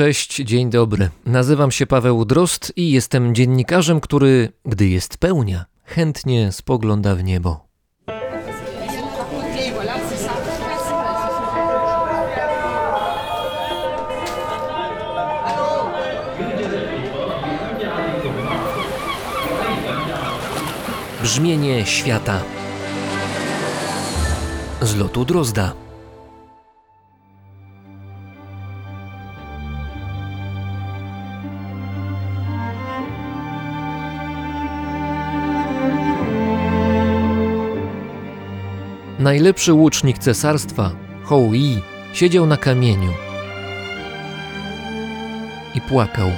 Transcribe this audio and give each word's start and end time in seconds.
Cześć, 0.00 0.36
dzień 0.36 0.70
dobry. 0.70 1.10
Nazywam 1.26 1.70
się 1.70 1.86
Paweł 1.86 2.24
Drost 2.24 2.72
i 2.76 2.90
jestem 2.90 3.34
dziennikarzem, 3.34 4.00
który, 4.00 4.52
gdy 4.64 4.88
jest 4.88 5.18
pełnia, 5.18 5.64
chętnie 5.84 6.52
spogląda 6.52 7.14
w 7.14 7.24
niebo. 7.24 7.66
Brzmienie 21.22 21.86
świata 21.86 22.42
z 24.82 24.96
lotu 24.96 25.24
Drozda. 25.24 25.89
Najlepszy 39.20 39.72
łucznik 39.72 40.18
cesarstwa, 40.18 40.90
Hou 41.22 41.54
Yi, 41.54 41.82
siedział 42.12 42.46
na 42.46 42.56
kamieniu 42.56 43.12
i 45.74 45.80
płakał. 45.80 46.30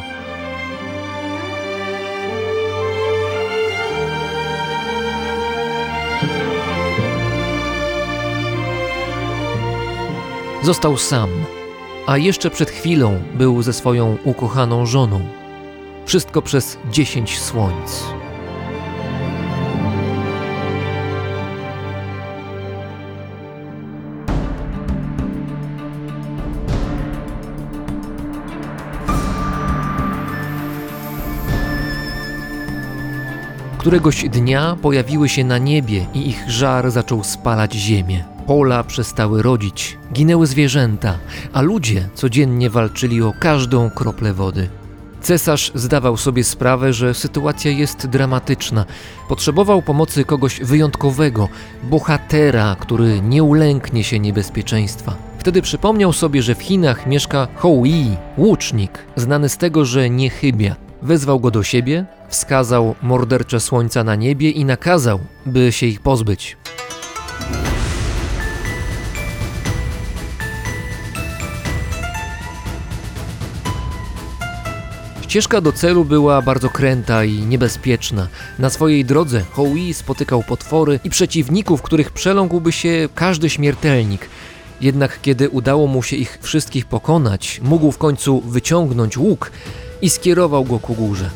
Został 10.63 10.97
sam, 10.97 11.31
a 12.07 12.19
jeszcze 12.19 12.51
przed 12.51 12.71
chwilą 12.71 13.23
był 13.35 13.63
ze 13.63 13.73
swoją 13.73 14.17
ukochaną 14.25 14.87
żoną. 14.87 15.21
Wszystko 16.07 16.43
przez 16.43 16.79
dziesięć 16.91 17.41
słońc. 17.41 18.22
Któregoś 33.83 34.29
dnia 34.29 34.77
pojawiły 34.83 35.29
się 35.29 35.45
na 35.45 35.59
niebie 35.59 36.07
i 36.15 36.29
ich 36.29 36.51
żar 36.51 36.91
zaczął 36.91 37.25
spalać 37.25 37.75
ziemię. 37.75 38.25
Pola 38.47 38.85
przestały 38.85 39.43
rodzić, 39.43 39.99
ginęły 40.13 40.47
zwierzęta, 40.47 41.19
a 41.53 41.63
ludzie 41.63 42.09
codziennie 42.15 42.71
walczyli 42.71 43.23
o 43.23 43.33
każdą 43.41 43.91
kroplę 43.91 44.33
wody. 44.33 44.69
Cesarz 45.21 45.73
zdawał 45.75 46.17
sobie 46.17 46.45
sprawę, 46.45 46.93
że 46.93 47.15
sytuacja 47.15 47.71
jest 47.71 48.07
dramatyczna. 48.07 48.85
Potrzebował 49.29 49.83
pomocy 49.83 50.25
kogoś 50.25 50.61
wyjątkowego, 50.61 51.49
bohatera, 51.83 52.77
który 52.81 53.21
nie 53.21 53.43
ulęknie 53.43 54.05
się 54.05 54.19
niebezpieczeństwa. 54.19 55.15
Wtedy 55.39 55.63
przypomniał 55.63 56.13
sobie, 56.13 56.43
że 56.43 56.55
w 56.55 56.63
Chinach 56.63 57.07
mieszka 57.07 57.49
Hou 57.57 57.85
Yi, 57.85 58.17
łucznik, 58.39 58.99
znany 59.17 59.49
z 59.49 59.57
tego, 59.57 59.85
że 59.85 60.11
nie 60.11 60.31
chybia. 60.31 60.92
Wezwał 61.03 61.41
go 61.41 61.51
do 61.51 61.63
siebie, 61.63 62.05
wskazał 62.29 62.95
mordercze 63.03 63.61
słońca 63.61 64.05
na 64.05 64.15
niebie 64.15 64.51
i 64.51 64.65
nakazał, 64.65 65.21
by 65.47 65.73
się 65.73 65.87
ich 65.87 66.01
pozbyć. 66.01 66.57
Ścieżka 75.23 75.61
do 75.61 75.73
celu 75.73 76.05
była 76.05 76.43
bardzo 76.43 76.69
kręta 76.69 77.25
i 77.25 77.33
niebezpieczna. 77.33 78.29
Na 78.59 78.71
swojej 78.71 79.05
drodze 79.05 79.41
Houi 79.41 79.95
spotykał 79.95 80.43
potwory 80.43 81.01
i 81.05 81.11
przeciwników, 81.11 81.83
których 81.83 82.11
przeląkłby 82.11 82.73
się 82.73 83.09
każdy 83.15 83.51
śmiertelnik. 83.51 84.29
Jednak 84.81 85.19
kiedy 85.23 85.51
udało 85.51 85.87
mu 85.87 86.03
się 86.03 86.17
ich 86.17 86.39
wszystkich 86.43 86.87
pokonać, 86.87 87.61
mógł 87.65 87.93
w 87.93 87.99
końcu 87.99 88.41
wyciągnąć 88.41 89.19
łuk 89.19 89.51
i 90.03 90.11
skierował 90.11 90.65
go 90.65 90.79
ku 90.79 90.95
górze. 90.95 91.31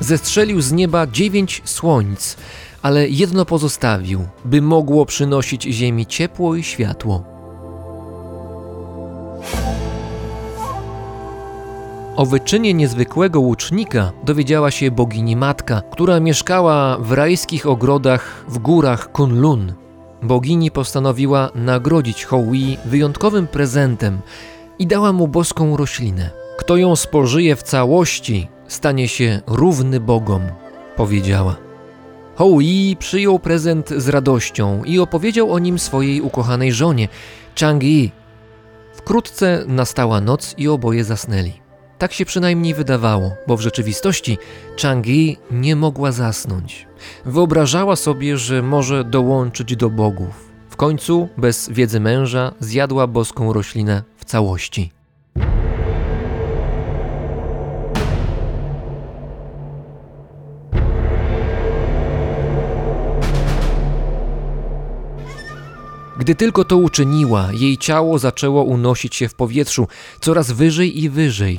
Zestrzelił 0.00 0.60
z 0.60 0.72
nieba 0.72 1.06
dziewięć 1.06 1.62
słońc, 1.64 2.36
ale 2.82 3.08
jedno 3.08 3.44
pozostawił, 3.44 4.26
by 4.44 4.62
mogło 4.62 5.06
przynosić 5.06 5.62
ziemi 5.62 6.06
ciepło 6.06 6.54
i 6.54 6.62
światło. 6.62 7.24
O 12.16 12.26
wyczynie 12.26 12.74
niezwykłego 12.74 13.40
łucznika 13.40 14.12
dowiedziała 14.24 14.70
się 14.70 14.90
bogini 14.90 15.36
matka, 15.36 15.82
która 15.92 16.20
mieszkała 16.20 16.98
w 16.98 17.12
rajskich 17.12 17.66
ogrodach 17.66 18.44
w 18.48 18.58
górach 18.58 19.12
Kunlun. 19.12 19.72
Bogini 20.22 20.70
postanowiła 20.70 21.50
nagrodzić 21.54 22.24
Houi 22.24 22.78
wyjątkowym 22.84 23.46
prezentem 23.46 24.18
i 24.78 24.86
dała 24.86 25.12
mu 25.12 25.28
boską 25.28 25.76
roślinę. 25.76 26.43
Kto 26.56 26.76
ją 26.76 26.96
spożyje 26.96 27.56
w 27.56 27.62
całości, 27.62 28.48
stanie 28.68 29.08
się 29.08 29.40
równy 29.46 30.00
bogom, 30.00 30.42
powiedziała. 30.96 31.56
Houi 32.34 32.96
przyjął 32.98 33.38
prezent 33.38 33.90
z 33.96 34.08
radością 34.08 34.84
i 34.84 34.98
opowiedział 34.98 35.52
o 35.52 35.58
nim 35.58 35.78
swojej 35.78 36.20
ukochanej 36.20 36.72
żonie, 36.72 37.08
Chang'e. 37.56 38.10
Wkrótce 38.94 39.64
nastała 39.66 40.20
noc 40.20 40.54
i 40.58 40.68
oboje 40.68 41.04
zasnęli. 41.04 41.52
Tak 41.98 42.12
się 42.12 42.24
przynajmniej 42.24 42.74
wydawało, 42.74 43.30
bo 43.46 43.56
w 43.56 43.60
rzeczywistości 43.60 44.38
Chang'e 44.76 45.36
nie 45.50 45.76
mogła 45.76 46.12
zasnąć. 46.12 46.86
Wyobrażała 47.24 47.96
sobie, 47.96 48.36
że 48.38 48.62
może 48.62 49.04
dołączyć 49.04 49.76
do 49.76 49.90
bogów. 49.90 50.50
W 50.70 50.76
końcu, 50.76 51.28
bez 51.36 51.68
wiedzy 51.68 52.00
męża, 52.00 52.54
zjadła 52.60 53.06
boską 53.06 53.52
roślinę 53.52 54.02
w 54.16 54.24
całości. 54.24 54.90
Gdy 66.24 66.34
tylko 66.34 66.64
to 66.64 66.76
uczyniła, 66.76 67.48
jej 67.52 67.78
ciało 67.78 68.18
zaczęło 68.18 68.62
unosić 68.62 69.16
się 69.16 69.28
w 69.28 69.34
powietrzu 69.34 69.88
coraz 70.20 70.52
wyżej 70.52 71.02
i 71.02 71.10
wyżej. 71.10 71.58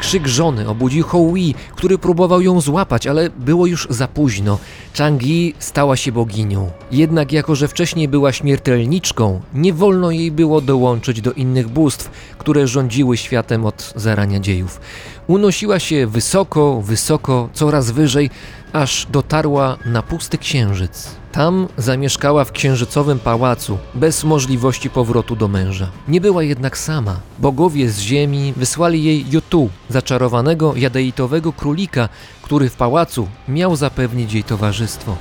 Krzyk 0.00 0.28
żony 0.28 0.68
obudził 0.68 1.04
Houi, 1.04 1.54
który 1.76 1.98
próbował 1.98 2.40
ją 2.40 2.60
złapać, 2.60 3.06
ale 3.06 3.30
było 3.30 3.66
już 3.66 3.86
za 3.90 4.08
późno. 4.08 4.58
Changi 4.98 5.54
stała 5.58 5.96
się 5.96 6.12
boginią. 6.12 6.70
Jednak 6.92 7.32
jako, 7.32 7.54
że 7.54 7.68
wcześniej 7.68 8.08
była 8.08 8.32
śmiertelniczką, 8.32 9.40
nie 9.54 9.72
wolno 9.72 10.10
jej 10.10 10.30
było 10.30 10.60
dołączyć 10.60 11.20
do 11.20 11.32
innych 11.32 11.68
bóstw, 11.68 12.10
które 12.38 12.66
rządziły 12.66 13.16
światem 13.16 13.66
od 13.66 13.92
zarania 13.96 14.40
dziejów. 14.40 14.80
Unosiła 15.26 15.78
się 15.78 16.06
wysoko, 16.06 16.82
wysoko, 16.82 17.48
coraz 17.52 17.90
wyżej, 17.90 18.30
aż 18.72 19.06
dotarła 19.10 19.76
na 19.86 20.02
pusty 20.02 20.38
księżyc. 20.38 21.08
Tam 21.32 21.68
zamieszkała 21.76 22.44
w 22.44 22.52
księżycowym 22.52 23.18
pałacu, 23.18 23.78
bez 23.94 24.24
możliwości 24.24 24.90
powrotu 24.90 25.36
do 25.36 25.48
męża. 25.48 25.90
Nie 26.08 26.20
była 26.20 26.42
jednak 26.42 26.78
sama. 26.78 27.20
Bogowie 27.38 27.90
z 27.90 28.00
ziemi 28.00 28.52
wysłali 28.56 29.04
jej 29.04 29.24
Jutu, 29.30 29.70
zaczarowanego 29.88 30.76
jadeitowego 30.76 31.52
królika, 31.52 32.08
który 32.42 32.70
w 32.70 32.76
pałacu 32.76 33.28
miał 33.48 33.76
zapewnić 33.76 34.32
jej 34.32 34.44
towarzystwo 34.44 34.87
towarzystwo. 34.88 35.16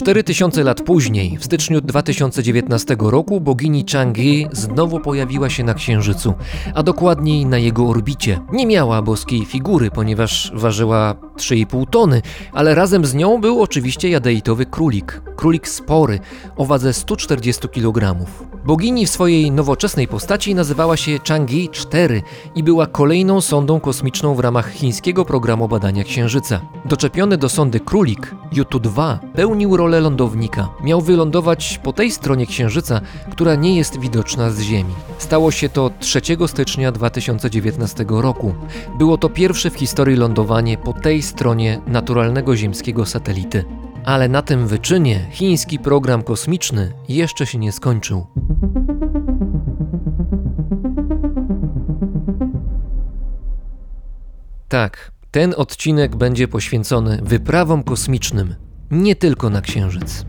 4000 0.00 0.64
lat 0.64 0.82
później, 0.82 1.38
w 1.38 1.44
styczniu 1.44 1.80
2019 1.80 2.96
roku, 3.00 3.40
bogini 3.40 3.84
Chang'e 3.84 4.48
znowu 4.52 5.00
pojawiła 5.00 5.50
się 5.50 5.64
na 5.64 5.74
Księżycu, 5.74 6.34
a 6.74 6.82
dokładniej 6.82 7.46
na 7.46 7.58
jego 7.58 7.88
orbicie. 7.88 8.40
Nie 8.52 8.66
miała 8.66 9.02
boskiej 9.02 9.44
figury, 9.44 9.90
ponieważ 9.90 10.52
ważyła 10.54 11.14
3,5 11.36 11.90
tony, 11.90 12.22
ale 12.52 12.74
razem 12.74 13.04
z 13.04 13.14
nią 13.14 13.40
był 13.40 13.62
oczywiście 13.62 14.08
jadeitowy 14.08 14.66
królik. 14.66 15.22
Królik 15.36 15.68
spory, 15.68 16.18
o 16.56 16.64
wadze 16.64 16.92
140 16.92 17.68
kg. 17.68 18.26
Bogini 18.64 19.06
w 19.06 19.10
swojej 19.10 19.50
nowoczesnej 19.50 20.08
postaci 20.08 20.54
nazywała 20.54 20.96
się 20.96 21.16
Chang'e 21.16 21.70
4 21.70 22.22
i 22.54 22.62
była 22.62 22.86
kolejną 22.86 23.40
sondą 23.40 23.80
kosmiczną 23.80 24.34
w 24.34 24.40
ramach 24.40 24.70
chińskiego 24.70 25.24
programu 25.24 25.68
badania 25.68 26.04
Księżyca. 26.04 26.60
Doczepiony 26.84 27.36
do 27.36 27.48
sondy 27.48 27.80
królik, 27.80 28.34
Jutu 28.52 28.80
2 28.80 29.20
pełnił 29.34 29.76
rolę 29.76 29.89
dole 29.90 30.00
lądownika. 30.00 30.68
Miał 30.82 31.00
wylądować 31.00 31.80
po 31.82 31.92
tej 31.92 32.10
stronie 32.10 32.46
Księżyca, 32.46 33.00
która 33.30 33.54
nie 33.54 33.76
jest 33.76 34.00
widoczna 34.00 34.50
z 34.50 34.60
Ziemi. 34.60 34.94
Stało 35.18 35.50
się 35.50 35.68
to 35.68 35.90
3 36.00 36.20
stycznia 36.46 36.92
2019 36.92 38.04
roku. 38.08 38.54
Było 38.98 39.18
to 39.18 39.28
pierwsze 39.28 39.70
w 39.70 39.74
historii 39.74 40.16
lądowanie 40.16 40.78
po 40.78 40.92
tej 40.92 41.22
stronie 41.22 41.80
naturalnego 41.86 42.56
ziemskiego 42.56 43.06
satelity. 43.06 43.64
Ale 44.04 44.28
na 44.28 44.42
tym 44.42 44.66
wyczynie 44.66 45.26
chiński 45.30 45.78
program 45.78 46.22
kosmiczny 46.22 46.92
jeszcze 47.08 47.46
się 47.46 47.58
nie 47.58 47.72
skończył. 47.72 48.26
Tak, 54.68 55.12
ten 55.30 55.54
odcinek 55.56 56.16
będzie 56.16 56.48
poświęcony 56.48 57.20
wyprawom 57.22 57.82
kosmicznym, 57.82 58.54
nie 58.90 59.16
tylko 59.16 59.50
na 59.50 59.60
Księżyc. 59.60 60.24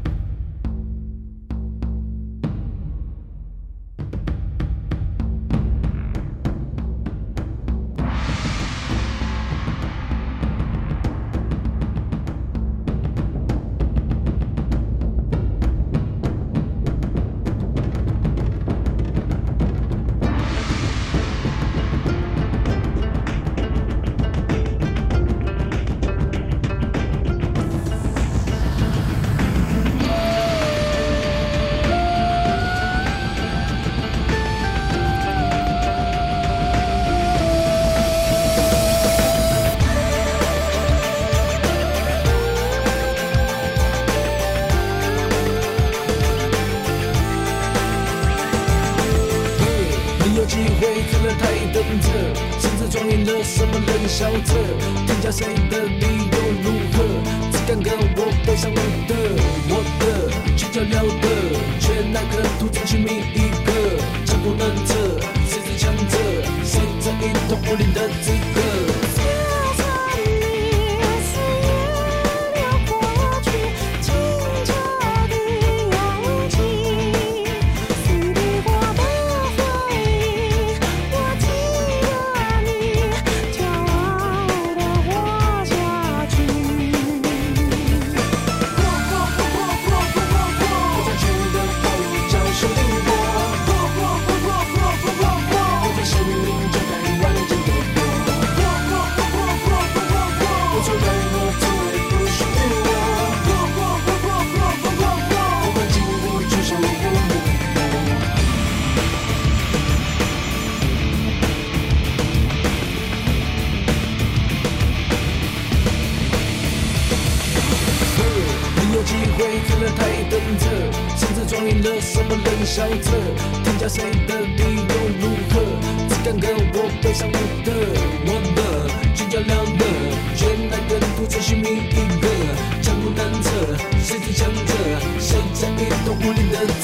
Unidade 136.31 136.80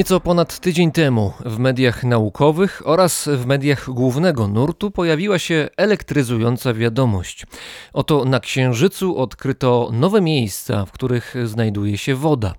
Nieco 0.00 0.20
ponad 0.20 0.60
tydzień 0.60 0.92
temu 0.92 1.32
w 1.40 1.58
mediach 1.58 2.04
naukowych 2.04 2.82
oraz 2.84 3.28
w 3.28 3.46
mediach 3.46 3.90
głównego 3.90 4.48
nurtu 4.48 4.90
pojawiła 4.90 5.38
się 5.38 5.68
elektryzująca 5.76 6.74
wiadomość. 6.74 7.46
Oto 7.92 8.24
na 8.24 8.40
Księżycu 8.40 9.18
odkryto 9.18 9.90
nowe 9.92 10.20
miejsca, 10.20 10.86
w 10.86 10.92
których 10.92 11.34
znajduje 11.44 11.98
się 11.98 12.14
woda. 12.14 12.54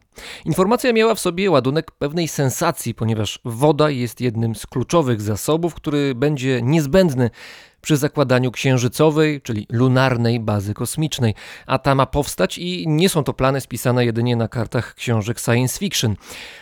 Informacja 0.46 0.94
miała 0.94 1.16
w 1.16 1.20
sobie 1.20 1.52
ładunek 1.52 1.92
pewnej 1.92 2.28
sensacji, 2.28 2.94
ponieważ 2.94 3.40
woda 3.46 3.90
jest 3.90 4.22
jednym 4.22 4.56
z 4.56 4.66
kluczowych 4.66 5.22
zasobów, 5.22 5.76
który 5.76 6.16
będzie 6.16 6.62
niezbędny 6.62 7.30
przy 7.82 7.98
zakładaniu 7.98 8.52
księżycowej, 8.52 9.42
czyli 9.42 9.68
lunarnej 9.70 10.40
bazy 10.40 10.74
kosmicznej, 10.74 11.36
a 11.66 11.80
ta 11.80 11.96
ma 11.96 12.06
powstać 12.06 12.58
i 12.58 12.88
nie 12.88 13.10
są 13.10 13.24
to 13.24 13.34
plany 13.34 13.62
spisane 13.62 14.06
jedynie 14.06 14.36
na 14.36 14.48
kartach 14.48 14.96
książek 14.96 15.40
science 15.40 15.80
fiction. 15.80 16.16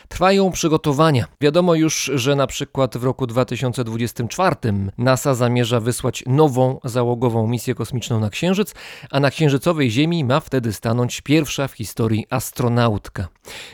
Trwają 0.07 0.51
przygotowania. 0.51 1.25
Wiadomo 1.41 1.75
już, 1.75 2.11
że 2.15 2.35
na 2.35 2.47
przykład 2.47 2.97
w 2.97 3.03
roku 3.03 3.27
2024 3.27 4.55
NASA 4.97 5.35
zamierza 5.35 5.79
wysłać 5.79 6.23
nową 6.27 6.79
załogową 6.83 7.47
misję 7.47 7.75
kosmiczną 7.75 8.19
na 8.19 8.29
Księżyc, 8.29 8.73
a 9.11 9.19
na 9.19 9.31
księżycowej 9.31 9.91
Ziemi 9.91 10.23
ma 10.23 10.39
wtedy 10.39 10.73
stanąć 10.73 11.21
pierwsza 11.21 11.67
w 11.67 11.73
historii 11.73 12.25
astronautka. 12.29 13.27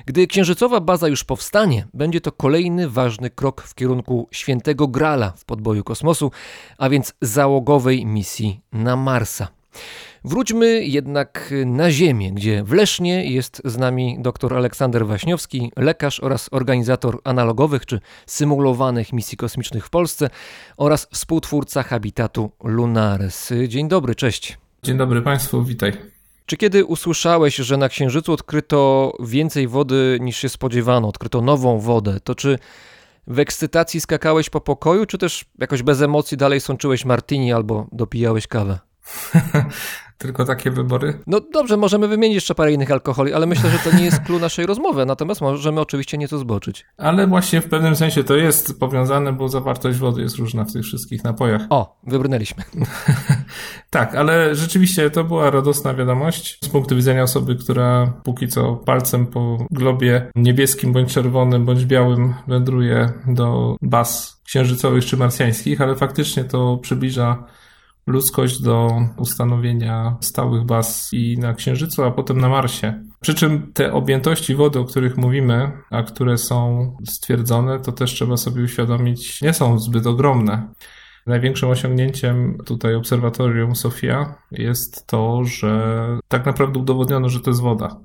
Gdy 0.06 0.28
księżycowa 0.28 0.80
baza 0.80 1.08
już 1.08 1.24
powstanie, 1.24 1.88
będzie 1.94 2.22
to 2.22 2.32
kolejny 2.32 2.90
ważny 2.90 3.30
krok 3.30 3.62
w 3.62 3.76
kierunku 3.76 4.28
świętego 4.32 4.88
Grala 4.88 5.34
w 5.38 5.46
podboju 5.46 5.84
kosmosu, 5.84 6.32
a 6.78 6.90
więc 6.90 7.14
załogowej 7.36 8.06
misji 8.06 8.60
na 8.72 8.96
Marsa. 8.96 9.48
Wróćmy 10.24 10.86
jednak 10.86 11.54
na 11.66 11.92
Ziemię, 11.92 12.32
gdzie 12.32 12.64
w 12.64 12.72
Lesznie 12.72 13.32
jest 13.32 13.62
z 13.66 13.78
nami 13.78 14.18
dr 14.20 14.54
Aleksander 14.54 15.08
Waśniowski, 15.08 15.72
lekarz 15.76 16.20
oraz 16.20 16.50
organizator 16.52 17.20
analogowych 17.24 17.86
czy 17.86 18.00
symulowanych 18.26 19.14
misji 19.14 19.38
kosmicznych 19.38 19.86
w 19.86 19.90
Polsce 19.90 20.30
oraz 20.78 21.08
współtwórca 21.14 21.84
habitatu 21.84 22.52
Lunares. 22.64 23.54
Dzień 23.68 23.88
dobry, 23.88 24.16
cześć. 24.16 24.58
Dzień 24.84 24.98
dobry 24.98 25.22
Państwu, 25.22 25.64
witaj. 25.64 25.94
Czy 26.46 26.58
kiedy 26.58 26.86
usłyszałeś, 26.86 27.56
że 27.56 27.78
na 27.78 27.90
Księżycu 27.90 28.34
odkryto 28.34 29.12
więcej 29.20 29.68
wody 29.68 30.18
niż 30.22 30.38
się 30.38 30.50
spodziewano, 30.50 31.08
odkryto 31.08 31.42
nową 31.42 31.80
wodę, 31.80 32.20
to 32.24 32.36
czy 32.36 32.60
w 33.28 33.40
ekscytacji 33.40 34.02
skakałeś 34.02 34.50
po 34.50 34.62
pokoju, 34.62 35.06
czy 35.06 35.18
też 35.18 35.46
jakoś 35.58 35.84
bez 35.84 36.02
emocji 36.02 36.38
dalej 36.38 36.62
sączyłeś 36.62 37.06
martini 37.06 37.54
albo 37.54 37.88
dopijałeś 37.92 38.48
kawę? 38.48 38.80
Tylko 40.18 40.46
takie 40.46 40.72
wybory? 40.72 41.20
No 41.28 41.40
dobrze, 41.54 41.78
możemy 41.78 42.08
wymienić 42.08 42.36
jeszcze 42.36 42.56
parę 42.56 42.74
innych 42.74 42.92
alkoholi, 42.92 43.34
ale 43.34 43.46
myślę, 43.46 43.70
że 43.70 43.80
to 43.80 43.98
nie 43.98 44.06
jest 44.06 44.20
clue 44.20 44.40
naszej 44.40 44.66
rozmowy, 44.66 45.06
natomiast 45.06 45.42
możemy 45.42 45.82
oczywiście 45.82 46.18
nieco 46.18 46.38
zboczyć. 46.38 46.86
Ale 46.98 47.28
właśnie 47.28 47.62
w 47.62 47.70
pewnym 47.70 47.96
sensie 47.96 48.24
to 48.24 48.36
jest 48.36 48.80
powiązane, 48.80 49.34
bo 49.34 49.50
zawartość 49.50 50.00
wody 50.00 50.22
jest 50.22 50.36
różna 50.36 50.64
w 50.64 50.74
tych 50.74 50.84
wszystkich 50.84 51.24
napojach. 51.24 51.62
O, 51.70 52.00
wybrnęliśmy. 52.04 52.64
tak, 53.90 54.16
ale 54.16 54.56
rzeczywiście 54.56 55.10
to 55.10 55.24
była 55.24 55.50
radosna 55.50 55.94
wiadomość 55.94 56.58
z 56.64 56.70
punktu 56.70 56.96
widzenia 56.96 57.24
osoby, 57.24 57.56
która 57.56 58.14
póki 58.24 58.48
co 58.48 58.76
palcem 58.76 59.28
po 59.28 59.66
globie 59.72 60.32
niebieskim, 60.36 60.94
bądź 60.94 61.14
czerwonym, 61.14 61.66
bądź 61.66 61.86
białym 61.86 62.34
wędruje 62.48 63.10
do 63.28 63.76
baz 63.82 64.42
księżycowych 64.46 65.06
czy 65.06 65.18
marsjańskich, 65.18 65.82
ale 65.82 65.96
faktycznie 65.96 66.44
to 66.44 66.78
przybliża 66.78 67.44
ludzkość 68.08 68.62
do 68.62 69.02
ustanowienia 69.18 70.18
stałych 70.22 70.64
baz 70.64 71.10
i 71.14 71.38
na 71.38 71.54
Księżycu, 71.54 72.04
a 72.04 72.12
potem 72.12 72.42
na 72.42 72.50
Marsie. 72.50 72.94
Przy 73.22 73.34
czym 73.34 73.74
te 73.74 73.94
objętości 73.94 74.56
wody, 74.56 74.80
o 74.80 74.86
których 74.86 75.18
mówimy, 75.18 75.72
a 75.92 76.04
które 76.04 76.38
są 76.38 76.92
stwierdzone, 77.06 77.80
to 77.80 77.92
też 77.92 78.14
trzeba 78.14 78.38
sobie 78.38 78.64
uświadomić, 78.64 79.42
nie 79.42 79.54
są 79.54 79.80
zbyt 79.80 80.08
ogromne. 80.08 80.68
Największym 81.26 81.70
osiągnięciem 81.70 82.58
tutaj 82.66 82.96
obserwatorium 82.96 83.76
Sofia 83.76 84.36
jest 84.52 85.08
to, 85.08 85.44
że 85.44 85.98
tak 86.28 86.46
naprawdę 86.46 86.80
udowodniono, 86.80 87.30
że 87.30 87.40
to 87.40 87.50
jest 87.50 87.62
woda. 87.62 88.00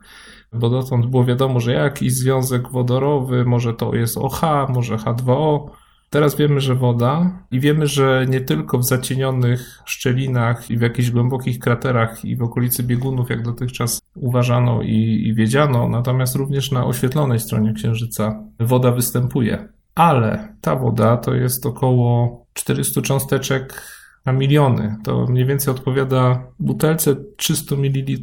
Bo 0.52 0.70
dotąd 0.70 1.06
było 1.06 1.24
wiadomo, 1.24 1.60
że 1.60 1.72
jakiś 1.72 2.12
związek 2.12 2.70
wodorowy, 2.70 3.44
może 3.44 3.74
to 3.74 3.94
jest 3.94 4.18
OH, 4.18 4.40
może 4.68 4.96
H2O, 4.96 5.70
Teraz 6.10 6.36
wiemy, 6.36 6.60
że 6.60 6.74
woda 6.74 7.38
i 7.50 7.60
wiemy, 7.60 7.86
że 7.86 8.26
nie 8.28 8.40
tylko 8.40 8.78
w 8.78 8.84
zacienionych 8.84 9.82
szczelinach 9.84 10.70
i 10.70 10.78
w 10.78 10.80
jakichś 10.80 11.10
głębokich 11.10 11.58
kraterach 11.58 12.24
i 12.24 12.36
w 12.36 12.42
okolicy 12.42 12.82
biegunów, 12.82 13.30
jak 13.30 13.42
dotychczas 13.42 14.02
uważano 14.16 14.82
i, 14.82 15.22
i 15.26 15.34
wiedziano, 15.34 15.88
natomiast 15.88 16.36
również 16.36 16.70
na 16.70 16.86
oświetlonej 16.86 17.40
stronie 17.40 17.72
Księżyca 17.72 18.42
woda 18.60 18.92
występuje. 18.92 19.68
Ale 19.94 20.54
ta 20.60 20.76
woda 20.76 21.16
to 21.16 21.34
jest 21.34 21.66
około 21.66 22.40
400 22.52 23.02
cząsteczek 23.02 23.82
na 24.26 24.32
miliony. 24.32 24.96
To 25.04 25.26
mniej 25.28 25.46
więcej 25.46 25.74
odpowiada 25.74 26.42
butelce 26.58 27.16
300 27.36 27.76
ml 27.76 28.18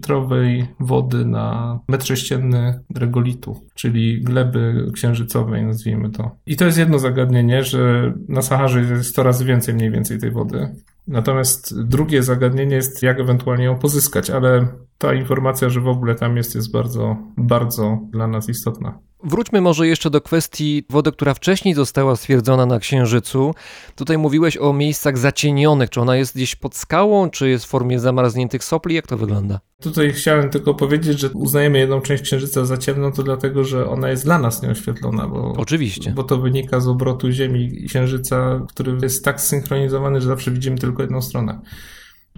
wody 0.80 1.26
na 1.26 1.80
metr 1.88 2.06
sześcienny 2.06 2.80
regolitu, 2.96 3.62
czyli 3.76 4.22
gleby 4.22 4.92
księżycowej, 4.94 5.66
nazwijmy 5.66 6.10
to. 6.10 6.32
I 6.46 6.56
to 6.56 6.66
jest 6.66 6.78
jedno 6.78 7.00
zagadnienie, 7.00 7.64
że 7.64 8.14
na 8.30 8.42
Saharze 8.42 8.82
jest 8.82 9.10
100 9.10 9.24
razy 9.24 9.46
więcej 9.46 9.74
mniej 9.74 9.92
więcej 9.92 10.20
tej 10.20 10.32
wody. 10.32 10.76
Natomiast 11.08 11.82
drugie 11.82 12.24
zagadnienie 12.24 12.76
jest, 12.76 13.04
jak 13.04 13.20
ewentualnie 13.20 13.66
ją 13.66 13.80
pozyskać, 13.80 14.30
ale 14.30 14.68
ta 14.98 15.14
informacja, 15.14 15.70
że 15.70 15.82
w 15.82 15.88
ogóle 15.88 16.16
tam 16.16 16.38
jest, 16.38 16.56
jest 16.56 16.72
bardzo, 16.72 17.18
bardzo 17.38 18.00
dla 18.12 18.28
nas 18.28 18.50
istotna. 18.50 19.00
Wróćmy 19.28 19.62
może 19.62 19.88
jeszcze 19.88 20.10
do 20.10 20.22
kwestii 20.22 20.84
wody, 20.90 21.12
która 21.12 21.34
wcześniej 21.34 21.74
została 21.74 22.16
stwierdzona 22.16 22.66
na 22.66 22.80
Księżycu. 22.80 23.56
Tutaj 23.96 24.18
mówiłeś 24.18 24.58
o 24.58 24.74
miejscach 24.74 25.18
zacienionych. 25.18 25.90
Czy 25.90 26.02
ona 26.02 26.16
jest 26.16 26.36
gdzieś 26.36 26.56
pod 26.56 26.76
skałą, 26.76 27.30
czy 27.30 27.50
jest 27.50 27.66
w 27.66 27.68
formie 27.68 28.00
zamarzniętych 28.00 28.64
sopli? 28.64 28.96
Jak 28.96 29.08
to 29.08 29.18
wygląda? 29.18 29.60
Tutaj 29.82 30.14
chciałem 30.14 30.50
tylko 30.50 30.74
powiedzieć, 30.74 31.20
że 31.20 31.30
uznajemy 31.30 31.80
jedną 31.80 32.02
część 32.02 32.24
Księżyca 32.24 32.66
za 32.66 32.78
ciemną, 32.78 33.12
to 33.12 33.24
dlatego, 33.24 33.64
że 33.64 33.90
ona 33.90 34.10
jest 34.10 34.24
dla 34.24 34.40
nas 34.40 34.62
nieoświetlona. 34.62 35.28
Bo, 35.28 35.54
Oczywiście. 35.58 36.12
Bo 36.12 36.24
to 36.24 36.38
wynika 36.38 36.80
z 36.80 36.88
obrotu 36.88 37.32
Ziemi 37.32 37.84
i 37.84 37.88
Księżyca, 37.88 38.66
który 38.70 38.98
jest 39.02 39.26
tak 39.26 39.42
zsynchronizowany, 39.42 40.22
że 40.22 40.28
zawsze 40.28 40.52
widzimy 40.52 40.78
tylko 40.78 41.02
jedną 41.02 41.22
stronę. 41.22 41.62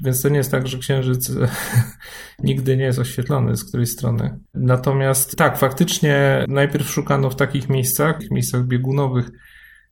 Więc 0.02 0.22
to 0.22 0.30
nie 0.30 0.38
jest 0.38 0.52
tak, 0.52 0.68
że 0.68 0.78
księżyc 0.78 1.32
nigdy 2.44 2.78
nie 2.78 2.84
jest 2.84 3.00
oświetlony 3.00 3.58
z 3.58 3.66
której 3.66 3.86
strony. 3.86 4.40
Natomiast 4.54 5.36
tak, 5.36 5.58
faktycznie 5.58 6.46
najpierw 6.48 6.90
szukano 6.90 7.30
w 7.30 7.36
takich 7.36 7.70
miejscach, 7.70 8.20
w 8.20 8.32
miejscach 8.32 8.64
biegunowych, 8.64 9.30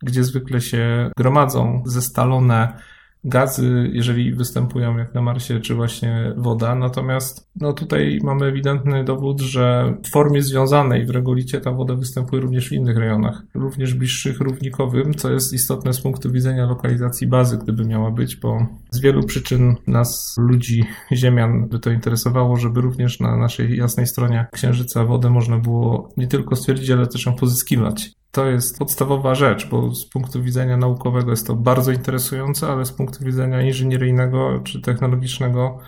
gdzie 0.03 0.23
zwykle 0.23 0.61
się 0.61 1.11
gromadzą 1.17 1.83
zestalone 1.85 2.77
gazy, 3.23 3.89
jeżeli 3.93 4.33
występują 4.33 4.97
jak 4.97 5.13
na 5.13 5.21
Marsie, 5.21 5.59
czy 5.59 5.75
właśnie 5.75 6.33
woda. 6.37 6.75
Natomiast 6.75 7.47
no 7.55 7.73
tutaj 7.73 8.19
mamy 8.23 8.45
ewidentny 8.45 9.03
dowód, 9.03 9.41
że 9.41 9.93
w 10.05 10.11
formie 10.11 10.41
związanej 10.41 11.05
w 11.05 11.09
regolicie 11.09 11.61
ta 11.61 11.71
woda 11.71 11.95
występuje 11.95 12.41
również 12.41 12.69
w 12.69 12.71
innych 12.71 12.97
rejonach, 12.97 13.41
również 13.53 13.93
bliższych 13.93 14.39
równikowym, 14.39 15.13
co 15.13 15.31
jest 15.31 15.53
istotne 15.53 15.93
z 15.93 16.01
punktu 16.01 16.31
widzenia 16.31 16.65
lokalizacji 16.65 17.27
bazy, 17.27 17.57
gdyby 17.57 17.85
miała 17.85 18.11
być, 18.11 18.35
bo 18.35 18.67
z 18.91 18.99
wielu 18.99 19.23
przyczyn 19.23 19.75
nas, 19.87 20.35
ludzi, 20.37 20.83
ziemian, 21.13 21.67
by 21.69 21.79
to 21.79 21.91
interesowało, 21.91 22.57
żeby 22.57 22.81
również 22.81 23.19
na 23.19 23.37
naszej 23.37 23.77
jasnej 23.77 24.07
stronie 24.07 24.45
Księżyca 24.51 25.05
wodę 25.05 25.29
można 25.29 25.57
było 25.57 26.09
nie 26.17 26.27
tylko 26.27 26.55
stwierdzić, 26.55 26.89
ale 26.89 27.07
też 27.07 27.25
ją 27.25 27.35
pozyskiwać 27.35 28.16
to 28.37 28.45
jest 28.45 28.79
podstawowa 28.79 29.35
rzecz, 29.35 29.69
bo 29.69 29.95
z 29.95 30.05
punktu 30.05 30.43
widzenia 30.43 30.77
naukowego 30.77 31.31
jest 31.31 31.47
to 31.47 31.55
bardzo 31.55 31.91
interesujące, 31.91 32.67
ale 32.67 32.85
z 32.85 32.91
punktu 32.91 33.25
widzenia 33.25 33.61
inżynieryjnego 33.61 34.59
czy 34.63 34.81
technologicznego 34.81 35.79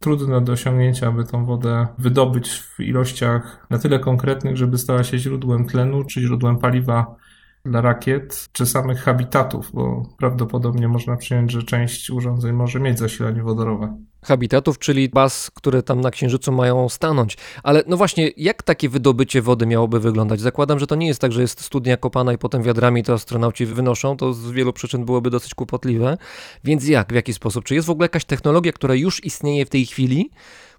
trudne 0.00 0.40
do 0.40 0.52
osiągnięcia, 0.52 1.08
aby 1.08 1.24
tą 1.24 1.44
wodę 1.44 1.86
wydobyć 1.98 2.50
w 2.50 2.80
ilościach 2.80 3.66
na 3.70 3.78
tyle 3.78 3.98
konkretnych, 3.98 4.56
żeby 4.56 4.78
stała 4.78 5.04
się 5.04 5.18
źródłem 5.18 5.66
tlenu 5.66 6.04
czy 6.04 6.20
źródłem 6.20 6.58
paliwa 6.58 7.14
dla 7.64 7.80
rakiet 7.80 8.48
czy 8.52 8.66
samych 8.66 9.00
habitatów, 9.00 9.70
bo 9.72 10.02
prawdopodobnie 10.18 10.88
można 10.88 11.16
przyjąć, 11.16 11.52
że 11.52 11.62
część 11.62 12.10
urządzeń 12.10 12.52
może 12.52 12.80
mieć 12.80 12.98
zasilanie 12.98 13.42
wodorowe. 13.42 13.96
Habitatów, 14.24 14.78
czyli 14.78 15.08
baz, 15.08 15.50
które 15.54 15.82
tam 15.82 16.00
na 16.00 16.10
Księżycu 16.10 16.52
mają 16.52 16.88
stanąć. 16.88 17.36
Ale 17.62 17.82
no 17.86 17.96
właśnie, 17.96 18.30
jak 18.36 18.62
takie 18.62 18.88
wydobycie 18.88 19.42
wody 19.42 19.66
miałoby 19.66 20.00
wyglądać? 20.00 20.40
Zakładam, 20.40 20.78
że 20.78 20.86
to 20.86 20.94
nie 20.94 21.06
jest 21.06 21.20
tak, 21.20 21.32
że 21.32 21.40
jest 21.40 21.60
studnia 21.60 21.96
kopana 21.96 22.32
i 22.32 22.38
potem 22.38 22.62
wiadrami 22.62 23.02
to 23.02 23.12
astronauci 23.12 23.66
wynoszą. 23.66 24.16
To 24.16 24.32
z 24.32 24.50
wielu 24.50 24.72
przyczyn 24.72 25.04
byłoby 25.04 25.30
dosyć 25.30 25.54
kłopotliwe. 25.54 26.16
Więc 26.64 26.88
jak, 26.88 27.12
w 27.12 27.14
jaki 27.14 27.32
sposób? 27.32 27.64
Czy 27.64 27.74
jest 27.74 27.86
w 27.86 27.90
ogóle 27.90 28.04
jakaś 28.04 28.24
technologia, 28.24 28.72
która 28.72 28.94
już 28.94 29.24
istnieje 29.24 29.66
w 29.66 29.70
tej 29.70 29.86
chwili, 29.86 30.30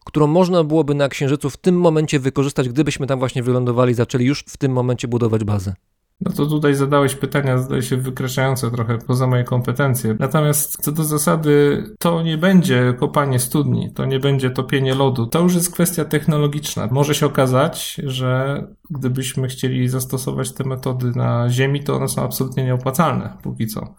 którą 0.06 0.28
można 0.28 0.64
byłoby 0.64 0.96
na 0.96 1.10
Księżycu 1.10 1.50
w 1.50 1.58
tym 1.58 1.80
momencie 1.80 2.20
wykorzystać, 2.20 2.70
gdybyśmy 2.70 3.08
tam 3.08 3.20
właśnie 3.20 3.44
wylądowali, 3.44 3.94
zaczęli 3.94 4.26
już 4.26 4.40
w 4.40 4.58
tym 4.58 4.72
momencie 4.72 5.08
budować 5.08 5.44
bazę? 5.44 5.74
No 6.22 6.32
to 6.32 6.46
tutaj 6.46 6.76
zadałeś 6.76 7.16
pytania, 7.16 7.58
zdaje 7.58 7.82
się, 7.82 7.98
wykraczające 7.98 8.72
trochę 8.72 8.98
poza 8.98 9.28
moje 9.28 9.44
kompetencje. 9.44 10.16
Natomiast 10.20 10.84
co 10.84 10.92
do 10.92 11.04
zasady, 11.04 11.84
to 12.00 12.22
nie 12.22 12.38
będzie 12.38 12.94
kopanie 13.00 13.40
studni, 13.40 13.94
to 13.94 14.06
nie 14.06 14.20
będzie 14.20 14.50
topienie 14.50 14.96
lodu. 14.96 15.28
To 15.28 15.42
już 15.42 15.56
jest 15.56 15.74
kwestia 15.74 16.06
technologiczna. 16.06 16.88
Może 16.92 17.16
się 17.16 17.26
okazać, 17.26 18.02
że 18.04 18.62
gdybyśmy 18.90 19.48
chcieli 19.48 19.90
zastosować 19.90 20.54
te 20.54 20.64
metody 20.64 21.12
na 21.16 21.50
Ziemi, 21.50 21.84
to 21.84 21.96
one 21.96 22.08
są 22.08 22.24
absolutnie 22.24 22.64
nieopłacalne 22.64 23.38
póki 23.44 23.68
co. 23.68 23.96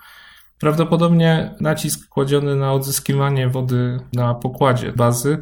Prawdopodobnie 0.61 1.54
nacisk 1.61 2.08
kładziony 2.08 2.56
na 2.56 2.73
odzyskiwanie 2.73 3.49
wody 3.49 4.00
na 4.12 4.35
pokładzie 4.35 4.92
bazy 4.92 5.38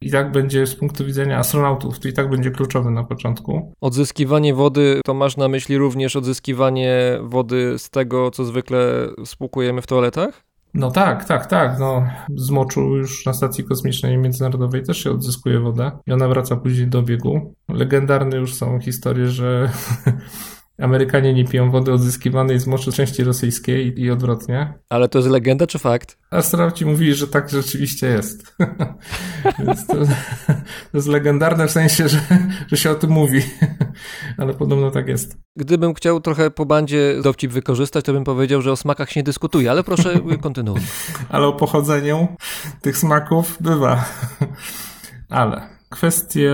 i 0.00 0.10
tak 0.10 0.32
będzie 0.32 0.66
z 0.66 0.74
punktu 0.74 1.04
widzenia 1.04 1.38
astronautów, 1.38 1.98
to 1.98 2.08
i 2.08 2.12
tak 2.12 2.30
będzie 2.30 2.50
kluczowy 2.50 2.90
na 2.90 3.04
początku. 3.04 3.72
Odzyskiwanie 3.80 4.54
wody, 4.54 5.00
to 5.04 5.14
masz 5.14 5.36
na 5.36 5.48
myśli 5.48 5.78
również 5.78 6.16
odzyskiwanie 6.16 7.18
wody 7.22 7.78
z 7.78 7.90
tego, 7.90 8.30
co 8.30 8.44
zwykle 8.44 9.08
spłukujemy 9.24 9.82
w 9.82 9.86
toaletach? 9.86 10.44
No 10.74 10.90
tak, 10.90 11.24
tak, 11.24 11.46
tak. 11.46 11.78
No, 11.78 12.06
z 12.36 12.50
moczu 12.50 12.80
już 12.96 13.26
na 13.26 13.32
stacji 13.32 13.64
kosmicznej 13.64 14.18
międzynarodowej 14.18 14.82
też 14.82 15.02
się 15.02 15.10
odzyskuje 15.10 15.60
wodę 15.60 15.90
i 16.06 16.12
ona 16.12 16.28
wraca 16.28 16.56
później 16.56 16.86
do 16.86 17.02
biegu. 17.02 17.54
Legendarne 17.68 18.36
już 18.36 18.54
są 18.54 18.80
historie, 18.80 19.28
że 19.28 19.70
Amerykanie 20.80 21.34
nie 21.34 21.44
piją 21.44 21.70
wody 21.70 21.92
odzyskiwanej 21.92 22.58
z 22.58 22.66
moczu 22.66 22.92
części 22.92 23.24
rosyjskiej 23.24 24.00
i 24.00 24.10
odwrotnie. 24.10 24.74
Ale 24.88 25.08
to 25.08 25.18
jest 25.18 25.30
legenda 25.30 25.66
czy 25.66 25.78
fakt? 25.78 26.18
Astronauci 26.30 26.86
mówili, 26.86 27.14
że 27.14 27.28
tak 27.28 27.50
rzeczywiście 27.50 28.06
jest. 28.06 28.56
Więc 29.66 29.86
to, 29.86 29.94
to 30.92 30.94
jest 30.94 31.08
legendarne 31.08 31.68
w 31.68 31.70
sensie, 31.70 32.08
że, 32.08 32.20
że 32.66 32.76
się 32.76 32.90
o 32.90 32.94
tym 32.94 33.10
mówi. 33.10 33.42
Ale 34.38 34.54
podobno 34.54 34.90
tak 34.90 35.08
jest. 35.08 35.38
Gdybym 35.56 35.94
chciał 35.94 36.20
trochę 36.20 36.50
po 36.50 36.66
bandzie 36.66 37.14
dowcip 37.22 37.52
wykorzystać, 37.52 38.04
to 38.04 38.12
bym 38.12 38.24
powiedział, 38.24 38.62
że 38.62 38.72
o 38.72 38.76
smakach 38.76 39.10
się 39.10 39.20
nie 39.20 39.24
dyskutuje, 39.24 39.70
ale 39.70 39.84
proszę 39.84 40.20
kontynuuj. 40.42 40.80
Ale 41.28 41.46
o 41.46 41.52
pochodzeniu 41.52 42.28
tych 42.82 42.98
smaków 42.98 43.56
bywa. 43.60 44.04
Ale 45.28 45.68
kwestie 45.90 46.52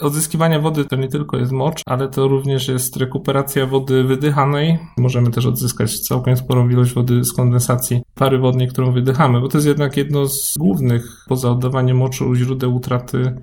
odzyskiwania 0.00 0.60
wody 0.60 0.84
to 0.84 0.96
nie 0.96 1.08
tylko 1.08 1.36
jest 1.36 1.52
mocz, 1.52 1.82
ale 1.86 2.08
to 2.08 2.28
również 2.28 2.68
jest 2.68 2.96
rekuperacja 2.96 3.66
wody 3.66 4.04
wydychanej. 4.04 4.78
Możemy 4.98 5.30
też 5.30 5.46
odzyskać 5.46 6.00
całkiem 6.00 6.36
sporą 6.36 6.68
ilość 6.68 6.92
wody 6.92 7.24
z 7.24 7.32
kondensacji 7.32 8.02
pary 8.14 8.38
wodnej, 8.38 8.68
którą 8.68 8.92
wydychamy, 8.92 9.40
bo 9.40 9.48
to 9.48 9.58
jest 9.58 9.68
jednak 9.68 9.96
jedno 9.96 10.26
z 10.26 10.54
głównych, 10.58 11.24
poza 11.28 11.50
oddawaniem 11.50 11.96
moczu, 11.96 12.34
źródeł 12.34 12.74
utraty 12.76 13.36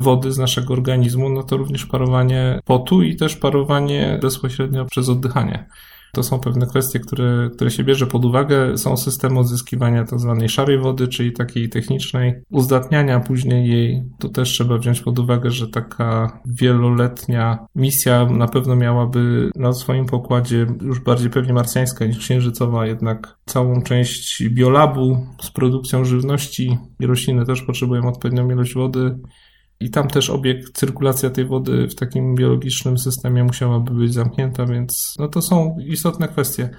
wody 0.00 0.32
z 0.32 0.38
naszego 0.38 0.72
organizmu, 0.74 1.28
no 1.28 1.42
to 1.42 1.56
również 1.56 1.86
parowanie 1.86 2.60
potu 2.64 3.02
i 3.02 3.16
też 3.16 3.36
parowanie 3.36 4.18
bezpośrednio 4.22 4.84
przez 4.84 5.08
oddychanie. 5.08 5.68
To 6.16 6.22
są 6.22 6.40
pewne 6.40 6.66
kwestie, 6.66 7.00
które, 7.00 7.50
które 7.54 7.70
się 7.70 7.84
bierze 7.84 8.06
pod 8.06 8.24
uwagę. 8.24 8.78
Są 8.78 8.96
systemy 8.96 9.38
odzyskiwania 9.38 10.04
tzw. 10.04 10.36
Tak 10.40 10.50
szarej 10.50 10.78
wody, 10.78 11.08
czyli 11.08 11.32
takiej 11.32 11.68
technicznej, 11.68 12.34
uzdatniania 12.50 13.20
później 13.20 13.70
jej. 13.70 14.02
To 14.18 14.28
też 14.28 14.48
trzeba 14.48 14.78
wziąć 14.78 15.00
pod 15.00 15.18
uwagę, 15.18 15.50
że 15.50 15.68
taka 15.68 16.40
wieloletnia 16.46 17.58
misja 17.74 18.26
na 18.26 18.48
pewno 18.48 18.76
miałaby 18.76 19.50
na 19.56 19.72
swoim 19.72 20.06
pokładzie 20.06 20.66
już 20.82 21.00
bardziej 21.00 21.30
pewnie 21.30 21.52
marsjańska 21.52 22.06
niż 22.06 22.18
księżycowa, 22.18 22.86
jednak 22.86 23.38
całą 23.46 23.82
część 23.82 24.48
biolabu 24.48 25.26
z 25.42 25.50
produkcją 25.50 26.04
żywności 26.04 26.78
i 27.00 27.06
rośliny 27.06 27.46
też 27.46 27.62
potrzebują 27.62 28.08
odpowiednią 28.08 28.50
ilość 28.50 28.74
wody. 28.74 29.18
I 29.80 29.90
tam 29.90 30.08
też 30.08 30.30
obieg, 30.30 30.70
cyrkulacja 30.70 31.30
tej 31.30 31.46
wody 31.46 31.88
w 31.88 31.94
takim 31.94 32.34
biologicznym 32.34 32.98
systemie 32.98 33.44
musiałaby 33.44 33.94
być 33.94 34.14
zamknięta, 34.14 34.66
więc 34.66 35.14
no 35.18 35.28
to 35.28 35.42
są 35.42 35.76
istotne 35.86 36.28
kwestie. 36.28 36.70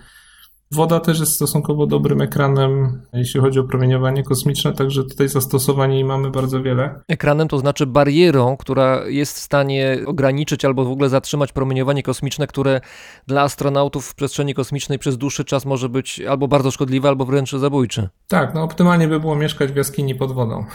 Woda 0.71 0.99
też 0.99 1.19
jest 1.19 1.31
stosunkowo 1.31 1.87
dobrym 1.87 2.21
ekranem, 2.21 3.01
jeśli 3.13 3.39
chodzi 3.39 3.59
o 3.59 3.63
promieniowanie 3.63 4.23
kosmiczne, 4.23 4.73
także 4.73 5.03
tutaj 5.03 5.27
zastosowań 5.27 5.93
jej 5.93 6.03
mamy 6.03 6.29
bardzo 6.31 6.63
wiele. 6.63 7.01
Ekranem 7.07 7.47
to 7.47 7.57
znaczy 7.57 7.85
barierą, 7.85 8.57
która 8.57 9.05
jest 9.07 9.37
w 9.37 9.41
stanie 9.41 9.97
ograniczyć 10.05 10.65
albo 10.65 10.85
w 10.85 10.91
ogóle 10.91 11.09
zatrzymać 11.09 11.51
promieniowanie 11.51 12.03
kosmiczne, 12.03 12.47
które 12.47 12.81
dla 13.27 13.41
astronautów 13.41 14.05
w 14.05 14.15
przestrzeni 14.15 14.53
kosmicznej 14.53 14.99
przez 14.99 15.17
dłuższy 15.17 15.45
czas 15.45 15.65
może 15.65 15.89
być 15.89 16.21
albo 16.21 16.47
bardzo 16.47 16.71
szkodliwe, 16.71 17.09
albo 17.09 17.25
wręcz 17.25 17.51
zabójcze. 17.51 18.09
Tak, 18.27 18.53
no 18.53 18.63
optymalnie 18.63 19.07
by 19.07 19.19
było 19.19 19.35
mieszkać 19.35 19.71
w 19.71 19.75
jaskini 19.75 20.15
pod 20.15 20.31
wodą. 20.31 20.65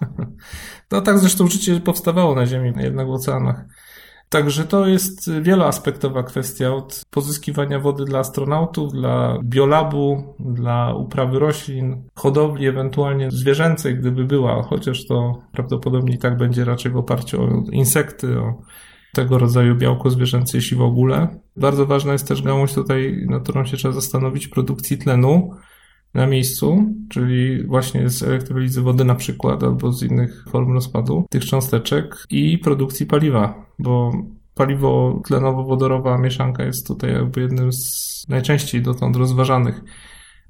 No 0.92 1.00
tak 1.00 1.18
zresztą 1.18 1.46
życie 1.46 1.80
powstawało 1.80 2.34
na 2.34 2.46
Ziemi, 2.46 2.72
jednak 2.76 3.06
w 3.06 3.10
oceanach. 3.10 3.64
Także 4.28 4.64
to 4.64 4.86
jest 4.86 5.30
wieloaspektowa 5.40 6.22
kwestia 6.22 6.74
od 6.74 7.02
pozyskiwania 7.10 7.80
wody 7.80 8.04
dla 8.04 8.18
astronautów, 8.18 8.92
dla 8.92 9.38
biolabu, 9.44 10.34
dla 10.40 10.94
uprawy 10.94 11.38
roślin, 11.38 12.02
hodowli 12.14 12.66
ewentualnie 12.66 13.30
zwierzęcej, 13.30 13.98
gdyby 13.98 14.24
była, 14.24 14.62
chociaż 14.62 15.06
to 15.06 15.42
prawdopodobnie 15.52 16.18
tak 16.18 16.36
będzie 16.36 16.64
raczej 16.64 16.92
w 16.92 16.96
oparciu 16.96 17.42
o 17.42 17.70
insekty, 17.72 18.40
o 18.40 18.62
tego 19.12 19.38
rodzaju 19.38 19.74
białko 19.74 20.10
zwierzęce, 20.10 20.58
jeśli 20.58 20.76
w 20.76 20.82
ogóle. 20.82 21.28
Bardzo 21.56 21.86
ważna 21.86 22.12
jest 22.12 22.28
też 22.28 22.42
gałąź 22.42 22.74
tutaj, 22.74 23.26
nad 23.28 23.42
którą 23.42 23.64
się 23.64 23.76
trzeba 23.76 23.94
zastanowić, 23.94 24.48
produkcji 24.48 24.98
tlenu 24.98 25.50
na 26.16 26.26
miejscu, 26.26 26.94
czyli 27.08 27.66
właśnie 27.66 28.08
z 28.08 28.22
elektrolizy 28.22 28.82
wody 28.82 29.04
na 29.04 29.14
przykład, 29.14 29.62
albo 29.62 29.92
z 29.92 30.02
innych 30.02 30.44
form 30.50 30.72
rozpadu 30.72 31.24
tych 31.30 31.44
cząsteczek 31.44 32.24
i 32.30 32.58
produkcji 32.58 33.06
paliwa, 33.06 33.66
bo 33.78 34.12
paliwo 34.54 35.22
tlenowo-wodorowa 35.28 36.18
mieszanka 36.20 36.64
jest 36.64 36.86
tutaj 36.86 37.12
jakby 37.12 37.40
jednym 37.40 37.72
z 37.72 38.24
najczęściej 38.28 38.82
dotąd 38.82 39.16
rozważanych. 39.16 39.80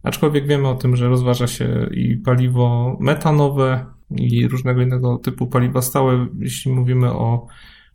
Aczkolwiek 0.03 0.47
wiemy 0.47 0.69
o 0.69 0.75
tym, 0.75 0.97
że 0.97 1.09
rozważa 1.09 1.47
się 1.47 1.89
i 1.95 2.17
paliwo 2.17 2.97
metanowe 3.01 3.87
i 4.11 4.49
różnego 4.49 4.83
innego 4.83 5.19
typu 5.19 5.47
paliwa 5.47 5.83
stałe, 5.83 6.27
jeśli 6.39 6.73
mówimy 6.73 7.13
o 7.13 7.47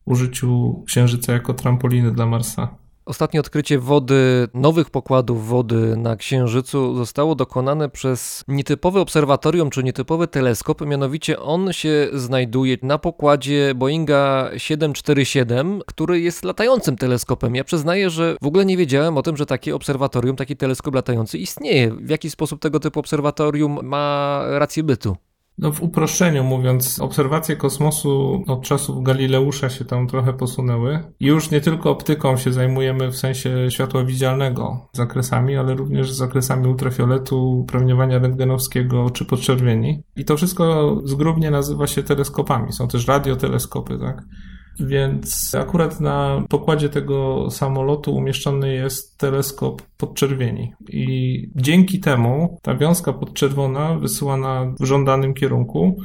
użyciu 0.05 0.83
Księżyca 0.87 1.33
jako 1.33 1.53
trampoliny 1.53 2.11
dla 2.11 2.25
Marsa. 2.25 2.80
Ostatnie 3.05 3.39
odkrycie 3.39 3.79
wody, 3.79 4.47
nowych 4.53 4.89
pokładów 4.89 5.47
wody 5.47 5.97
na 5.97 6.15
Księżycu 6.15 6.95
zostało 6.95 7.35
dokonane 7.35 7.89
przez 7.89 8.43
nietypowe 8.47 9.01
obserwatorium 9.01 9.69
czy 9.69 9.83
nietypowy 9.83 10.27
teleskop. 10.27 10.81
Mianowicie 10.81 11.39
on 11.39 11.73
się 11.73 12.07
znajduje 12.13 12.77
na 12.81 12.97
pokładzie 12.97 13.75
Boeinga 13.75 14.49
747, 14.57 15.81
który 15.85 16.19
jest 16.19 16.43
latającym 16.43 16.97
teleskopem. 16.97 17.55
Ja 17.55 17.63
przyznaję, 17.63 18.09
że 18.09 18.35
w 18.41 18.47
ogóle 18.47 18.65
nie 18.65 18.77
wiedziałem 18.77 19.17
o 19.17 19.21
tym, 19.21 19.37
że 19.37 19.45
takie 19.45 19.75
obserwatorium, 19.75 20.35
taki 20.35 20.57
teleskop 20.57 20.95
latający 20.95 21.37
istnieje. 21.37 21.91
W 21.91 22.09
jaki 22.09 22.29
sposób 22.29 22.61
tego 22.61 22.79
typu 22.79 22.99
obserwatorium 22.99 23.79
ma 23.83 24.41
rację 24.47 24.83
bytu? 24.83 25.17
No 25.61 25.71
w 25.71 25.83
uproszczeniu 25.83 26.43
mówiąc, 26.43 26.99
obserwacje 26.99 27.55
kosmosu 27.55 28.43
od 28.47 28.63
czasów 28.63 29.03
Galileusza 29.03 29.69
się 29.69 29.85
tam 29.85 30.07
trochę 30.07 30.33
posunęły. 30.33 30.99
Już 31.19 31.51
nie 31.51 31.61
tylko 31.61 31.91
optyką 31.91 32.37
się 32.37 32.53
zajmujemy 32.53 33.11
w 33.11 33.17
sensie 33.17 33.71
światła 33.71 34.03
widzialnego 34.03 34.89
zakresami, 34.93 35.57
ale 35.57 35.73
również 35.73 36.11
zakresami 36.11 36.67
ultrafioletu, 36.67 37.65
promieniowania 37.67 38.19
rentgenowskiego 38.19 39.09
czy 39.09 39.25
podczerwieni. 39.25 40.03
I 40.15 40.25
to 40.25 40.37
wszystko 40.37 40.95
zgrubnie 41.03 41.51
nazywa 41.51 41.87
się 41.87 42.03
teleskopami. 42.03 42.73
Są 42.73 42.87
też 42.87 43.07
radioteleskopy, 43.07 43.99
tak? 43.99 44.23
Więc 44.79 45.55
akurat 45.55 45.99
na 45.99 46.43
pokładzie 46.49 46.89
tego 46.89 47.47
samolotu 47.51 48.15
umieszczony 48.15 48.73
jest 48.73 49.17
teleskop 49.17 49.81
podczerwieni. 49.97 50.73
I 50.89 51.49
dzięki 51.55 51.99
temu 51.99 52.59
ta 52.61 52.75
wiązka 52.75 53.13
podczerwona 53.13 53.95
wysyłana 53.95 54.73
w 54.79 54.85
żądanym 54.85 55.33
kierunku 55.33 55.97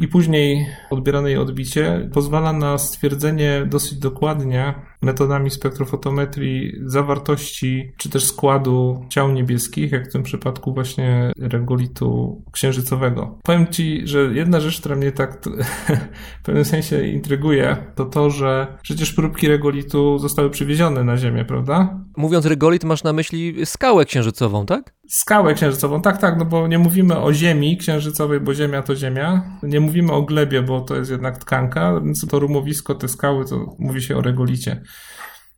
i 0.00 0.08
później 0.08 0.66
odbierane 0.90 1.30
jej 1.30 1.38
odbicie 1.38 2.10
pozwala 2.12 2.52
na 2.52 2.78
stwierdzenie 2.78 3.66
dosyć 3.66 3.98
dokładnie 3.98 4.74
metodami 5.02 5.50
spektrofotometrii 5.50 6.72
zawartości 6.84 7.92
czy 7.96 8.10
też 8.10 8.24
składu 8.24 9.06
ciał 9.08 9.32
niebieskich, 9.32 9.92
jak 9.92 10.08
w 10.08 10.12
tym 10.12 10.22
przypadku 10.22 10.74
właśnie 10.74 11.32
regolitu 11.38 12.42
księżycowego. 12.52 13.38
Powiem 13.42 13.66
Ci, 13.66 14.02
że 14.04 14.18
jedna 14.18 14.60
rzecz, 14.60 14.80
która 14.80 14.96
mnie 14.96 15.12
tak 15.12 15.44
w 16.40 16.42
pewnym 16.42 16.64
sensie 16.64 17.08
intryguje, 17.08 17.76
to 17.94 18.04
to, 18.04 18.30
że 18.30 18.78
przecież 18.82 19.12
próbki 19.12 19.48
regolitu 19.48 20.18
zostały 20.18 20.50
przywiezione 20.50 21.04
na 21.04 21.16
Ziemię, 21.16 21.44
prawda? 21.44 22.00
Mówiąc 22.16 22.46
regolit, 22.46 22.84
masz 22.84 23.04
na 23.04 23.12
myśli 23.12 23.66
skałę 23.66 24.04
księżycową, 24.04 24.66
tak? 24.66 24.94
Skałę 25.14 25.54
księżycową, 25.54 26.02
tak, 26.02 26.18
tak, 26.18 26.38
no 26.38 26.44
bo 26.44 26.68
nie 26.68 26.78
mówimy 26.78 27.18
o 27.18 27.32
Ziemi 27.32 27.76
księżycowej, 27.76 28.40
bo 28.40 28.54
Ziemia 28.54 28.82
to 28.82 28.96
Ziemia. 28.96 29.58
Nie 29.62 29.80
mówimy 29.80 30.12
o 30.12 30.22
glebie, 30.22 30.62
bo 30.62 30.80
to 30.80 30.96
jest 30.96 31.10
jednak 31.10 31.38
tkanka, 31.38 32.00
więc 32.00 32.26
to 32.26 32.38
rumowisko, 32.38 32.94
te 32.94 33.08
skały, 33.08 33.44
to 33.44 33.76
mówi 33.78 34.02
się 34.02 34.16
o 34.16 34.22
regolicie. 34.22 34.82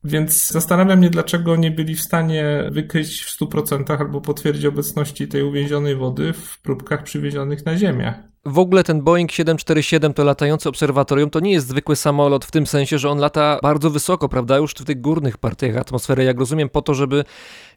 Więc 0.04 0.50
zastanawiam 0.50 0.98
mnie, 0.98 1.10
dlaczego 1.10 1.56
nie 1.56 1.70
byli 1.70 1.94
w 1.94 2.00
stanie 2.00 2.68
wykryć 2.72 3.22
w 3.22 3.40
100% 3.40 3.98
albo 3.98 4.20
potwierdzić 4.20 4.64
obecności 4.64 5.28
tej 5.28 5.42
uwięzionej 5.42 5.96
wody 5.96 6.32
w 6.32 6.60
próbkach 6.62 7.02
przywiezionych 7.02 7.66
na 7.66 7.76
Ziemię. 7.76 8.14
w 8.46 8.58
ogóle 8.58 8.84
ten 8.84 9.02
Boeing 9.02 9.32
747 9.32 10.14
to 10.14 10.24
latający 10.24 10.68
obserwatorium 10.68 11.30
to 11.30 11.40
nie 11.40 11.52
jest 11.52 11.68
zwykły 11.68 11.96
samolot 11.96 12.44
w 12.44 12.50
tym 12.50 12.66
sensie, 12.66 12.98
że 12.98 13.10
on 13.10 13.18
lata 13.18 13.58
bardzo 13.62 13.90
wysoko, 13.90 14.28
prawda, 14.28 14.56
już 14.56 14.72
w 14.72 14.84
tych 14.84 15.00
górnych 15.00 15.38
partiach 15.38 15.76
atmosfery, 15.76 16.24
jak 16.24 16.38
rozumiem, 16.38 16.68
po 16.68 16.82
to, 16.82 16.94
żeby 16.94 17.24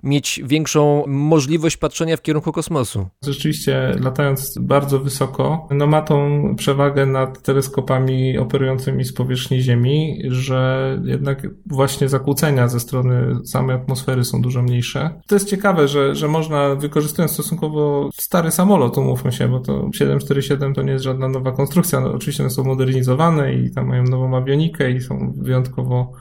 mieć 0.04 0.42
większą 0.46 1.04
możliwość 1.08 1.78
patrzenia 1.78 2.18
w 2.18 2.22
kierunku 2.22 2.52
kosmosu. 2.52 3.08
Rzeczywiście, 3.24 3.96
latając 4.00 4.58
bardzo 4.62 5.00
wysoko, 5.00 5.68
no 5.72 5.88
ma 5.88 6.02
tą 6.02 6.42
przewagę 6.58 7.06
nad 7.06 7.42
teleskopami 7.42 8.38
operującymi 8.38 9.06
z 9.06 9.14
powierzchni 9.14 9.62
Ziemi, 9.62 10.22
że 10.28 11.00
jednak 11.06 11.48
właśnie 11.66 12.10
zakłócenia 12.10 12.68
ze 12.68 12.80
strony 12.80 13.36
samej 13.46 13.76
atmosfery 13.76 14.24
są 14.24 14.42
dużo 14.42 14.62
mniejsze. 14.62 15.22
To 15.28 15.36
jest 15.36 15.50
ciekawe, 15.50 15.88
że, 15.88 16.16
że 16.16 16.28
można, 16.28 16.76
wykorzystując 16.76 17.32
stosunkowo 17.32 18.10
stary 18.14 18.52
samolot, 18.52 18.98
umówmy 18.98 19.32
się, 19.32 19.48
bo 19.48 19.60
to 19.60 19.90
747 19.94 20.74
to 20.74 20.82
nie 20.82 20.92
jest 20.92 21.04
żadna 21.04 21.28
nowa 21.28 21.52
konstrukcja. 21.52 22.00
No, 22.00 22.14
oczywiście 22.14 22.44
one 22.44 22.50
są 22.50 22.64
modernizowane 22.64 23.54
i 23.54 23.72
tam 23.72 23.88
mają 23.88 24.04
nową 24.04 24.38
awionikę 24.38 24.92
i 24.92 25.02
są 25.02 25.34
wyjątkowo 25.38 26.14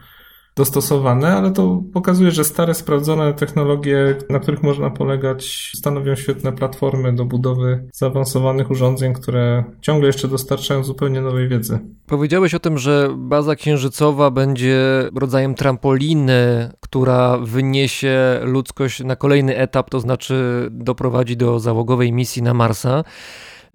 dostosowane, 0.58 1.36
ale 1.36 1.50
to 1.50 1.82
pokazuje, 1.92 2.30
że 2.30 2.44
stare, 2.44 2.74
sprawdzone 2.74 3.34
technologie, 3.34 4.16
na 4.30 4.38
których 4.38 4.62
można 4.62 4.90
polegać, 4.90 5.72
stanowią 5.76 6.16
świetne 6.16 6.52
platformy 6.52 7.12
do 7.12 7.24
budowy 7.24 7.88
zaawansowanych 7.92 8.70
urządzeń, 8.70 9.14
które 9.14 9.64
ciągle 9.80 10.06
jeszcze 10.06 10.28
dostarczają 10.28 10.84
zupełnie 10.84 11.20
nowej 11.20 11.48
wiedzy. 11.48 11.78
Powiedziałeś 12.06 12.54
o 12.54 12.58
tym, 12.58 12.78
że 12.78 13.08
baza 13.16 13.56
księżycowa 13.56 14.30
będzie 14.30 14.78
rodzajem 15.14 15.54
trampoliny, 15.54 16.70
która 16.80 17.38
wyniesie 17.38 18.40
ludzkość 18.42 19.04
na 19.04 19.16
kolejny 19.16 19.56
etap, 19.56 19.90
to 19.90 20.00
znaczy 20.00 20.68
doprowadzi 20.70 21.36
do 21.36 21.58
załogowej 21.58 22.12
misji 22.12 22.42
na 22.42 22.54
Marsa. 22.54 23.04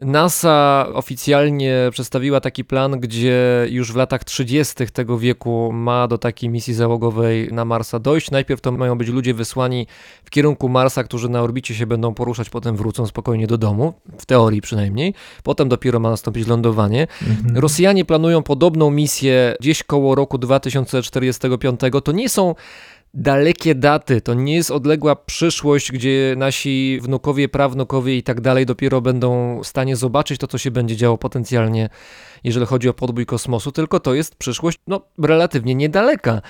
NASA 0.06 0.88
oficjalnie 0.94 1.76
przedstawiła 1.92 2.42
taki 2.42 2.66
plan, 2.66 3.00
gdzie 3.00 3.68
już 3.70 3.92
w 3.92 3.96
latach 3.96 4.24
30. 4.24 4.88
tego 4.94 5.18
wieku 5.18 5.72
ma 5.74 6.08
do 6.08 6.18
takiej 6.18 6.50
misji 6.50 6.74
załogowej 6.74 7.50
na 7.52 7.66
Marsa 7.66 8.00
dojść. 8.00 8.32
Najpierw 8.32 8.62
to 8.62 8.72
mają 8.72 8.98
być 8.98 9.08
ludzie 9.08 9.34
wysłani 9.34 9.88
w 10.26 10.30
kierunku 10.30 10.70
Marsa, 10.70 11.04
którzy 11.04 11.30
na 11.30 11.42
orbicie 11.42 11.76
się 11.76 11.88
będą 11.88 12.14
poruszać, 12.14 12.50
potem 12.50 12.76
wrócą 12.76 13.08
spokojnie 13.08 13.48
do 13.48 13.58
domu, 13.58 13.94
w 14.18 14.26
teorii 14.26 14.62
przynajmniej. 14.62 15.14
Potem 15.44 15.70
dopiero 15.70 16.00
ma 16.00 16.10
nastąpić 16.10 16.48
lądowanie. 16.48 17.08
Rosjanie 17.56 18.06
planują 18.06 18.44
podobną 18.44 18.92
misję 18.92 19.56
gdzieś 19.60 19.84
koło 19.84 20.16
roku 20.16 20.38
2045. 20.38 21.80
To 22.04 22.12
nie 22.12 22.30
są 22.30 22.56
dalekie 23.14 23.76
daty, 23.76 24.22
to 24.22 24.34
nie 24.34 24.56
jest 24.56 24.72
odległa 24.72 25.16
przyszłość, 25.16 25.92
gdzie 25.92 26.36
nasi 26.38 27.00
wnukowie, 27.02 27.50
prawnukowie 27.50 28.18
i 28.18 28.24
tak 28.24 28.42
dalej 28.42 28.66
dopiero 28.66 29.02
będą 29.02 29.60
w 29.64 29.68
stanie 29.68 29.96
zobaczyć 29.96 30.40
to, 30.40 30.48
co 30.48 30.58
się 30.58 30.72
będzie 30.72 30.96
działo 30.96 31.18
potencjalnie, 31.18 31.90
jeżeli 32.44 32.66
chodzi 32.66 32.90
o 32.90 32.94
podbój 32.94 33.26
kosmosu, 33.26 33.72
tylko 33.72 34.00
to 34.00 34.14
jest 34.14 34.36
przyszłość 34.36 34.80
no, 34.88 35.02
relatywnie 35.18 35.76
niedaleka. 35.76 36.42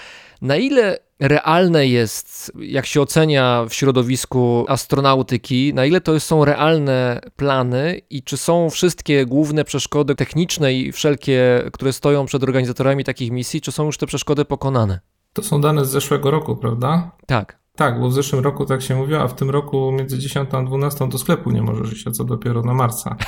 Na 0.42 0.58
ile 0.58 1.00
realne 1.20 1.88
jest, 1.88 2.52
jak 2.60 2.86
się 2.86 3.02
ocenia 3.02 3.66
w 3.70 3.74
środowisku 3.74 4.66
astronautyki, 4.68 5.74
na 5.74 5.86
ile 5.86 6.02
to 6.02 6.20
są 6.20 6.46
realne 6.46 7.22
plany 7.36 8.02
i 8.10 8.24
czy 8.24 8.38
są 8.38 8.70
wszystkie 8.70 9.26
główne 9.26 9.64
przeszkody 9.64 10.16
techniczne 10.16 10.74
i 10.74 10.92
wszelkie, 10.92 11.64
które 11.74 11.94
stoją 11.94 12.26
przed 12.26 12.44
organizatorami 12.44 13.04
takich 13.04 13.32
misji, 13.32 13.62
czy 13.62 13.72
są 13.72 13.86
już 13.86 13.98
te 13.98 14.08
przeszkody 14.08 14.46
pokonane? 14.46 15.13
To 15.34 15.44
są 15.44 15.62
dane 15.62 15.86
z 15.86 15.90
zeszłego 15.90 16.32
roku, 16.32 16.56
prawda? 16.56 17.12
Tak. 17.28 17.64
Tak, 17.76 18.00
bo 18.00 18.10
w 18.10 18.14
zeszłym 18.14 18.44
roku 18.44 18.66
tak 18.66 18.82
się 18.82 18.96
mówiło, 18.96 19.22
a 19.22 19.28
w 19.28 19.36
tym 19.36 19.50
roku 19.50 19.92
między 19.92 20.20
10 20.20 20.50
a 20.54 20.64
12 20.64 21.10
do 21.10 21.18
sklepu 21.18 21.52
nie 21.52 21.62
możesz 21.62 21.94
iść, 21.94 22.08
a 22.08 22.12
co 22.12 22.24
dopiero 22.24 22.62
na 22.62 22.74
Marsa. 22.74 23.16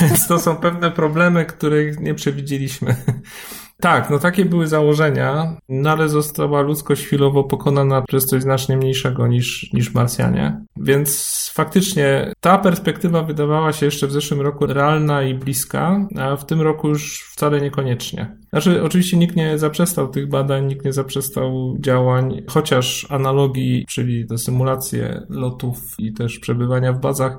Więc 0.00 0.26
to 0.26 0.38
są 0.38 0.56
pewne 0.56 0.90
problemy, 0.90 1.44
których 1.44 2.00
nie 2.00 2.14
przewidzieliśmy. 2.14 2.96
Tak, 3.82 4.10
no 4.10 4.18
takie 4.18 4.44
były 4.44 4.66
założenia, 4.66 5.56
no 5.68 5.90
ale 5.90 6.08
została 6.08 6.60
ludzkość 6.60 7.04
chwilowo 7.04 7.44
pokonana 7.44 8.02
przez 8.02 8.26
coś 8.26 8.42
znacznie 8.42 8.76
mniejszego 8.76 9.26
niż, 9.26 9.72
niż 9.72 9.94
Marsjanie. 9.94 10.60
Więc 10.76 11.50
faktycznie 11.54 12.32
ta 12.40 12.58
perspektywa 12.58 13.22
wydawała 13.22 13.72
się 13.72 13.86
jeszcze 13.86 14.06
w 14.06 14.12
zeszłym 14.12 14.40
roku 14.40 14.66
realna 14.66 15.22
i 15.22 15.34
bliska, 15.34 16.08
a 16.18 16.36
w 16.36 16.46
tym 16.46 16.60
roku 16.60 16.88
już 16.88 17.30
wcale 17.32 17.60
niekoniecznie. 17.60 18.36
Znaczy, 18.50 18.82
oczywiście 18.82 19.16
nikt 19.16 19.36
nie 19.36 19.58
zaprzestał 19.58 20.08
tych 20.08 20.28
badań, 20.28 20.66
nikt 20.66 20.84
nie 20.84 20.92
zaprzestał 20.92 21.76
działań, 21.80 22.42
chociaż 22.48 23.06
analogii, 23.10 23.84
czyli 23.88 24.26
te 24.26 24.38
symulacje 24.38 25.22
lotów 25.28 25.78
i 25.98 26.12
też 26.12 26.38
przebywania 26.38 26.92
w 26.92 27.00
bazach, 27.00 27.38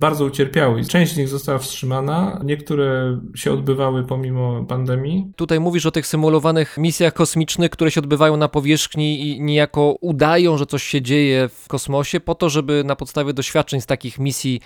bardzo 0.00 0.24
ucierpiały. 0.24 0.84
Część 0.84 1.14
z 1.14 1.16
nich 1.16 1.28
została 1.28 1.58
wstrzymana, 1.58 2.40
niektóre 2.44 3.18
się 3.34 3.52
odbywały 3.52 4.04
pomimo 4.04 4.64
pandemii. 4.64 5.32
Tutaj 5.36 5.60
mówisz 5.60 5.86
o 5.86 5.90
tych 5.90 6.06
symulowanych 6.06 6.78
misjach 6.78 7.14
kosmicznych, 7.14 7.70
które 7.70 7.90
się 7.90 8.00
odbywają 8.00 8.36
na 8.36 8.48
powierzchni 8.48 9.28
i 9.28 9.40
niejako 9.40 9.96
udają, 10.00 10.58
że 10.58 10.66
coś 10.66 10.82
się 10.82 11.02
dzieje 11.02 11.48
w 11.48 11.68
kosmosie, 11.68 12.20
po 12.20 12.34
to, 12.34 12.50
żeby 12.50 12.84
na 12.84 12.96
podstawie 12.96 13.32
doświadczeń 13.32 13.80
z 13.80 13.86
takich 13.86 14.18
misji 14.18 14.60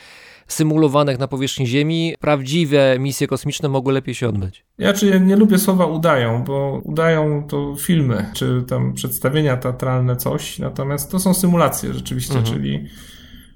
symulowanych 0.47 1.19
na 1.19 1.29
powierzchni 1.29 1.67
Ziemi, 1.67 2.15
prawdziwe 2.21 2.97
misje 2.99 3.27
kosmiczne 3.27 3.69
mogły 3.69 3.93
lepiej 3.93 4.15
się 4.15 4.29
odbyć. 4.29 4.65
Ja 4.79 4.93
czy 4.93 5.21
nie 5.21 5.37
lubię 5.37 5.59
słowa 5.59 5.87
udają, 5.87 6.45
bo 6.45 6.81
udają 6.85 7.47
to 7.49 7.77
filmy, 7.79 8.31
czy 8.35 8.65
tam 8.69 8.93
przedstawienia 8.93 9.57
teatralne, 9.57 10.17
coś, 10.17 10.59
natomiast 10.59 11.11
to 11.11 11.19
są 11.19 11.35
symulacje 11.35 11.95
rzeczywiście, 11.95 12.39
mhm. 12.39 12.55
czyli 12.55 12.85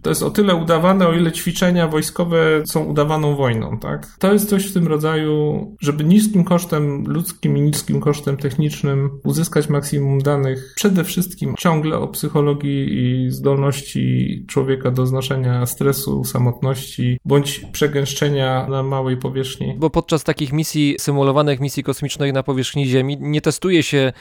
to 0.03 0.11
jest 0.11 0.23
o 0.23 0.31
tyle 0.31 0.55
udawane, 0.55 1.09
o 1.09 1.13
ile 1.13 1.33
ćwiczenia 1.33 1.89
wojskowe 1.89 2.63
są 2.67 2.85
udawaną 2.85 3.37
wojną, 3.37 3.79
tak? 3.79 4.07
To 4.19 4.33
jest 4.33 4.49
coś 4.49 4.67
w 4.67 4.73
tym 4.73 4.87
rodzaju, 4.87 5.67
żeby 5.81 6.05
niskim 6.05 6.45
kosztem 6.45 7.05
ludzkim 7.07 7.57
i 7.57 7.61
niskim 7.61 8.01
kosztem 8.01 8.37
technicznym 8.37 9.11
uzyskać 9.25 9.69
maksimum 9.69 10.19
danych, 10.19 10.73
przede 10.77 11.05
wszystkim 11.05 11.55
ciągle 11.59 11.99
o 11.99 12.09
psychologii 12.09 12.89
i 12.91 13.31
zdolności 13.31 14.45
człowieka 14.49 14.91
do 14.91 15.07
znoszenia 15.07 15.67
stresu, 15.67 16.25
samotności, 16.25 17.19
bądź 17.25 17.61
przegęszczenia 17.73 18.67
na 18.69 18.83
małej 18.83 19.17
powierzchni. 19.17 19.75
Bo 19.79 19.91
podczas 19.91 20.25
takich 20.25 20.53
misji, 20.53 20.97
symulowanych 20.99 21.61
misji 21.61 21.83
kosmicznych 21.83 22.33
na 22.33 22.43
powierzchni 22.43 22.87
Ziemi, 22.87 23.17
nie 23.21 23.41
testuje 23.41 23.83
się 23.83 24.13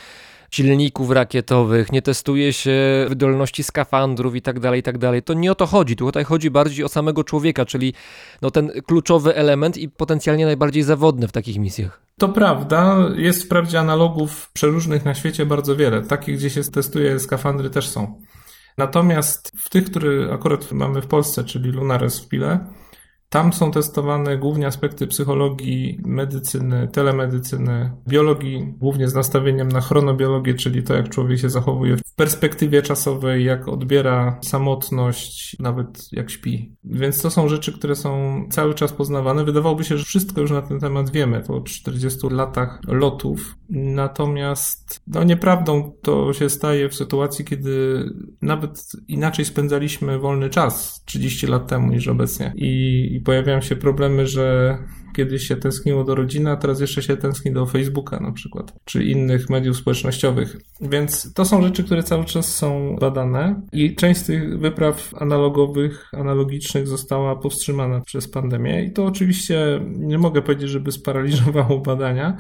silników 0.52 1.12
rakietowych, 1.12 1.92
nie 1.92 2.02
testuje 2.02 2.54
się 2.54 3.06
wydolności 3.10 3.64
skafandrów 3.64 4.36
i 4.36 4.42
tak 4.42 4.60
dalej, 4.60 4.84
tak 4.84 4.98
dalej. 4.98 5.24
To 5.24 5.34
nie 5.34 5.52
o 5.52 5.56
to 5.56 5.66
chodzi. 5.66 5.96
Tutaj 5.96 6.24
chodzi 6.24 6.52
bardziej 6.52 6.86
o 6.86 6.90
samego 6.90 7.24
człowieka, 7.24 7.66
czyli 7.66 7.94
no 8.42 8.52
ten 8.52 8.72
kluczowy 8.88 9.36
element 9.36 9.78
i 9.78 9.90
potencjalnie 9.90 10.46
najbardziej 10.46 10.84
zawodny 10.84 11.28
w 11.28 11.32
takich 11.32 11.58
misjach. 11.58 12.02
To 12.18 12.30
prawda, 12.30 12.98
jest 13.16 13.44
wprawdzie 13.44 13.80
analogów 13.80 14.52
przeróżnych 14.54 15.06
na 15.06 15.16
świecie 15.16 15.46
bardzo 15.46 15.76
wiele. 15.76 16.02
Takich, 16.02 16.38
gdzie 16.38 16.50
się 16.50 16.64
testuje 16.64 17.20
skafandry 17.20 17.70
też 17.70 17.90
są. 17.90 18.22
Natomiast 18.78 19.52
w 19.58 19.70
tych, 19.70 19.86
które 19.86 20.34
akurat 20.34 20.72
mamy 20.72 21.02
w 21.02 21.08
Polsce, 21.08 21.44
czyli 21.44 21.72
Lunares 21.72 22.20
w 22.20 22.28
Pile, 22.28 22.60
tam 23.30 23.54
są 23.54 23.72
testowane 23.72 24.38
głównie 24.38 24.68
aspekty 24.68 25.08
psychologii, 25.08 26.00
medycyny, 26.06 26.88
telemedycyny, 26.94 27.92
biologii, 28.08 28.74
głównie 28.78 29.08
z 29.08 29.14
nastawieniem 29.14 29.68
na 29.68 29.82
chronobiologię, 29.82 30.54
czyli 30.54 30.84
to, 30.84 30.94
jak 30.94 31.10
człowiek 31.10 31.40
się 31.40 31.50
zachowuje 31.50 31.98
w 31.98 32.16
perspektywie 32.16 32.82
czasowej, 32.82 33.46
jak 33.46 33.68
odbiera 33.68 34.40
samotność, 34.44 35.60
nawet 35.60 36.08
jak 36.12 36.30
śpi. 36.30 36.76
Więc 36.84 37.22
to 37.22 37.30
są 37.30 37.50
rzeczy, 37.50 37.74
które 37.74 37.96
są 37.96 38.44
cały 38.52 38.74
czas 38.74 38.94
poznawane. 38.94 39.46
Wydawałoby 39.46 39.84
się, 39.84 39.98
że 39.98 40.06
wszystko 40.06 40.42
już 40.42 40.52
na 40.52 40.62
ten 40.62 40.80
temat 40.80 41.10
wiemy 41.10 41.44
po 41.48 41.62
40 41.62 42.28
latach 42.30 42.80
lotów. 42.88 43.56
Natomiast 43.70 45.02
no 45.08 45.24
nieprawdą 45.24 45.92
to 46.02 46.34
się 46.34 46.50
staje 46.50 46.90
w 46.90 46.96
sytuacji, 46.96 47.46
kiedy 47.46 48.04
nawet 48.42 48.92
inaczej 49.08 49.46
spędzaliśmy 49.46 50.20
wolny 50.20 50.50
czas 50.50 51.04
30 51.06 51.48
lat 51.48 51.68
temu 51.68 51.92
niż 51.92 52.08
obecnie. 52.08 52.54
I 52.56 53.22
pojawiają 53.28 53.62
się 53.62 53.76
problemy, 53.76 54.28
że 54.28 54.78
kiedyś 55.16 55.48
się 55.48 55.56
tęskniło 55.56 56.04
do 56.04 56.16
rodziny, 56.16 56.52
a 56.52 56.58
teraz 56.58 56.80
jeszcze 56.80 57.04
się 57.04 57.18
tęskni 57.18 57.52
do 57.52 57.66
Facebooka 57.66 58.20
na 58.20 58.32
przykład, 58.32 58.74
czy 58.86 59.04
innych 59.04 59.50
mediów 59.50 59.78
społecznościowych. 59.78 60.58
Więc 60.82 61.34
to 61.34 61.46
są 61.46 61.62
rzeczy, 61.62 61.84
które 61.84 62.04
cały 62.04 62.26
czas 62.26 62.56
są 62.56 62.96
badane 63.02 63.62
i 63.74 63.96
część 63.96 64.20
z 64.20 64.26
tych 64.26 64.60
wypraw 64.60 65.14
analogowych, 65.18 66.12
analogicznych 66.14 66.88
została 66.88 67.36
powstrzymana 67.36 68.02
przez 68.02 68.28
pandemię 68.28 68.84
i 68.84 68.92
to 68.92 69.06
oczywiście 69.06 69.80
nie 69.98 70.18
mogę 70.18 70.42
powiedzieć, 70.42 70.70
żeby 70.70 70.92
sparaliżowało 70.92 71.80
badania, 71.80 72.38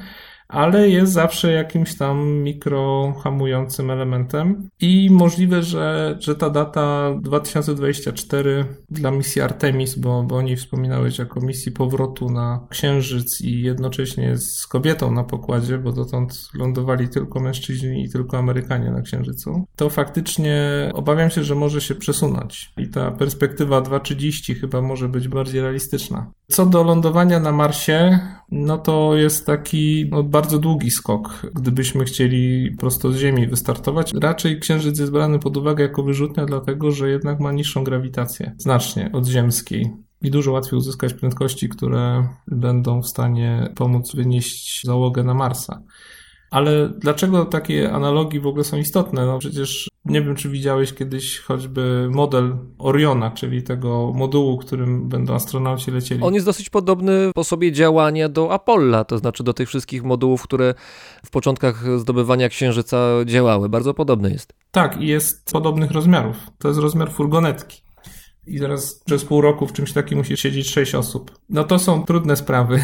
ale 0.47 0.89
jest 0.89 1.13
zawsze 1.13 1.51
jakimś 1.51 1.97
tam 1.97 2.27
mikrohamującym 2.27 3.91
elementem 3.91 4.69
i 4.81 5.10
możliwe, 5.12 5.63
że, 5.63 6.17
że 6.19 6.36
ta 6.36 6.49
data 6.49 7.15
2024 7.21 8.65
dla 8.89 9.12
misji 9.12 9.41
Artemis, 9.41 9.95
bo, 9.95 10.23
bo 10.23 10.36
o 10.36 10.41
niej 10.41 10.55
wspominałeś 10.55 11.19
jako 11.19 11.41
misji 11.41 11.71
powrotu 11.71 12.29
na 12.29 12.67
Księżyc 12.69 13.41
i 13.41 13.62
jednocześnie 13.62 14.38
z 14.38 14.67
kobietą 14.67 15.12
na 15.12 15.23
pokładzie, 15.23 15.77
bo 15.77 15.91
dotąd 15.91 16.49
lądowali 16.53 17.10
tylko 17.10 17.39
mężczyźni 17.39 18.03
i 18.03 18.10
tylko 18.10 18.38
Amerykanie 18.38 18.91
na 18.91 19.01
Księżycu, 19.01 19.65
to 19.75 19.89
faktycznie 19.89 20.57
obawiam 20.93 21.29
się, 21.29 21.43
że 21.43 21.55
może 21.55 21.81
się 21.81 21.95
przesunąć 21.95 22.73
i 22.77 22.89
ta 22.89 23.12
perspektywa 23.12 23.81
2.30 23.81 24.60
chyba 24.60 24.81
może 24.81 25.10
być 25.10 25.27
bardziej 25.27 25.62
realistyczna. 25.62 26.31
Co 26.47 26.65
do 26.65 26.83
lądowania 26.83 27.39
na 27.39 27.51
Marsie, 27.51 28.19
no 28.51 28.77
to 28.77 29.15
jest 29.15 29.45
taki 29.45 30.07
no, 30.12 30.23
bardzo 30.38 30.60
długi 30.60 30.91
skok, 30.91 31.41
gdybyśmy 31.56 32.06
chcieli 32.06 32.71
prosto 32.71 33.12
z 33.12 33.17
Ziemi 33.17 33.47
wystartować. 33.47 34.13
Raczej 34.13 34.60
Księżyc 34.60 35.00
jest 35.00 35.12
brany 35.12 35.39
pod 35.39 35.58
uwagę 35.58 35.84
jako 35.84 36.04
wyrzutnia, 36.04 36.45
dlatego 36.45 36.91
że 36.91 37.10
jednak 37.10 37.39
ma 37.39 37.52
niższą 37.52 37.84
grawitację, 37.84 38.56
znacznie 38.58 39.10
od 39.13 39.28
ziemskiej. 39.28 39.93
I 40.21 40.32
dużo 40.32 40.52
łatwiej 40.52 40.80
uzyskać 40.80 41.13
prędkości, 41.13 41.69
które 41.69 42.28
będą 42.47 43.02
w 43.02 43.08
stanie 43.08 43.73
pomóc 43.76 44.15
wynieść 44.15 44.82
załogę 44.86 45.23
na 45.23 45.34
Marsa. 45.34 45.82
Ale 46.52 46.89
dlaczego 46.89 47.45
takie 47.45 47.91
analogii 47.91 48.39
w 48.39 48.47
ogóle 48.47 48.63
są 48.63 48.78
istotne? 48.78 49.26
No 49.26 49.39
przecież 49.39 49.89
nie 50.10 50.22
wiem, 50.22 50.36
czy 50.36 50.50
widziałeś 50.50 50.93
kiedyś 50.93 51.39
choćby 51.39 52.10
model 52.12 52.58
Oriona, 52.78 53.32
czyli 53.32 53.63
tego 53.63 54.13
modułu, 54.15 54.58
którym 54.58 55.10
będą 55.10 55.34
astronauci 55.34 55.91
lecieli. 55.91 56.24
On 56.24 56.34
jest 56.34 56.46
dosyć 56.46 56.70
podobny 56.70 57.28
w 57.28 57.32
sposobie 57.32 57.72
działania 57.72 58.30
do 58.30 58.54
Apolla, 58.54 59.04
to 59.04 59.17
znaczy 59.17 59.43
do 59.43 59.54
tych 59.54 59.67
wszystkich 59.67 60.04
modułów, 60.04 60.43
które 60.43 60.74
w 61.26 61.30
początkach 61.30 62.00
zdobywania 62.00 62.50
Księżyca 62.50 62.98
działały. 63.26 63.70
Bardzo 63.70 63.93
podobny 63.93 64.32
jest. 64.32 64.54
Tak, 64.72 65.02
i 65.02 65.08
jest 65.08 65.52
podobnych 65.52 65.91
rozmiarów. 65.91 66.38
To 66.58 66.67
jest 66.67 66.80
rozmiar 66.80 67.12
furgonetki. 67.12 67.82
I 68.48 68.60
teraz 68.60 69.02
przez 69.06 69.26
pół 69.26 69.41
roku 69.41 69.67
w 69.67 69.74
czymś 69.74 69.93
takim 69.93 70.17
musi 70.17 70.38
siedzieć 70.38 70.70
sześć 70.70 70.96
osób. 70.96 71.32
No 71.50 71.63
to 71.63 71.80
są 71.80 72.06
trudne 72.06 72.36
sprawy. 72.36 72.84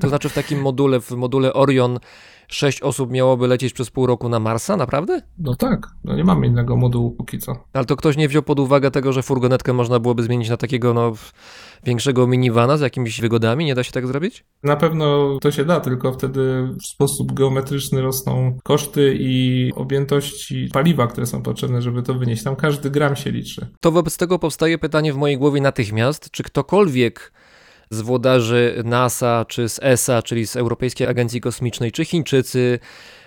To 0.00 0.08
znaczy 0.08 0.28
w 0.28 0.34
takim 0.34 0.60
module, 0.60 1.00
w 1.00 1.10
module 1.10 1.52
Orion 1.52 1.98
sześć 2.48 2.82
osób 2.82 3.10
miałoby 3.10 3.46
lecieć 3.46 3.72
przez 3.72 3.90
pół 3.90 4.06
roku 4.06 4.28
na 4.28 4.40
Marsa, 4.40 4.76
naprawdę? 4.76 5.22
No 5.38 5.54
tak, 5.54 5.86
no 6.04 6.16
nie 6.16 6.24
mamy 6.24 6.46
innego 6.46 6.76
modułu 6.76 7.10
póki 7.10 7.38
co. 7.38 7.64
Ale 7.72 7.84
to 7.84 7.96
ktoś 7.96 8.16
nie 8.16 8.28
wziął 8.28 8.42
pod 8.42 8.60
uwagę 8.60 8.90
tego, 8.90 9.12
że 9.12 9.22
furgonetkę 9.22 9.72
można 9.72 9.98
byłoby 9.98 10.22
zmienić 10.22 10.48
na 10.48 10.56
takiego 10.56 10.94
no, 10.94 11.12
większego 11.84 12.26
minivana 12.26 12.76
z 12.76 12.80
jakimiś 12.80 13.20
wygodami? 13.20 13.64
Nie 13.64 13.74
da 13.74 13.82
się 13.82 13.92
tak 13.92 14.06
zrobić? 14.06 14.44
Na 14.62 14.76
pewno 14.76 15.38
to 15.40 15.50
się 15.50 15.64
da, 15.64 15.80
tylko 15.80 16.12
wtedy 16.12 16.68
w 16.82 16.86
sposób 16.86 17.32
geometryczny 17.32 18.02
rosną 18.02 18.58
koszty 18.62 19.16
i 19.18 19.72
objętości 19.74 20.68
paliwa, 20.72 21.06
które 21.06 21.26
są 21.26 21.42
potrzebne, 21.42 21.82
żeby 21.82 22.02
to 22.02 22.14
wynieść. 22.14 22.42
Tam 22.42 22.56
każdy 22.56 22.90
gram 22.90 23.16
się 23.16 23.30
liczy. 23.30 23.66
To 23.80 23.92
wobec 23.92 24.16
tego 24.16 24.38
powstaje 24.38 24.78
pytanie 24.78 25.12
w 25.12 25.16
mojej 25.16 25.38
głowie 25.38 25.60
natychmiast, 25.60 26.30
czy 26.30 26.42
ktokolwiek 26.42 27.32
z 27.92 28.00
włodarzy 28.00 28.82
NASA, 28.84 29.44
czy 29.48 29.68
z 29.68 29.80
ESA, 29.82 30.22
czyli 30.22 30.46
z 30.46 30.56
Europejskiej 30.56 31.06
Agencji 31.06 31.40
Kosmicznej, 31.40 31.92
czy 31.92 32.04
Chińczycy, 32.04 32.78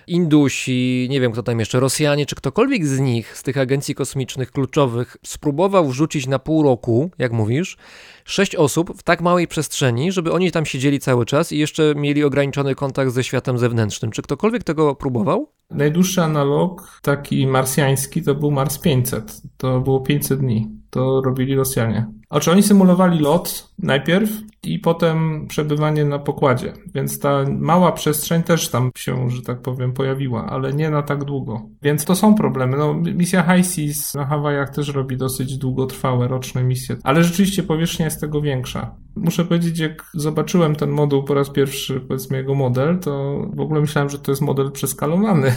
Indusi, 0.07 1.07
nie 1.09 1.21
wiem 1.21 1.31
kto 1.31 1.43
tam 1.43 1.59
jeszcze, 1.59 1.79
Rosjanie, 1.79 2.25
czy 2.25 2.35
ktokolwiek 2.35 2.85
z 2.85 2.99
nich, 2.99 3.37
z 3.37 3.43
tych 3.43 3.57
agencji 3.57 3.95
kosmicznych 3.95 4.51
kluczowych, 4.51 5.17
spróbował 5.25 5.87
wrzucić 5.87 6.27
na 6.27 6.39
pół 6.39 6.63
roku, 6.63 7.11
jak 7.17 7.31
mówisz, 7.31 7.77
sześć 8.25 8.55
osób 8.55 8.97
w 8.97 9.03
tak 9.03 9.21
małej 9.21 9.47
przestrzeni, 9.47 10.11
żeby 10.11 10.31
oni 10.31 10.51
tam 10.51 10.65
siedzieli 10.65 10.99
cały 10.99 11.25
czas 11.25 11.51
i 11.51 11.57
jeszcze 11.57 11.93
mieli 11.95 12.23
ograniczony 12.23 12.75
kontakt 12.75 13.11
ze 13.11 13.23
światem 13.23 13.57
zewnętrznym. 13.57 14.11
Czy 14.11 14.21
ktokolwiek 14.21 14.63
tego 14.63 14.95
próbował? 14.95 15.49
Najdłuższy 15.71 16.21
analog, 16.21 16.99
taki 17.01 17.47
marsjański, 17.47 18.21
to 18.21 18.35
był 18.35 18.51
Mars 18.51 18.79
500. 18.79 19.41
To 19.57 19.79
było 19.79 19.99
500 19.99 20.39
dni. 20.39 20.67
To 20.89 21.21
robili 21.21 21.55
Rosjanie. 21.55 22.05
Znaczy 22.35 22.51
oni 22.51 22.63
symulowali 22.63 23.19
lot 23.19 23.69
najpierw 23.79 24.29
i 24.63 24.79
potem 24.79 25.47
przebywanie 25.47 26.05
na 26.05 26.19
pokładzie, 26.19 26.73
więc 26.95 27.19
ta 27.19 27.45
mała 27.59 27.91
przestrzeń 27.91 28.43
też 28.43 28.69
tam 28.69 28.91
się, 28.97 29.29
że 29.29 29.41
tak 29.41 29.61
powiem, 29.61 29.93
pojawiła, 29.93 30.45
ale 30.45 30.73
nie 30.73 30.89
na 30.89 31.01
tak 31.03 31.23
długo. 31.23 31.61
Więc 31.81 32.05
to 32.05 32.15
są 32.15 32.35
problemy. 32.35 32.77
No, 32.77 32.93
misja 32.93 33.43
High 33.43 33.65
Seas 33.65 34.13
na 34.13 34.25
Hawajach 34.25 34.69
też 34.69 34.89
robi 34.89 35.17
dosyć 35.17 35.57
długotrwałe 35.57 36.27
roczne 36.27 36.63
misje, 36.63 36.95
ale 37.03 37.23
rzeczywiście 37.23 37.63
powierzchnia 37.63 38.05
jest 38.05 38.21
tego 38.21 38.41
większa. 38.41 38.95
Muszę 39.15 39.45
powiedzieć, 39.45 39.79
jak 39.79 40.03
zobaczyłem 40.13 40.75
ten 40.75 40.89
moduł 40.89 41.23
po 41.23 41.33
raz 41.33 41.49
pierwszy, 41.49 42.01
powiedzmy 42.01 42.37
jego 42.37 42.55
model, 42.55 42.99
to 42.99 43.41
w 43.53 43.59
ogóle 43.59 43.81
myślałem, 43.81 44.09
że 44.09 44.19
to 44.19 44.31
jest 44.31 44.41
model 44.41 44.71
przeskalowany. 44.71 45.53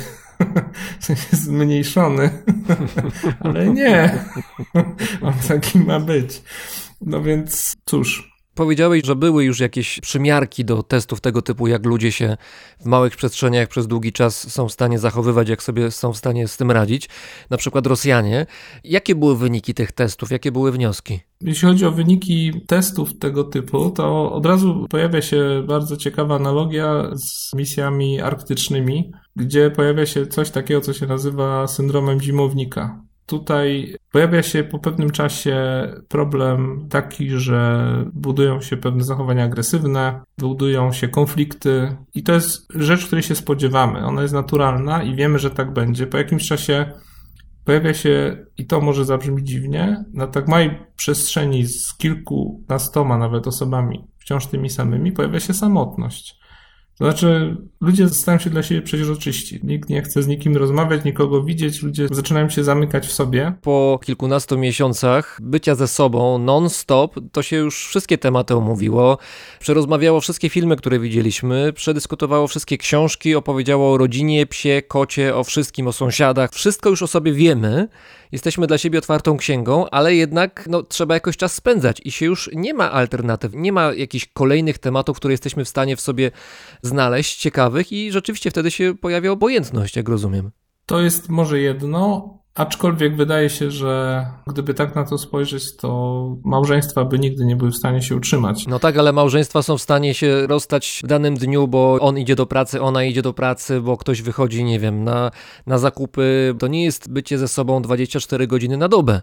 Zmniejszony. 1.32 2.30
Ale 3.44 3.68
nie. 3.68 4.18
On 5.22 5.32
taki 5.48 5.78
ma 5.78 6.00
być. 6.00 6.42
No 7.00 7.22
więc 7.22 7.76
cóż. 7.84 8.38
Powiedziałeś, 8.58 9.04
że 9.04 9.16
były 9.16 9.44
już 9.44 9.60
jakieś 9.60 10.00
przymiarki 10.00 10.64
do 10.64 10.82
testów 10.82 11.20
tego 11.20 11.42
typu, 11.42 11.66
jak 11.66 11.86
ludzie 11.86 12.12
się 12.12 12.36
w 12.80 12.86
małych 12.86 13.16
przestrzeniach 13.16 13.68
przez 13.68 13.86
długi 13.86 14.12
czas 14.12 14.52
są 14.52 14.68
w 14.68 14.72
stanie 14.72 14.98
zachowywać, 14.98 15.48
jak 15.48 15.62
sobie 15.62 15.90
są 15.90 16.12
w 16.12 16.16
stanie 16.16 16.48
z 16.48 16.56
tym 16.56 16.70
radzić. 16.70 17.08
Na 17.50 17.56
przykład 17.56 17.86
Rosjanie. 17.86 18.46
Jakie 18.84 19.14
były 19.14 19.36
wyniki 19.36 19.74
tych 19.74 19.92
testów? 19.92 20.30
Jakie 20.30 20.52
były 20.52 20.72
wnioski? 20.72 21.20
Jeśli 21.40 21.68
chodzi 21.68 21.86
o 21.86 21.90
wyniki 21.90 22.52
testów 22.66 23.18
tego 23.18 23.44
typu, 23.44 23.90
to 23.90 24.32
od 24.32 24.46
razu 24.46 24.86
pojawia 24.90 25.22
się 25.22 25.64
bardzo 25.68 25.96
ciekawa 25.96 26.36
analogia 26.36 27.10
z 27.14 27.54
misjami 27.54 28.20
arktycznymi, 28.20 29.12
gdzie 29.36 29.70
pojawia 29.70 30.06
się 30.06 30.26
coś 30.26 30.50
takiego, 30.50 30.80
co 30.80 30.92
się 30.92 31.06
nazywa 31.06 31.66
syndromem 31.66 32.20
zimownika. 32.20 33.07
Tutaj 33.28 33.96
pojawia 34.12 34.42
się 34.42 34.64
po 34.64 34.78
pewnym 34.78 35.10
czasie 35.10 35.56
problem 36.08 36.86
taki, 36.90 37.30
że 37.30 37.84
budują 38.12 38.60
się 38.60 38.76
pewne 38.76 39.04
zachowania 39.04 39.44
agresywne, 39.44 40.20
budują 40.38 40.92
się 40.92 41.08
konflikty 41.08 41.96
i 42.14 42.22
to 42.22 42.32
jest 42.32 42.72
rzecz, 42.74 43.06
której 43.06 43.22
się 43.22 43.34
spodziewamy. 43.34 44.06
Ona 44.06 44.22
jest 44.22 44.34
naturalna 44.34 45.02
i 45.02 45.14
wiemy, 45.14 45.38
że 45.38 45.50
tak 45.50 45.72
będzie. 45.72 46.06
Po 46.06 46.18
jakimś 46.18 46.48
czasie 46.48 46.92
pojawia 47.64 47.94
się, 47.94 48.44
i 48.58 48.66
to 48.66 48.80
może 48.80 49.04
zabrzmi 49.04 49.44
dziwnie, 49.44 50.04
na 50.12 50.26
tak 50.26 50.48
małej 50.48 50.78
przestrzeni 50.96 51.66
z 51.66 51.96
kilkunastoma 51.96 53.18
nawet 53.18 53.46
osobami, 53.46 54.04
wciąż 54.18 54.46
tymi 54.46 54.70
samymi, 54.70 55.12
pojawia 55.12 55.40
się 55.40 55.54
samotność. 55.54 56.38
Znaczy, 57.00 57.56
ludzie 57.80 58.08
stają 58.08 58.38
się 58.38 58.50
dla 58.50 58.62
siebie 58.62 58.82
przeźroczyści. 58.82 59.60
Nikt 59.62 59.88
nie 59.88 60.02
chce 60.02 60.22
z 60.22 60.26
nikim 60.26 60.56
rozmawiać, 60.56 61.04
nikogo 61.04 61.42
widzieć, 61.42 61.82
ludzie 61.82 62.08
zaczynają 62.10 62.48
się 62.48 62.64
zamykać 62.64 63.06
w 63.06 63.12
sobie. 63.12 63.52
Po 63.62 64.00
kilkunastu 64.04 64.58
miesiącach 64.58 65.38
bycia 65.42 65.74
ze 65.74 65.88
sobą 65.88 66.38
non-stop, 66.38 67.14
to 67.32 67.42
się 67.42 67.56
już 67.56 67.86
wszystkie 67.86 68.18
tematy 68.18 68.54
omówiło, 68.54 69.18
przerozmawiało 69.60 70.20
wszystkie 70.20 70.48
filmy, 70.48 70.76
które 70.76 70.98
widzieliśmy, 70.98 71.72
przedyskutowało 71.72 72.48
wszystkie 72.48 72.78
książki, 72.78 73.34
opowiedziało 73.34 73.92
o 73.92 73.98
rodzinie, 73.98 74.46
psie, 74.46 74.82
kocie, 74.88 75.36
o 75.36 75.44
wszystkim, 75.44 75.88
o 75.88 75.92
sąsiadach. 75.92 76.52
Wszystko 76.52 76.90
już 76.90 77.02
o 77.02 77.06
sobie 77.06 77.32
wiemy, 77.32 77.88
jesteśmy 78.32 78.66
dla 78.66 78.78
siebie 78.78 78.98
otwartą 78.98 79.36
księgą, 79.36 79.90
ale 79.90 80.14
jednak 80.14 80.64
no, 80.70 80.82
trzeba 80.82 81.14
jakoś 81.14 81.36
czas 81.36 81.54
spędzać 81.54 82.00
i 82.04 82.12
się 82.12 82.26
już 82.26 82.50
nie 82.52 82.74
ma 82.74 82.92
alternatyw, 82.92 83.52
nie 83.54 83.72
ma 83.72 83.92
jakichś 83.94 84.26
kolejnych 84.26 84.78
tematów, 84.78 85.16
które 85.16 85.32
jesteśmy 85.32 85.64
w 85.64 85.68
stanie 85.68 85.96
w 85.96 86.00
sobie 86.00 86.30
znaleźć, 86.82 87.36
ciekawych 87.36 87.92
i 87.92 88.12
rzeczywiście 88.12 88.50
wtedy 88.50 88.70
się 88.70 88.94
pojawia 88.94 89.30
obojętność, 89.30 89.96
jak 89.96 90.08
rozumiem. 90.08 90.50
To 90.86 91.00
jest 91.00 91.28
może 91.28 91.60
jedno, 91.60 92.37
aczkolwiek 92.58 93.16
wydaje 93.16 93.50
się, 93.50 93.70
że 93.70 94.26
gdyby 94.46 94.74
tak 94.74 94.94
na 94.94 95.04
to 95.04 95.18
spojrzeć, 95.18 95.76
to 95.76 96.36
małżeństwa 96.44 97.04
by 97.04 97.18
nigdy 97.18 97.44
nie 97.44 97.56
były 97.56 97.70
w 97.70 97.76
stanie 97.76 98.02
się 98.02 98.16
utrzymać. 98.16 98.66
No 98.66 98.78
tak, 98.78 98.96
ale 98.96 99.12
małżeństwa 99.12 99.62
są 99.62 99.78
w 99.78 99.82
stanie 99.82 100.14
się 100.14 100.46
rozstać 100.46 101.00
w 101.04 101.06
danym 101.06 101.34
dniu, 101.34 101.68
bo 101.68 101.98
on 102.00 102.18
idzie 102.18 102.36
do 102.36 102.46
pracy, 102.46 102.82
ona 102.82 103.04
idzie 103.04 103.22
do 103.22 103.32
pracy, 103.32 103.80
bo 103.80 103.96
ktoś 103.96 104.22
wychodzi, 104.22 104.64
nie 104.64 104.80
wiem, 104.80 105.04
na, 105.04 105.30
na 105.66 105.78
zakupy. 105.78 106.54
To 106.58 106.66
nie 106.66 106.84
jest 106.84 107.12
bycie 107.12 107.38
ze 107.38 107.48
sobą 107.48 107.82
24 107.82 108.46
godziny 108.46 108.76
na 108.76 108.88
dobę, 108.88 109.22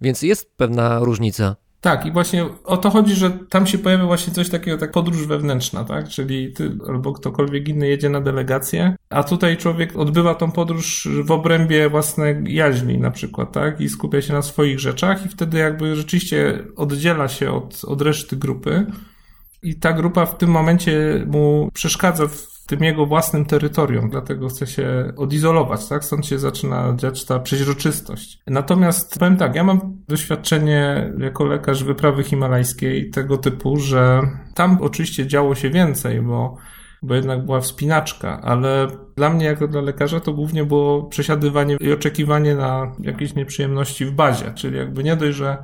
więc 0.00 0.22
jest 0.22 0.56
pewna 0.56 0.98
różnica. 0.98 1.56
Tak, 1.80 2.06
i 2.06 2.12
właśnie 2.12 2.46
o 2.64 2.76
to 2.76 2.90
chodzi, 2.90 3.14
że 3.14 3.30
tam 3.30 3.66
się 3.66 3.78
pojawia 3.78 4.06
właśnie 4.06 4.32
coś 4.32 4.50
takiego, 4.50 4.78
tak 4.78 4.92
podróż 4.92 5.26
wewnętrzna, 5.26 5.84
tak? 5.84 6.08
Czyli 6.08 6.52
ty 6.52 6.78
albo 6.88 7.12
ktokolwiek 7.12 7.68
inny 7.68 7.88
jedzie 7.88 8.08
na 8.08 8.20
delegację, 8.20 8.96
a 9.10 9.24
tutaj 9.24 9.56
człowiek 9.56 9.96
odbywa 9.96 10.34
tą 10.34 10.50
podróż 10.50 11.08
w 11.24 11.30
obrębie 11.30 11.88
własnej 11.88 12.54
jaźni 12.54 12.98
na 12.98 13.10
przykład, 13.10 13.52
tak? 13.52 13.80
I 13.80 13.88
skupia 13.88 14.22
się 14.22 14.32
na 14.32 14.42
swoich 14.42 14.80
rzeczach 14.80 15.26
i 15.26 15.28
wtedy 15.28 15.58
jakby 15.58 15.96
rzeczywiście 15.96 16.64
oddziela 16.76 17.28
się 17.28 17.52
od, 17.52 17.84
od 17.84 18.02
reszty 18.02 18.36
grupy 18.36 18.86
i 19.62 19.74
ta 19.74 19.92
grupa 19.92 20.26
w 20.26 20.38
tym 20.38 20.50
momencie 20.50 21.24
mu 21.26 21.70
przeszkadza 21.74 22.26
w 22.26 22.55
tym 22.66 22.84
jego 22.84 23.06
własnym 23.06 23.44
terytorium, 23.44 24.10
dlatego 24.10 24.48
chce 24.48 24.66
się 24.66 25.12
odizolować, 25.16 25.88
tak? 25.88 26.04
Stąd 26.04 26.26
się 26.26 26.38
zaczyna 26.38 26.94
dziać 26.96 27.24
ta 27.24 27.38
przeźroczystość. 27.38 28.38
Natomiast 28.46 29.18
powiem 29.18 29.36
tak, 29.36 29.54
ja 29.54 29.64
mam 29.64 29.80
doświadczenie 30.08 31.12
jako 31.18 31.44
lekarz 31.44 31.84
wyprawy 31.84 32.24
himalajskiej 32.24 33.10
tego 33.10 33.38
typu, 33.38 33.76
że 33.76 34.22
tam 34.54 34.78
oczywiście 34.80 35.26
działo 35.26 35.54
się 35.54 35.70
więcej, 35.70 36.20
bo 36.22 36.56
bo 37.02 37.14
jednak 37.14 37.44
była 37.44 37.60
wspinaczka, 37.60 38.40
ale 38.42 38.86
dla 39.16 39.30
mnie, 39.30 39.46
jako 39.46 39.68
dla 39.68 39.80
lekarza, 39.80 40.20
to 40.20 40.32
głównie 40.32 40.64
było 40.64 41.02
przesiadywanie 41.02 41.76
i 41.80 41.92
oczekiwanie 41.92 42.54
na 42.54 42.92
jakieś 43.00 43.34
nieprzyjemności 43.34 44.04
w 44.04 44.12
bazie, 44.12 44.52
czyli 44.54 44.76
jakby 44.76 45.04
nie 45.04 45.16
dość, 45.16 45.36
że 45.36 45.56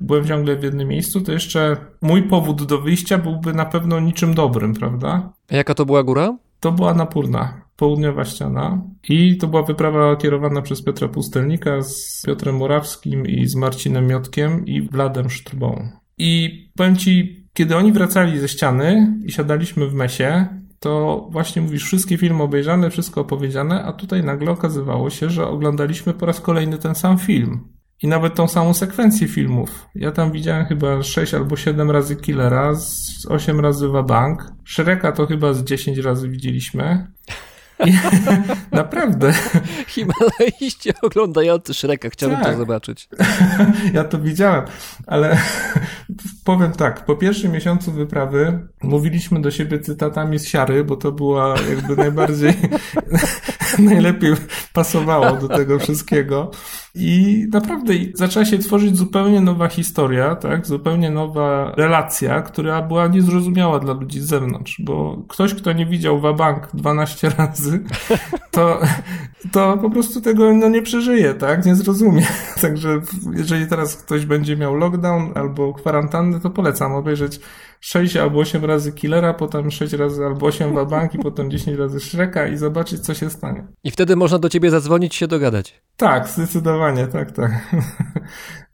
byłem 0.00 0.26
ciągle 0.26 0.56
w 0.56 0.62
jednym 0.62 0.88
miejscu, 0.88 1.20
to 1.20 1.32
jeszcze 1.32 1.76
mój 2.02 2.22
powód 2.22 2.64
do 2.64 2.80
wyjścia 2.80 3.18
byłby 3.18 3.52
na 3.54 3.66
pewno 3.66 4.00
niczym 4.00 4.34
dobrym, 4.34 4.74
prawda? 4.74 5.32
A 5.50 5.56
jaka 5.56 5.74
to 5.74 5.86
była 5.86 6.02
góra? 6.02 6.36
To 6.60 6.72
była 6.72 6.94
Napurna, 6.94 7.60
południowa 7.76 8.24
ściana 8.24 8.82
i 9.08 9.36
to 9.36 9.46
była 9.46 9.62
wyprawa 9.62 10.16
kierowana 10.16 10.62
przez 10.62 10.82
Piotra 10.84 11.08
Pustelnika 11.08 11.82
z 11.82 12.22
Piotrem 12.26 12.56
Murawskim 12.56 13.26
i 13.26 13.46
z 13.46 13.54
Marcinem 13.54 14.06
Miotkiem 14.06 14.66
i 14.66 14.82
Wladem 14.82 15.30
Sztrubą. 15.30 15.88
I 16.18 16.50
powiem 16.76 16.96
Ci, 16.96 17.46
kiedy 17.52 17.76
oni 17.76 17.92
wracali 17.92 18.38
ze 18.38 18.48
ściany 18.48 19.18
i 19.24 19.32
siadaliśmy 19.32 19.88
w 19.88 19.94
mesie, 19.94 20.46
to 20.80 21.26
właśnie 21.30 21.62
mówisz, 21.62 21.84
wszystkie 21.84 22.18
filmy 22.18 22.42
obejrzane, 22.42 22.90
wszystko 22.90 23.20
opowiedziane, 23.20 23.84
a 23.84 23.92
tutaj 23.92 24.24
nagle 24.24 24.50
okazywało 24.50 25.10
się, 25.10 25.30
że 25.30 25.46
oglądaliśmy 25.46 26.14
po 26.14 26.26
raz 26.26 26.40
kolejny 26.40 26.78
ten 26.78 26.94
sam 26.94 27.18
film. 27.18 27.60
I 28.02 28.08
nawet 28.08 28.34
tą 28.34 28.48
samą 28.48 28.74
sekwencję 28.74 29.28
filmów. 29.28 29.88
Ja 29.94 30.12
tam 30.12 30.32
widziałem 30.32 30.66
chyba 30.66 31.02
6 31.02 31.34
albo 31.34 31.56
7 31.56 31.90
razy 31.90 32.16
Killera, 32.16 32.74
z 32.74 33.26
8 33.28 33.60
razy 33.60 33.88
Wabank. 33.88 34.52
Shreka 34.64 35.12
to 35.12 35.26
chyba 35.26 35.52
z 35.52 35.64
10 35.64 35.98
razy 35.98 36.28
widzieliśmy. 36.28 37.06
Naprawdę. 38.72 39.32
Himalaiści 39.86 40.90
oglądający 41.02 41.74
Shreka, 41.74 42.10
chciałbym 42.10 42.38
Tak. 42.38 42.52
to 42.52 42.58
zobaczyć. 42.58 43.08
Ja 43.94 44.04
to 44.04 44.18
widziałem, 44.18 44.64
ale 45.06 45.38
powiem 46.44 46.72
tak, 46.72 47.04
po 47.04 47.16
pierwszym 47.16 47.52
miesiącu 47.52 47.92
wyprawy 47.92 48.68
mówiliśmy 48.82 49.40
do 49.42 49.50
siebie 49.50 49.80
cytatami 49.80 50.38
z 50.38 50.48
siary, 50.48 50.84
bo 50.84 50.96
to 50.96 51.12
była 51.12 51.54
jakby 51.70 51.96
najbardziej, 51.96 52.54
najlepiej 53.78 54.34
pasowało 54.72 55.36
do 55.36 55.48
tego 55.48 55.78
wszystkiego. 55.78 56.50
I 56.98 57.46
naprawdę 57.52 57.92
zaczęła 58.14 58.44
się 58.44 58.58
tworzyć 58.58 58.96
zupełnie 58.96 59.40
nowa 59.40 59.68
historia, 59.68 60.36
tak? 60.36 60.66
Zupełnie 60.66 61.10
nowa 61.10 61.72
relacja, 61.76 62.42
która 62.42 62.82
była 62.82 63.06
niezrozumiała 63.06 63.78
dla 63.78 63.94
ludzi 63.94 64.20
z 64.20 64.24
zewnątrz, 64.24 64.80
bo 64.84 65.22
ktoś, 65.28 65.54
kto 65.54 65.72
nie 65.72 65.86
widział 65.86 66.20
Wabank 66.20 66.68
12 66.74 67.30
razy, 67.38 67.84
to, 68.50 68.80
to 69.52 69.78
po 69.78 69.90
prostu 69.90 70.20
tego 70.20 70.52
no, 70.54 70.68
nie 70.68 70.82
przeżyje, 70.82 71.34
tak? 71.34 71.66
Nie 71.66 71.74
zrozumie. 71.74 72.26
Także 72.62 73.00
jeżeli 73.32 73.66
teraz 73.66 73.96
ktoś 73.96 74.26
będzie 74.26 74.56
miał 74.56 74.74
lockdown 74.74 75.32
albo 75.34 75.74
kwarantannę, 75.74 76.40
to 76.40 76.50
polecam 76.50 76.92
obejrzeć 76.92 77.40
6 77.80 78.16
albo 78.16 78.38
8 78.38 78.64
razy 78.64 78.92
Killera, 78.92 79.34
potem 79.34 79.70
6 79.70 79.92
razy 79.92 80.24
albo 80.24 80.46
8 80.46 80.74
Wabanki, 80.74 81.18
potem 81.18 81.50
10 81.50 81.78
razy 81.78 82.00
Shreka 82.00 82.48
i 82.48 82.56
zobaczyć, 82.56 83.00
co 83.00 83.14
się 83.14 83.30
stanie. 83.30 83.66
I 83.84 83.90
wtedy 83.90 84.16
można 84.16 84.38
do 84.38 84.48
ciebie 84.48 84.70
zadzwonić 84.70 85.14
się 85.14 85.26
dogadać. 85.26 85.82
Tak, 85.96 86.28
zdecydowanie, 86.28 87.06
tak, 87.06 87.32
tak. 87.32 87.50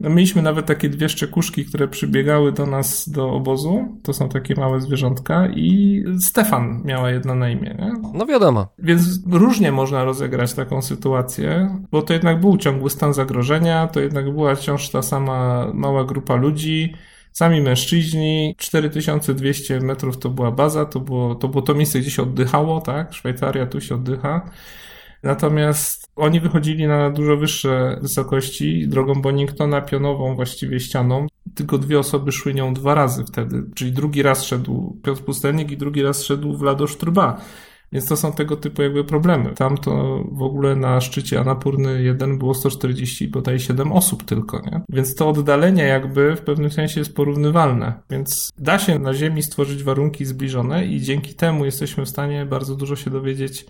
No, 0.01 0.11
mieliśmy 0.11 0.43
nawet 0.43 0.67
takie 0.67 0.89
dwie 0.89 1.09
szczekuszki, 1.09 1.65
które 1.65 1.89
przybiegały 1.89 2.53
do 2.53 2.67
nas 2.67 3.09
do 3.09 3.31
obozu. 3.31 3.99
To 4.03 4.13
są 4.13 4.29
takie 4.29 4.55
małe 4.55 4.81
zwierzątka 4.81 5.47
i 5.47 6.03
Stefan 6.21 6.83
miała 6.85 7.11
jedna 7.11 7.35
na 7.35 7.51
imię, 7.51 7.77
nie? 7.79 7.93
No 8.15 8.27
wiadomo. 8.27 8.67
Więc 8.79 9.03
różnie 9.31 9.73
można 9.73 10.05
rozegrać 10.05 10.55
taką 10.55 10.83
sytuację, 10.83 11.79
bo 11.91 12.03
to 12.03 12.13
jednak 12.13 12.41
był 12.41 12.57
ciągły 12.57 12.91
stan 12.91 13.15
zagrożenia, 13.15 13.87
to 13.87 14.01
jednak 14.01 14.33
była 14.33 14.55
wciąż 14.55 14.91
ta 14.91 15.03
sama 15.03 15.67
mała 15.75 16.05
grupa 16.05 16.35
ludzi, 16.35 16.95
sami 17.33 17.61
mężczyźni, 17.61 18.55
4200 18.59 19.81
metrów 19.81 20.19
to 20.19 20.31
była 20.31 20.51
baza, 20.51 20.85
to 20.85 21.01
było 21.01 21.35
to, 21.35 21.49
było 21.49 21.63
to 21.63 21.75
miejsce, 21.75 22.01
gdzie 22.01 22.11
się 22.11 22.23
oddychało, 22.23 22.81
tak? 22.81 23.15
Szwajcaria, 23.15 23.67
tu 23.67 23.81
się 23.81 23.95
oddycha. 23.95 24.51
Natomiast 25.23 26.11
oni 26.17 26.41
wychodzili 26.41 26.87
na 26.87 27.11
dużo 27.11 27.37
wyższe 27.37 27.99
wysokości 28.03 28.89
drogą 28.89 29.23
Boningtona, 29.23 29.81
pionową 29.81 30.35
właściwie 30.35 30.81
ścianą. 30.81 31.27
Tylko 31.55 31.79
dwie 31.79 31.99
osoby 31.99 32.33
szły 32.33 32.55
nią 32.55 32.75
dwa 32.75 32.95
razy 32.95 33.25
wtedy, 33.25 33.65
czyli 33.75 33.93
drugi 33.93 34.23
raz 34.23 34.45
szedł 34.45 35.01
Piotr 35.05 35.23
Pustelnik 35.23 35.71
i 35.71 35.77
drugi 35.77 36.03
raz 36.03 36.25
szedł 36.25 36.57
Vlado 36.57 36.87
Sztruba. 36.87 37.41
Więc 37.93 38.07
to 38.07 38.17
są 38.17 38.33
tego 38.33 38.57
typu 38.57 38.83
jakby 38.83 39.05
problemy. 39.05 39.51
Tam 39.55 39.79
to 39.79 40.25
w 40.33 40.43
ogóle 40.43 40.77
na 40.77 41.01
szczycie 41.01 41.41
Anapurny 41.41 42.03
1 42.03 42.39
było 42.39 42.55
140 42.55 43.29
bodaj 43.29 43.61
7 43.61 43.93
osób 43.93 44.25
tylko, 44.25 44.61
nie? 44.61 44.81
Więc 44.89 45.15
to 45.15 45.29
oddalenie 45.29 45.83
jakby 45.83 46.37
w 46.37 46.41
pewnym 46.41 46.71
sensie 46.71 47.01
jest 47.01 47.15
porównywalne. 47.15 48.03
Więc 48.11 48.51
da 48.59 48.79
się 48.79 48.99
na 48.99 49.15
Ziemi 49.15 49.43
stworzyć 49.43 49.83
warunki 49.83 50.25
zbliżone 50.25 50.87
i 50.87 51.01
dzięki 51.01 51.35
temu 51.35 51.65
jesteśmy 51.65 52.05
w 52.05 52.09
stanie 52.09 52.47
bardzo 52.47 52.77
dużo 52.77 52.97
się 52.97 53.11
dowiedzieć 53.11 53.67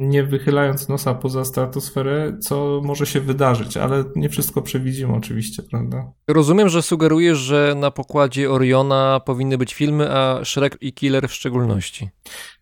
nie 0.00 0.24
wychylając 0.24 0.88
nosa 0.88 1.14
poza 1.14 1.44
stratosferę, 1.44 2.38
co 2.40 2.80
może 2.84 3.06
się 3.06 3.20
wydarzyć, 3.20 3.76
ale 3.76 4.04
nie 4.16 4.28
wszystko 4.28 4.62
przewidzimy 4.62 5.14
oczywiście, 5.14 5.62
prawda? 5.62 6.12
Rozumiem, 6.28 6.68
że 6.68 6.82
sugerujesz, 6.82 7.38
że 7.38 7.74
na 7.76 7.90
pokładzie 7.90 8.50
Oriona 8.50 9.20
powinny 9.26 9.58
być 9.58 9.74
filmy, 9.74 10.10
a 10.10 10.44
Shrek 10.44 10.76
i 10.80 10.92
Killer 10.92 11.28
w 11.28 11.34
szczególności. 11.34 12.08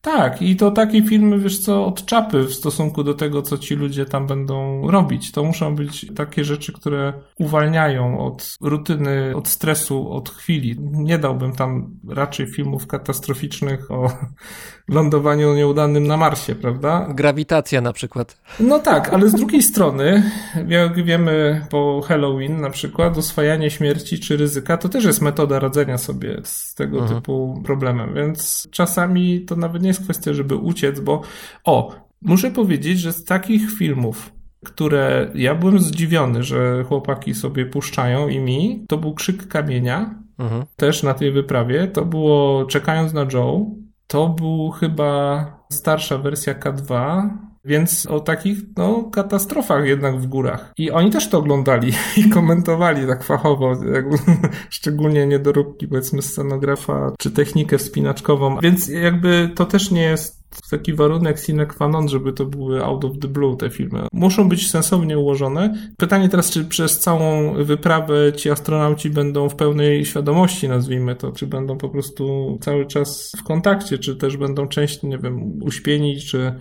Tak, 0.01 0.43
i 0.43 0.57
to 0.57 0.71
takie 0.71 1.03
filmy, 1.03 1.39
wiesz 1.39 1.59
co, 1.59 1.87
od 1.87 2.05
czapy 2.07 2.43
w 2.43 2.55
stosunku 2.55 3.05
do 3.05 3.15
tego, 3.15 3.43
co 3.43 3.59
ci 3.59 3.75
ludzie 3.75 4.05
tam 4.05 4.27
będą 4.27 4.83
robić. 4.91 5.33
To 5.33 5.45
muszą 5.45 5.77
być 5.77 6.07
takie 6.17 6.45
rzeczy, 6.45 6.73
które 6.73 7.13
uwalniają 7.39 8.19
od 8.27 8.57
rutyny, 8.61 9.33
od 9.37 9.49
stresu, 9.49 10.13
od 10.13 10.29
chwili. 10.31 10.77
Nie 10.81 11.19
dałbym 11.19 11.53
tam 11.53 11.91
raczej 12.09 12.47
filmów 12.47 12.87
katastroficznych 12.87 13.91
o 13.91 14.11
lądowaniu 14.89 15.55
nieudanym 15.55 16.07
na 16.07 16.17
Marsie, 16.17 16.55
prawda? 16.55 17.07
Grawitacja 17.15 17.81
na 17.81 17.93
przykład. 17.93 18.41
No 18.61 18.79
tak, 18.79 19.13
ale 19.15 19.29
z 19.29 19.35
drugiej 19.35 19.63
strony, 19.63 20.23
jak 20.69 21.05
wiemy 21.05 21.67
po 21.71 22.01
Halloween 22.09 22.61
na 22.61 22.71
przykład, 22.71 23.19
oswajanie 23.19 23.71
śmierci 23.71 24.19
czy 24.21 24.37
ryzyka 24.37 24.77
to 24.77 24.89
też 24.89 25.05
jest 25.05 25.23
metoda 25.23 25.59
radzenia 25.59 25.99
sobie 25.99 26.41
z 26.45 26.75
tego 26.75 26.99
Mhm. 26.99 27.21
typu 27.21 27.63
problemem, 27.65 28.15
więc 28.15 28.69
czasami 28.71 29.41
to 29.45 29.57
nawet 29.57 29.83
nie 29.83 29.88
jest 29.89 30.05
kwestia, 30.05 30.33
żeby 30.35 30.57
uciec, 30.57 31.01
bo 31.01 31.23
o, 31.65 31.95
muszę 32.23 32.51
powiedzieć, 32.51 33.01
że 33.01 33.13
z 33.13 33.25
takich 33.25 33.71
filmów, 33.79 34.33
które 34.65 35.31
ja 35.35 35.55
byłem 35.55 35.79
zdziwiony, 35.79 36.43
że 36.43 36.85
chłopaki 36.89 37.35
sobie 37.35 37.67
puszczają 37.67 38.29
i 38.29 38.39
mi, 38.39 38.85
to 38.89 38.99
był 38.99 39.15
Krzyk 39.15 39.49
Kamienia, 39.49 40.15
Mhm. 40.39 40.65
też 40.77 41.03
na 41.03 41.15
tej 41.15 41.33
wyprawie, 41.33 41.87
to 41.89 42.05
było 42.05 42.65
Czekając 42.65 43.13
na 43.13 43.27
Joe, 43.33 43.67
to 44.07 44.29
był 44.29 44.71
chyba 44.71 45.47
starsza 45.73 46.19
wersja 46.19 46.55
K2, 46.55 47.21
więc 47.65 48.07
o 48.07 48.21
takich 48.21 48.59
no, 48.77 49.05
katastrofach 49.13 49.87
jednak 49.87 50.21
w 50.21 50.27
górach. 50.27 50.73
I 50.79 50.91
oni 50.91 51.11
też 51.11 51.29
to 51.29 51.39
oglądali 51.39 51.93
i 52.17 52.29
komentowali 52.29 53.07
tak 53.07 53.25
fachowo, 53.25 53.85
jakby, 53.95 54.17
szczególnie 54.71 55.27
niedoróbki 55.27 55.89
powiedzmy 55.89 56.23
scenografa 56.23 57.13
czy 57.19 57.31
technikę 57.31 57.79
wspinaczkową. 57.79 58.59
Więc 58.63 58.89
jakby 58.89 59.51
to 59.55 59.67
też 59.67 59.91
nie 59.91 60.03
jest 60.03 60.39
taki 60.71 60.95
warunek 60.95 61.39
sine 61.39 61.67
qua 61.67 61.89
non, 61.89 62.09
żeby 62.09 62.33
to 62.33 62.47
były 62.47 62.85
out 62.85 63.05
of 63.05 63.13
the 63.21 63.29
blue 63.29 63.57
te 63.57 63.71
filmy. 63.71 64.07
Muszą 64.13 64.49
być 64.49 64.71
sensownie 64.71 65.19
ułożone. 65.19 65.75
Pytanie 65.97 66.29
teraz, 66.29 66.51
czy 66.51 66.65
przez 66.65 66.99
całą 66.99 67.55
wyprawę 67.65 68.33
ci 68.33 68.51
astronauci 68.51 69.11
będą 69.11 69.49
w 69.49 69.55
pełnej 69.55 70.05
świadomości, 70.05 70.69
nazwijmy 70.69 71.17
to, 71.17 71.33
czy 71.33 71.47
będą 71.47 71.79
po 71.79 71.89
prostu 71.89 72.59
cały 72.61 72.87
czas 72.87 73.33
w 73.39 73.43
kontakcie, 73.43 73.99
czy 73.99 74.17
też 74.17 74.37
będą 74.37 74.69
część, 74.69 75.03
nie 75.03 75.19
wiem, 75.19 75.63
uśpieni, 75.63 76.21
czy, 76.21 76.55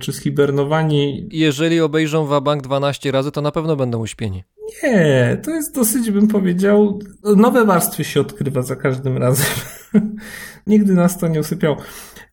czy 0.00 0.12
zhibernowani. 0.12 1.28
Jeżeli 1.32 1.80
obejrzą 1.80 2.26
Wabank 2.26 2.62
12 2.62 3.12
razy, 3.12 3.32
to 3.32 3.40
na 3.40 3.52
pewno 3.52 3.76
będą 3.76 3.98
uśpieni. 3.98 4.44
Nie, 4.82 5.38
to 5.44 5.50
jest 5.50 5.74
dosyć, 5.74 6.10
bym 6.10 6.28
powiedział, 6.28 6.98
nowe 7.36 7.64
warstwy 7.64 8.04
się 8.04 8.20
odkrywa 8.20 8.62
za 8.62 8.76
każdym 8.76 9.16
razem. 9.18 9.46
Nigdy 10.66 10.94
nas 10.94 11.18
to 11.18 11.28
nie 11.28 11.40
usypiało. 11.40 11.76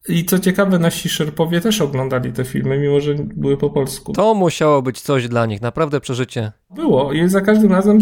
I 0.10 0.26
co 0.26 0.40
ciekawe, 0.40 0.80
nasi 0.80 1.10
szerpowie 1.10 1.62
też 1.62 1.82
oglądali 1.82 2.32
te 2.34 2.46
filmy, 2.46 2.80
mimo 2.80 3.00
że 3.00 3.16
były 3.16 3.58
po 3.58 3.70
polsku. 3.70 4.14
To 4.14 4.34
musiało 4.34 4.82
być 4.82 5.02
coś 5.02 5.28
dla 5.28 5.46
nich, 5.46 5.62
naprawdę 5.62 6.00
przeżycie. 6.00 6.52
Było 6.76 7.14
i 7.14 7.30
za 7.30 7.42
każdym 7.42 7.72
razem 7.72 8.00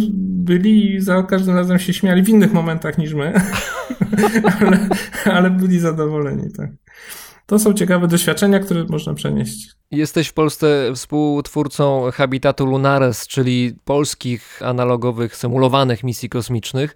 byli 0.48 0.96
i 0.96 1.02
za 1.02 1.24
każdym 1.24 1.56
razem 1.56 1.80
się 1.80 1.94
śmiali 1.94 2.24
w 2.24 2.30
innych 2.30 2.54
momentach 2.54 2.98
niż 2.98 3.14
my, 3.14 3.34
ale, 4.60 4.90
ale 5.26 5.50
byli 5.50 5.80
zadowoleni, 5.80 6.52
tak. 6.52 6.70
To 7.48 7.60
są 7.60 7.74
ciekawe 7.74 8.08
doświadczenia, 8.08 8.60
które 8.60 8.86
można 8.90 9.14
przenieść. 9.14 9.70
Jesteś 9.92 10.28
w 10.28 10.34
Polsce 10.34 10.92
współtwórcą 10.96 12.12
Habitatu 12.14 12.66
Lunares, 12.66 13.28
czyli 13.28 13.74
polskich 13.86 14.62
analogowych, 14.62 15.36
symulowanych 15.36 16.04
misji 16.04 16.30
kosmicznych. 16.30 16.96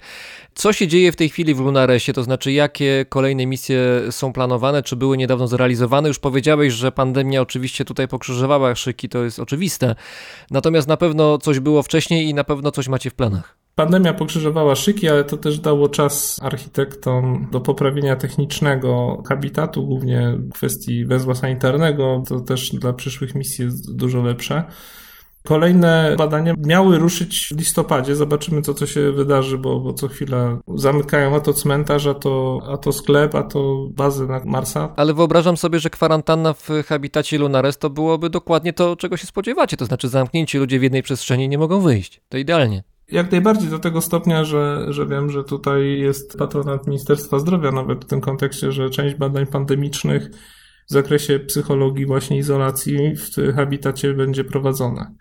Co 0.53 0.73
się 0.73 0.87
dzieje 0.87 1.11
w 1.11 1.15
tej 1.15 1.29
chwili 1.29 1.53
w 1.53 1.59
Lunaresie? 1.59 2.13
To 2.13 2.23
znaczy, 2.23 2.51
jakie 2.51 3.05
kolejne 3.09 3.45
misje 3.45 3.79
są 4.09 4.33
planowane, 4.33 4.83
czy 4.83 4.95
były 4.95 5.17
niedawno 5.17 5.47
zrealizowane? 5.47 6.07
Już 6.07 6.19
powiedziałeś, 6.19 6.73
że 6.73 6.91
pandemia 6.91 7.41
oczywiście 7.41 7.85
tutaj 7.85 8.07
pokrzyżowała 8.07 8.75
szyki, 8.75 9.09
to 9.09 9.23
jest 9.23 9.39
oczywiste. 9.39 9.95
Natomiast 10.51 10.87
na 10.87 10.97
pewno 10.97 11.37
coś 11.37 11.59
było 11.59 11.83
wcześniej 11.83 12.29
i 12.29 12.33
na 12.33 12.43
pewno 12.43 12.71
coś 12.71 12.87
macie 12.87 13.09
w 13.09 13.13
planach. 13.13 13.60
Pandemia 13.81 14.13
pokrzyżowała 14.13 14.75
szyki, 14.75 15.09
ale 15.09 15.23
to 15.23 15.37
też 15.37 15.59
dało 15.59 15.89
czas 15.89 16.39
architektom 16.41 17.47
do 17.51 17.61
poprawienia 17.61 18.15
technicznego 18.15 19.23
habitatu, 19.27 19.85
głównie 19.85 20.37
kwestii 20.53 21.05
węzła 21.05 21.35
sanitarnego. 21.35 22.23
To 22.27 22.39
też 22.39 22.69
dla 22.69 22.93
przyszłych 22.93 23.35
misji 23.35 23.65
jest 23.65 23.95
dużo 23.95 24.21
lepsze. 24.21 24.63
Kolejne 25.43 26.15
badania 26.17 26.53
miały 26.57 26.97
ruszyć 26.97 27.47
w 27.51 27.57
listopadzie. 27.57 28.15
Zobaczymy, 28.15 28.61
co 28.61 28.73
to 28.73 28.85
się 28.85 29.11
wydarzy, 29.11 29.57
bo, 29.57 29.79
bo 29.79 29.93
co 29.93 30.07
chwila 30.07 30.57
zamykają 30.75 31.35
a 31.35 31.39
to 31.39 31.53
cmentarz, 31.53 32.07
a 32.07 32.13
to, 32.13 32.59
a 32.71 32.77
to 32.77 32.91
sklep, 32.91 33.35
a 33.35 33.43
to 33.43 33.87
bazę 33.89 34.25
na 34.25 34.41
Marsa. 34.45 34.93
Ale 34.95 35.13
wyobrażam 35.13 35.57
sobie, 35.57 35.79
że 35.79 35.89
kwarantanna 35.89 36.53
w 36.53 36.69
habitacie 36.87 37.37
Lunares 37.37 37.77
to 37.77 37.89
byłoby 37.89 38.29
dokładnie 38.29 38.73
to, 38.73 38.95
czego 38.95 39.17
się 39.17 39.27
spodziewacie. 39.27 39.77
To 39.77 39.85
znaczy 39.85 40.09
zamknięci 40.09 40.57
ludzie 40.57 40.79
w 40.79 40.83
jednej 40.83 41.03
przestrzeni 41.03 41.49
nie 41.49 41.57
mogą 41.57 41.81
wyjść. 41.81 42.21
To 42.29 42.37
idealnie. 42.37 42.83
Jak 43.11 43.31
najbardziej 43.31 43.69
do 43.69 43.79
tego 43.79 44.01
stopnia, 44.01 44.43
że, 44.43 44.85
że 44.89 45.07
wiem, 45.07 45.29
że 45.29 45.43
tutaj 45.43 45.99
jest 45.99 46.37
patronat 46.37 46.87
Ministerstwa 46.87 47.39
Zdrowia, 47.39 47.71
nawet 47.71 48.05
w 48.05 48.07
tym 48.07 48.21
kontekście, 48.21 48.71
że 48.71 48.89
część 48.89 49.15
badań 49.15 49.45
pandemicznych 49.45 50.29
w 50.89 50.93
zakresie 50.93 51.39
psychologii, 51.39 52.05
właśnie 52.05 52.37
izolacji 52.37 53.15
w 53.15 53.53
habitacie 53.55 54.13
będzie 54.13 54.43
prowadzona. 54.43 55.11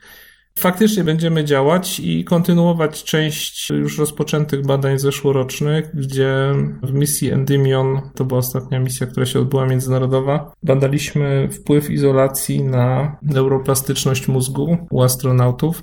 Faktycznie 0.58 1.04
będziemy 1.04 1.44
działać 1.44 2.00
i 2.00 2.24
kontynuować 2.24 3.04
część 3.04 3.70
już 3.70 3.98
rozpoczętych 3.98 4.66
badań 4.66 4.98
zeszłorocznych, 4.98 5.90
gdzie 5.94 6.52
w 6.82 6.92
misji 6.92 7.30
Endymion, 7.30 8.00
to 8.14 8.24
była 8.24 8.38
ostatnia 8.38 8.80
misja, 8.80 9.06
która 9.06 9.26
się 9.26 9.40
odbyła 9.40 9.66
międzynarodowa, 9.66 10.52
badaliśmy 10.62 11.48
wpływ 11.52 11.90
izolacji 11.90 12.64
na 12.64 13.16
neuroplastyczność 13.22 14.28
mózgu 14.28 14.76
u 14.90 15.02
astronautów 15.02 15.82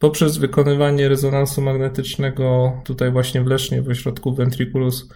poprzez 0.00 0.38
wykonywanie 0.38 1.08
rezonansu 1.08 1.62
magnetycznego 1.62 2.72
tutaj 2.84 3.12
właśnie 3.12 3.42
w 3.42 3.46
Lesznie, 3.46 3.82
w 3.82 3.88
ośrodku 3.88 4.34
Ventriculus, 4.34 5.08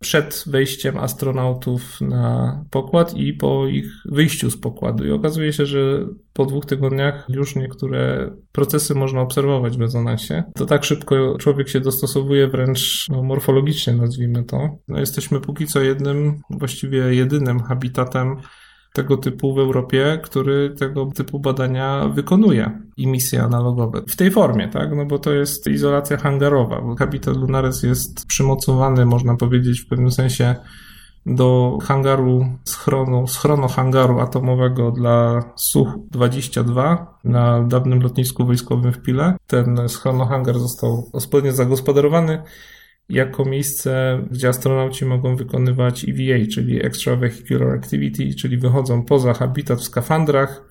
przed 0.00 0.44
wejściem 0.46 0.98
astronautów 0.98 2.00
na 2.00 2.64
pokład 2.70 3.14
i 3.16 3.32
po 3.32 3.66
ich 3.66 3.86
wyjściu 4.04 4.50
z 4.50 4.56
pokładu. 4.56 5.06
I 5.06 5.10
okazuje 5.10 5.52
się, 5.52 5.66
że 5.66 6.06
po 6.32 6.46
dwóch 6.46 6.66
tygodniach 6.66 7.26
już 7.28 7.56
niektóre 7.56 8.30
procesy 8.52 8.94
można 8.94 9.20
obserwować 9.20 9.76
w 9.76 9.80
rezonansie. 9.80 10.42
To 10.54 10.66
tak 10.66 10.84
szybko 10.84 11.36
człowiek 11.38 11.68
się 11.68 11.80
dostosowuje 11.80 12.48
wręcz 12.48 13.06
no, 13.08 13.22
morfologicznie, 13.22 13.92
nazwijmy 13.92 14.44
to. 14.44 14.78
No, 14.88 15.00
jesteśmy 15.00 15.40
póki 15.40 15.66
co 15.66 15.80
jednym, 15.80 16.40
właściwie 16.50 16.98
jedynym 16.98 17.60
habitatem 17.60 18.36
tego 18.92 19.16
typu 19.16 19.54
w 19.54 19.58
Europie, 19.58 20.20
który 20.22 20.70
tego 20.70 21.06
typu 21.06 21.40
badania 21.40 22.08
wykonuje 22.08 22.80
i 22.96 23.06
misje 23.06 23.42
analogowe. 23.42 24.02
W 24.08 24.16
tej 24.16 24.30
formie, 24.30 24.68
tak? 24.68 24.96
No 24.96 25.06
bo 25.06 25.18
to 25.18 25.32
jest 25.32 25.66
izolacja 25.66 26.16
hangarowa, 26.16 26.80
bo 26.80 26.96
habitat 26.96 27.36
Lunares 27.36 27.82
jest 27.82 28.26
przymocowany, 28.26 29.06
można 29.06 29.36
powiedzieć, 29.36 29.80
w 29.80 29.88
pewnym 29.88 30.10
sensie 30.10 30.56
do 31.26 31.78
hangaru 31.82 32.46
schronu, 32.64 33.26
schrono 33.26 33.68
hangaru 33.68 34.20
atomowego 34.20 34.90
dla 34.90 35.42
Such-22 35.56 36.96
na 37.24 37.62
dawnym 37.62 38.02
lotnisku 38.02 38.46
wojskowym 38.46 38.92
w 38.92 39.02
Pile. 39.02 39.36
Ten 39.46 39.88
schronohangar 39.88 40.58
został 40.58 41.10
odpowiednio 41.12 41.52
zagospodarowany 41.52 42.42
jako 43.08 43.44
miejsce, 43.44 44.18
gdzie 44.30 44.48
astronauci 44.48 45.04
mogą 45.04 45.36
wykonywać 45.36 46.06
EVA, 46.08 46.46
czyli 46.52 46.86
Extravehicular 46.86 47.68
Activity, 47.68 48.34
czyli 48.34 48.56
wychodzą 48.56 49.04
poza 49.04 49.34
habitat 49.34 49.80
w 49.80 49.84
skafandrach 49.84 50.68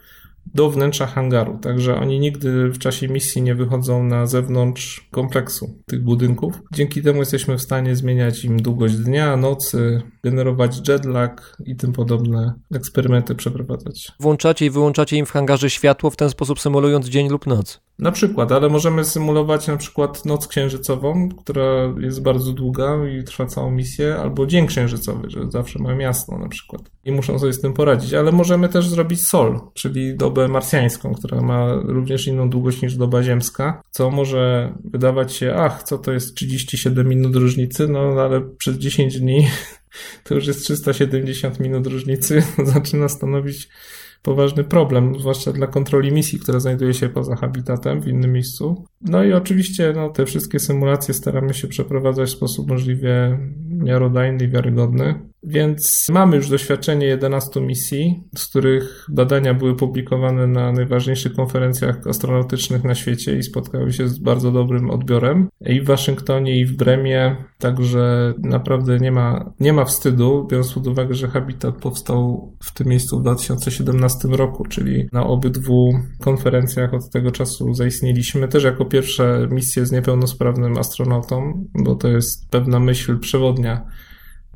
do 0.53 0.69
wnętrza 0.69 1.07
hangaru. 1.07 1.57
Także 1.57 1.95
oni 1.95 2.19
nigdy 2.19 2.69
w 2.69 2.77
czasie 2.77 3.07
misji 3.07 3.41
nie 3.41 3.55
wychodzą 3.55 4.03
na 4.03 4.25
zewnątrz 4.25 5.07
kompleksu 5.11 5.83
tych 5.85 6.03
budynków. 6.03 6.61
Dzięki 6.73 7.01
temu 7.01 7.19
jesteśmy 7.19 7.57
w 7.57 7.61
stanie 7.61 7.95
zmieniać 7.95 8.45
im 8.45 8.61
długość 8.61 8.95
dnia, 8.95 9.38
nocy, 9.38 10.01
generować 10.30 10.89
jetlag 10.89 11.57
i 11.65 11.75
tym 11.75 11.93
podobne 11.93 12.53
eksperymenty 12.75 13.36
przeprowadzać. 13.36 14.11
Włączacie 14.19 14.65
i 14.65 14.69
wyłączacie 14.69 15.17
im 15.17 15.25
w 15.25 15.32
hangarze 15.32 15.69
światło, 15.69 16.09
w 16.09 16.15
ten 16.15 16.30
sposób 16.30 16.59
symulując 16.59 17.07
dzień 17.07 17.30
lub 17.30 17.47
noc. 17.47 17.82
Na 17.99 18.11
przykład, 18.11 18.51
ale 18.51 18.69
możemy 18.69 19.05
symulować 19.05 19.67
na 19.67 19.78
przykład 19.78 20.25
noc 20.25 20.47
księżycową, 20.47 21.30
która 21.30 21.93
jest 21.99 22.21
bardzo 22.21 22.51
długa 22.51 22.97
i 23.19 23.23
trwa 23.23 23.45
całą 23.45 23.71
misję, 23.71 24.15
albo 24.15 24.45
dzień 24.45 24.67
księżycowy, 24.67 25.30
że 25.30 25.51
zawsze 25.51 25.80
mają 25.80 25.97
jasno 25.97 26.38
na 26.38 26.49
przykład 26.49 26.82
i 27.05 27.11
muszą 27.11 27.39
sobie 27.39 27.53
z 27.53 27.61
tym 27.61 27.73
poradzić, 27.73 28.13
ale 28.13 28.32
możemy 28.32 28.69
też 28.69 28.88
zrobić 28.88 29.28
sol, 29.28 29.59
czyli 29.73 30.17
dobę 30.17 30.47
marsjańską, 30.47 31.13
która 31.13 31.41
ma 31.41 31.73
również 31.73 32.28
inną 32.28 32.49
długość 32.49 32.82
niż 32.82 32.95
doba 32.95 33.23
ziemska, 33.23 33.82
co 33.91 34.11
może 34.11 34.73
wydawać 34.84 35.34
się, 35.34 35.55
ach, 35.55 35.84
co 35.84 35.97
to 35.97 36.11
jest 36.11 36.36
37 36.36 37.07
minut 37.09 37.36
różnicy, 37.36 37.88
no 37.88 37.99
ale 37.99 38.41
przez 38.41 38.78
10 38.78 39.19
dni 39.19 39.47
to 40.23 40.35
już 40.35 40.47
jest 40.47 40.63
370 40.63 41.59
minut 41.59 41.87
różnicy, 41.87 42.43
zaczyna 42.73 43.09
stanowić 43.09 43.69
poważny 44.21 44.63
problem, 44.63 45.19
zwłaszcza 45.19 45.53
dla 45.53 45.67
kontroli 45.67 46.11
misji, 46.11 46.39
która 46.39 46.59
znajduje 46.59 46.93
się 46.93 47.09
poza 47.09 47.35
habitatem 47.35 48.01
w 48.01 48.07
innym 48.07 48.33
miejscu. 48.33 48.85
No 49.01 49.23
i 49.23 49.33
oczywiście 49.33 49.93
no, 49.95 50.09
te 50.09 50.25
wszystkie 50.25 50.59
symulacje 50.59 51.13
staramy 51.13 51.53
się 51.53 51.67
przeprowadzać 51.67 52.29
w 52.29 52.33
sposób 52.33 52.69
możliwie 52.69 53.39
miarodajny 53.69 54.43
i 54.43 54.47
wiarygodny. 54.47 55.19
Więc 55.43 56.07
mamy 56.09 56.35
już 56.35 56.49
doświadczenie 56.49 57.07
11 57.07 57.61
misji, 57.61 58.23
z 58.37 58.45
których 58.45 59.05
badania 59.09 59.53
były 59.53 59.75
publikowane 59.75 60.47
na 60.47 60.71
najważniejszych 60.71 61.33
konferencjach 61.33 62.07
astronautycznych 62.07 62.83
na 62.83 62.95
świecie 62.95 63.37
i 63.37 63.43
spotkały 63.43 63.93
się 63.93 64.07
z 64.07 64.19
bardzo 64.19 64.51
dobrym 64.51 64.89
odbiorem. 64.89 65.49
I 65.61 65.81
w 65.81 65.85
Waszyngtonie, 65.85 66.59
i 66.59 66.65
w 66.65 66.77
Bremie, 66.77 67.35
także 67.57 68.33
naprawdę 68.43 68.97
nie 68.97 69.11
ma, 69.11 69.53
nie 69.59 69.73
ma 69.73 69.85
wstydu, 69.85 70.47
biorąc 70.51 70.73
pod 70.73 70.87
uwagę, 70.87 71.13
że 71.13 71.27
Habitat 71.27 71.75
powstał 71.75 72.51
w 72.63 72.73
tym 72.73 72.87
miejscu 72.87 73.19
w 73.19 73.21
2017 73.21 74.27
roku, 74.27 74.65
czyli 74.65 75.07
na 75.13 75.27
obydwu 75.27 75.91
konferencjach 76.19 76.93
od 76.93 77.09
tego 77.09 77.31
czasu 77.31 77.73
zaistnieliśmy, 77.73 78.47
też 78.47 78.63
jako 78.63 78.85
pierwsze 78.88 79.47
misje 79.51 79.85
z 79.85 79.91
niepełnosprawnym 79.91 80.77
astronautą, 80.77 81.65
bo 81.73 81.95
to 81.95 82.07
jest 82.07 82.49
pewna 82.49 82.79
myśl 82.79 83.19
przewodnia 83.19 83.85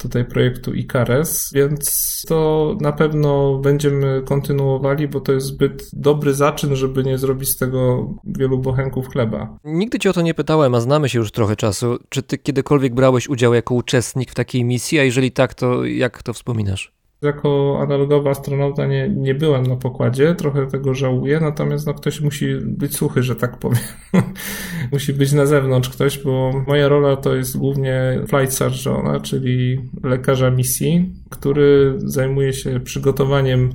tutaj 0.01 0.25
projektu 0.25 0.73
Icares, 0.73 1.51
więc 1.53 2.21
to 2.27 2.77
na 2.81 2.91
pewno 2.91 3.57
będziemy 3.57 4.21
kontynuowali, 4.25 5.07
bo 5.07 5.19
to 5.19 5.31
jest 5.31 5.47
zbyt 5.47 5.89
dobry 5.93 6.33
zaczyn, 6.33 6.75
żeby 6.75 7.03
nie 7.03 7.17
zrobić 7.17 7.49
z 7.49 7.57
tego 7.57 8.09
wielu 8.25 8.59
bochenków 8.59 9.07
chleba. 9.07 9.57
Nigdy 9.63 9.99
cię 9.99 10.09
o 10.09 10.13
to 10.13 10.21
nie 10.21 10.33
pytałem, 10.33 10.75
a 10.75 10.79
znamy 10.79 11.09
się 11.09 11.19
już 11.19 11.31
trochę 11.31 11.55
czasu. 11.55 11.97
Czy 12.09 12.23
ty 12.23 12.37
kiedykolwiek 12.37 12.95
brałeś 12.95 13.29
udział 13.29 13.53
jako 13.53 13.75
uczestnik 13.75 14.31
w 14.31 14.35
takiej 14.35 14.65
misji, 14.65 14.99
a 14.99 15.03
jeżeli 15.03 15.31
tak, 15.31 15.53
to 15.53 15.85
jak 15.85 16.23
to 16.23 16.33
wspominasz? 16.33 17.00
Jako 17.21 17.79
analogowy 17.81 18.29
astronauta 18.29 18.87
nie, 18.87 19.09
nie 19.09 19.35
byłem 19.35 19.65
na 19.65 19.75
pokładzie, 19.75 20.35
trochę 20.35 20.67
tego 20.67 20.93
żałuję, 20.93 21.39
natomiast 21.39 21.87
no, 21.87 21.93
ktoś 21.93 22.21
musi 22.21 22.55
być 22.55 22.95
suchy, 22.95 23.23
że 23.23 23.35
tak 23.35 23.57
powiem. 23.57 23.79
musi 24.91 25.13
być 25.13 25.31
na 25.31 25.45
zewnątrz 25.45 25.89
ktoś, 25.89 26.23
bo 26.23 26.63
moja 26.67 26.87
rola 26.87 27.15
to 27.15 27.35
jest 27.35 27.57
głównie 27.57 28.21
flight 28.27 28.53
surgeona, 28.53 29.19
czyli 29.19 29.81
lekarza 30.03 30.51
misji, 30.51 31.13
który 31.29 31.93
zajmuje 31.97 32.53
się 32.53 32.79
przygotowaniem 32.79 33.69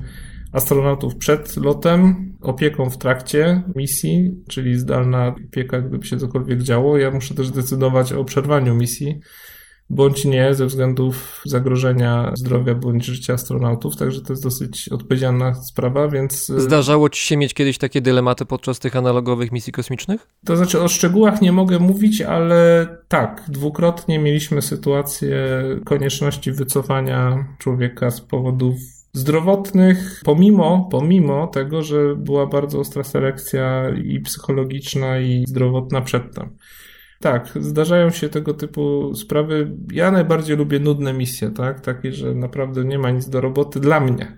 astronautów 0.51 1.15
przed 1.15 1.57
lotem, 1.57 2.15
opieką 2.41 2.89
w 2.89 2.97
trakcie 2.97 3.63
misji, 3.75 4.43
czyli 4.47 4.75
zdalna 4.75 5.35
opieka, 5.47 5.81
gdyby 5.81 6.05
się 6.05 6.17
cokolwiek 6.17 6.61
działo. 6.61 6.97
Ja 6.97 7.11
muszę 7.11 7.35
też 7.35 7.51
decydować 7.51 8.13
o 8.13 8.23
przerwaniu 8.23 8.75
misji 8.75 9.19
bądź 9.89 10.25
nie 10.25 10.55
ze 10.55 10.65
względów 10.65 11.41
zagrożenia 11.45 12.31
zdrowia 12.35 12.75
bądź 12.75 13.05
życia 13.05 13.33
astronautów, 13.33 13.95
także 13.95 14.21
to 14.21 14.33
jest 14.33 14.43
dosyć 14.43 14.89
odpowiedzialna 14.89 15.53
sprawa, 15.53 16.07
więc... 16.07 16.45
Zdarzało 16.45 17.09
ci 17.09 17.21
się 17.21 17.37
mieć 17.37 17.53
kiedyś 17.53 17.77
takie 17.77 18.01
dylematy 18.01 18.45
podczas 18.45 18.79
tych 18.79 18.95
analogowych 18.95 19.51
misji 19.51 19.73
kosmicznych? 19.73 20.27
To 20.45 20.57
znaczy 20.57 20.81
o 20.81 20.87
szczegółach 20.87 21.41
nie 21.41 21.51
mogę 21.51 21.79
mówić, 21.79 22.21
ale 22.21 22.87
tak, 23.07 23.43
dwukrotnie 23.47 24.19
mieliśmy 24.19 24.61
sytuację 24.61 25.37
konieczności 25.85 26.51
wycofania 26.51 27.45
człowieka 27.59 28.11
z 28.11 28.21
powodów 28.21 28.75
zdrowotnych, 29.13 30.21
pomimo, 30.25 30.87
pomimo 30.91 31.47
tego, 31.47 31.83
że 31.83 32.15
była 32.15 32.47
bardzo 32.47 32.79
ostra 32.79 33.03
selekcja 33.03 33.89
i 33.89 34.19
psychologiczna 34.19 35.19
i 35.19 35.45
zdrowotna 35.47 36.01
przedtem. 36.01 36.57
Tak, 37.19 37.51
zdarzają 37.55 38.09
się 38.09 38.29
tego 38.29 38.53
typu 38.53 39.15
sprawy. 39.15 39.71
Ja 39.91 40.11
najbardziej 40.11 40.57
lubię 40.57 40.79
nudne 40.79 41.13
misje, 41.13 41.51
tak? 41.51 41.81
Takie, 41.81 42.11
że 42.11 42.35
naprawdę 42.35 42.85
nie 42.85 42.99
ma 42.99 43.11
nic 43.11 43.29
do 43.29 43.41
roboty 43.41 43.79
dla 43.79 43.99
mnie. 43.99 44.37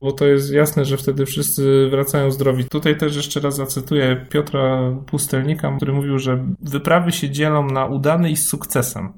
Bo 0.00 0.12
to 0.12 0.26
jest 0.26 0.52
jasne, 0.52 0.84
że 0.84 0.96
wtedy 0.96 1.26
wszyscy 1.26 1.88
wracają 1.90 2.30
zdrowi. 2.30 2.64
Tutaj 2.64 2.96
też 2.96 3.16
jeszcze 3.16 3.40
raz 3.40 3.56
zacytuję 3.56 4.26
Piotra 4.30 4.92
Pustelnika, 5.06 5.76
który 5.76 5.92
mówił, 5.92 6.18
że 6.18 6.44
wyprawy 6.60 7.12
się 7.12 7.30
dzielą 7.30 7.66
na 7.66 7.86
udane 7.86 8.30
i 8.30 8.36
z 8.36 8.48
sukcesem. 8.48 9.12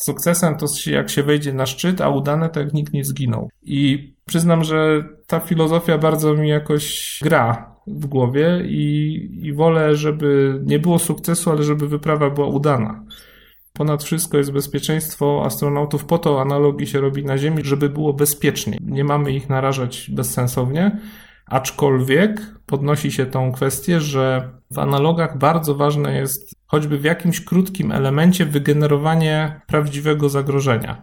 Sukcesem 0.00 0.56
to 0.56 0.66
jak 0.86 1.10
się 1.10 1.22
wejdzie 1.22 1.52
na 1.52 1.66
szczyt, 1.66 2.00
a 2.00 2.08
udane 2.08 2.48
to 2.48 2.60
jak 2.60 2.72
nikt 2.72 2.92
nie 2.92 3.04
zginął. 3.04 3.50
I 3.62 4.12
przyznam, 4.26 4.64
że 4.64 5.04
ta 5.26 5.40
filozofia 5.40 5.98
bardzo 5.98 6.34
mi 6.34 6.48
jakoś 6.48 7.18
gra 7.22 7.74
w 7.86 8.06
głowie 8.06 8.62
i, 8.64 9.28
i 9.42 9.52
wolę, 9.52 9.96
żeby 9.96 10.60
nie 10.64 10.78
było 10.78 10.98
sukcesu, 10.98 11.50
ale 11.50 11.62
żeby 11.62 11.88
wyprawa 11.88 12.30
była 12.30 12.46
udana. 12.46 13.04
Ponad 13.72 14.04
wszystko 14.04 14.38
jest 14.38 14.52
bezpieczeństwo 14.52 15.42
astronautów. 15.44 16.04
Po 16.04 16.18
to 16.18 16.40
analogii 16.40 16.86
się 16.86 17.00
robi 17.00 17.24
na 17.24 17.38
Ziemi, 17.38 17.64
żeby 17.64 17.88
było 17.88 18.12
bezpiecznie. 18.12 18.78
Nie 18.80 19.04
mamy 19.04 19.32
ich 19.32 19.48
narażać 19.48 20.10
bezsensownie. 20.10 21.00
Aczkolwiek 21.46 22.54
podnosi 22.66 23.12
się 23.12 23.26
tą 23.26 23.52
kwestię, 23.52 24.00
że 24.00 24.50
w 24.70 24.78
analogach 24.78 25.38
bardzo 25.38 25.74
ważne 25.74 26.16
jest 26.16 26.57
choćby 26.68 26.98
w 26.98 27.04
jakimś 27.04 27.40
krótkim 27.40 27.92
elemencie 27.92 28.46
wygenerowanie 28.46 29.60
prawdziwego 29.66 30.28
zagrożenia. 30.28 31.02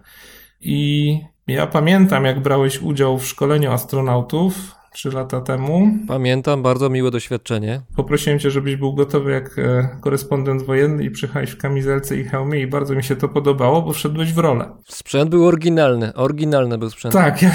I 0.61 1.19
ja 1.47 1.67
pamiętam, 1.67 2.25
jak 2.25 2.39
brałeś 2.39 2.81
udział 2.81 3.17
w 3.17 3.27
szkoleniu 3.27 3.71
astronautów 3.71 4.75
trzy 4.95 5.11
lata 5.11 5.41
temu. 5.41 5.91
Pamiętam, 6.07 6.63
bardzo 6.63 6.89
miłe 6.89 7.11
doświadczenie. 7.11 7.81
Poprosiłem 7.95 8.39
cię, 8.39 8.51
żebyś 8.51 8.75
był 8.75 8.93
gotowy 8.93 9.31
jak 9.31 9.59
e, 9.59 9.89
korespondent 10.01 10.63
wojenny 10.63 11.03
i 11.03 11.11
przyjechałeś 11.11 11.49
w 11.49 11.57
kamizelce 11.57 12.17
i 12.17 12.23
hełmie 12.23 12.59
i 12.59 12.67
bardzo 12.67 12.95
mi 12.95 13.03
się 13.03 13.15
to 13.15 13.29
podobało, 13.29 13.81
bo 13.81 13.93
wszedłeś 13.93 14.33
w 14.33 14.37
rolę. 14.37 14.71
Sprzęt 14.87 15.29
był 15.29 15.45
oryginalny, 15.45 16.13
oryginalny 16.13 16.77
był 16.77 16.89
sprzęt. 16.89 17.13
Tak, 17.13 17.41
ja, 17.41 17.51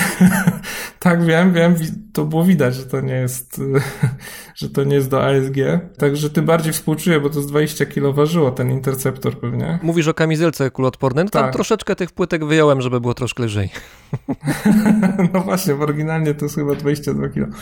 tak 1.03 1.25
wiem, 1.25 1.53
wiem, 1.53 1.75
to 2.13 2.25
było 2.25 2.45
widać, 2.45 2.75
że 2.75 2.87
to 2.87 3.01
nie 3.01 3.15
jest, 3.15 3.61
że 4.61 4.71
to 4.71 4.85
nie 4.85 4.95
jest 4.95 5.11
do 5.11 5.25
ASG. 5.25 5.57
Także 5.99 6.31
tym 6.31 6.47
bardziej 6.47 6.73
współczuję, 6.73 7.21
bo 7.21 7.31
to 7.31 7.43
z 7.43 7.47
20 7.47 7.87
kg 7.87 8.17
ważyło 8.17 8.51
ten 8.51 8.71
interceptor 8.71 9.39
pewnie. 9.39 9.79
Mówisz 9.83 10.09
o 10.09 10.15
kamizelce 10.15 10.71
kuloodpornej? 10.71 11.25
No 11.25 11.31
tam 11.31 11.43
Tak. 11.43 11.53
troszeczkę 11.53 11.97
tych 11.97 12.13
płytek 12.13 12.45
wyjąłem, 12.45 12.81
żeby 12.81 13.01
było 13.01 13.15
troszkę 13.15 13.43
lżej. 13.45 13.71
No 15.35 15.41
właśnie, 15.41 15.75
bo 15.75 15.83
oryginalnie 15.83 16.35
to 16.35 16.45
jest 16.45 16.55
chyba 16.55 16.75
22 16.75 17.29
kg. 17.29 17.57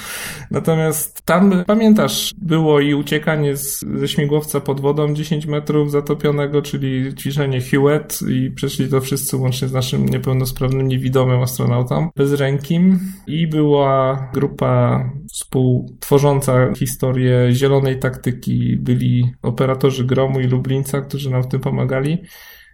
Natomiast 0.51 1.23
tam, 1.23 1.65
pamiętasz, 1.67 2.35
było 2.39 2.81
i 2.81 2.95
uciekanie 2.95 3.57
z, 3.57 3.81
ze 3.81 4.09
śmigłowca 4.09 4.61
pod 4.61 4.81
wodą 4.81 5.15
10 5.15 5.47
metrów 5.47 5.91
zatopionego, 5.91 6.63
czyli 6.63 7.15
ćwiczenie 7.15 7.61
Hewitt 7.61 8.21
i 8.29 8.51
przeszli 8.51 8.89
to 8.89 9.01
wszyscy 9.01 9.37
łącznie 9.37 9.69
z 9.69 9.73
naszym 9.73 10.09
niepełnosprawnym, 10.09 10.89
niewidomym 10.89 11.43
astronautą 11.43 12.11
bezrękim 12.17 12.99
i 13.27 13.38
była 13.47 14.29
grupa 14.35 15.05
współtworząca 15.33 16.75
historię 16.75 17.49
zielonej 17.53 17.99
taktyki. 17.99 18.77
Byli 18.77 19.33
operatorzy 19.43 20.05
Gromu 20.05 20.41
i 20.41 20.47
Lublińca, 20.47 21.01
którzy 21.01 21.31
nam 21.31 21.43
w 21.43 21.49
tym 21.49 21.61
pomagali 21.61 22.19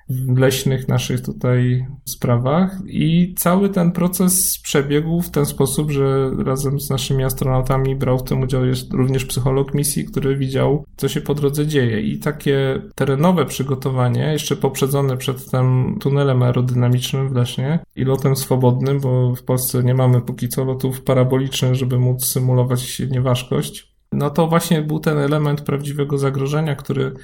w 0.09 0.39
leśnych 0.39 0.89
naszych 0.89 1.21
tutaj 1.21 1.87
sprawach 2.05 2.79
i 2.87 3.35
cały 3.39 3.69
ten 3.69 3.93
proces 3.93 4.59
przebiegł 4.63 5.21
w 5.21 5.31
ten 5.31 5.47
sposób, 5.47 5.91
że 5.91 6.31
razem 6.45 6.81
z 6.81 6.91
naszymi 6.91 7.25
astronautami 7.25 7.97
brał 7.97 8.19
w 8.19 8.23
tym 8.23 8.43
udział 8.43 8.63
również 8.93 9.25
psycholog 9.25 9.75
misji, 9.75 10.05
który 10.05 10.37
widział, 10.37 10.85
co 10.97 11.09
się 11.09 11.21
po 11.21 11.35
drodze 11.35 11.67
dzieje. 11.67 12.01
I 12.01 12.19
takie 12.19 12.83
terenowe 12.95 13.45
przygotowanie, 13.47 14.33
jeszcze 14.33 14.57
poprzedzone 14.57 15.17
przedtem 15.17 15.97
tunelem 16.01 16.43
aerodynamicznym 16.43 17.29
w 17.29 17.33
Lesznie 17.33 17.79
i 17.97 18.05
lotem 18.05 18.37
swobodnym, 18.37 19.01
bo 19.01 19.35
w 19.35 19.43
Polsce 19.43 19.83
nie 19.83 19.95
mamy 19.95 20.21
póki 20.21 20.49
co 20.49 20.65
lotów 20.65 21.03
parabolicznych, 21.03 21.75
żeby 21.75 21.99
móc 21.99 22.25
symulować 22.25 23.03
nieważkość, 23.11 23.95
no 24.13 24.31
to 24.31 24.47
właśnie 24.47 24.83
był 24.83 25.01
ten 25.01 25.19
element 25.19 25.61
prawdziwego 25.61 26.19
zagrożenia, 26.19 26.77
który 26.77 27.15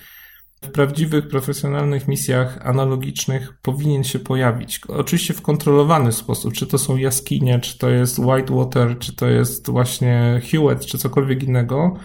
w 0.62 0.70
prawdziwych, 0.70 1.28
profesjonalnych 1.28 2.08
misjach 2.08 2.66
analogicznych 2.66 3.54
powinien 3.62 4.04
się 4.04 4.18
pojawić. 4.18 4.80
Oczywiście 4.88 5.34
w 5.34 5.42
kontrolowany 5.42 6.12
sposób, 6.12 6.52
czy 6.52 6.66
to 6.66 6.78
są 6.78 6.96
jaskinie, 6.96 7.60
czy 7.60 7.78
to 7.78 7.90
jest 7.90 8.18
Whitewater, 8.18 8.98
czy 8.98 9.16
to 9.16 9.28
jest 9.28 9.70
właśnie 9.70 10.40
Hewitt, 10.50 10.86
czy 10.86 10.98
cokolwiek 10.98 11.42
innego, 11.42 11.96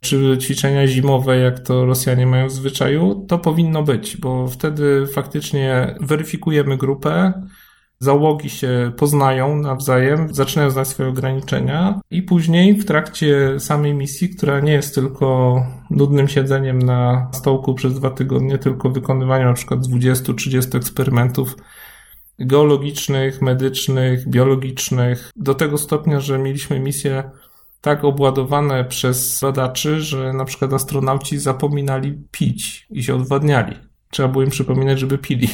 czy 0.00 0.38
ćwiczenia 0.40 0.86
zimowe, 0.86 1.38
jak 1.38 1.60
to 1.60 1.86
Rosjanie 1.86 2.26
mają 2.26 2.46
w 2.46 2.52
zwyczaju, 2.52 3.26
to 3.28 3.38
powinno 3.38 3.82
być, 3.82 4.16
bo 4.16 4.48
wtedy 4.48 5.06
faktycznie 5.06 5.94
weryfikujemy 6.00 6.76
grupę, 6.76 7.32
załogi 8.02 8.50
się 8.50 8.92
poznają 8.96 9.56
nawzajem, 9.56 10.34
zaczynają 10.34 10.70
znać 10.70 10.88
swoje 10.88 11.08
ograniczenia 11.08 12.00
i 12.10 12.22
później 12.22 12.74
w 12.74 12.84
trakcie 12.84 13.60
samej 13.60 13.94
misji, 13.94 14.28
która 14.28 14.60
nie 14.60 14.72
jest 14.72 14.94
tylko 14.94 15.56
nudnym 15.90 16.28
siedzeniem 16.28 16.78
na 16.78 17.28
stołku 17.32 17.74
przez 17.74 17.94
dwa 17.94 18.10
tygodnie, 18.10 18.58
tylko 18.58 18.90
wykonywaniem 18.90 19.48
na 19.48 19.54
przykład 19.54 19.80
20-30 19.80 20.76
eksperymentów 20.76 21.56
geologicznych, 22.38 23.42
medycznych, 23.42 24.28
biologicznych, 24.28 25.30
do 25.36 25.54
tego 25.54 25.78
stopnia, 25.78 26.20
że 26.20 26.38
mieliśmy 26.38 26.80
misje 26.80 27.30
tak 27.80 28.04
obładowane 28.04 28.84
przez 28.84 29.40
badaczy, 29.42 30.00
że 30.00 30.32
na 30.32 30.44
przykład 30.44 30.72
astronauci 30.72 31.38
zapominali 31.38 32.18
pić 32.30 32.86
i 32.90 33.02
się 33.02 33.14
odwadniali. 33.14 33.76
Trzeba 34.10 34.28
było 34.28 34.44
im 34.44 34.50
przypominać, 34.50 34.98
żeby 34.98 35.18
pili, 35.18 35.48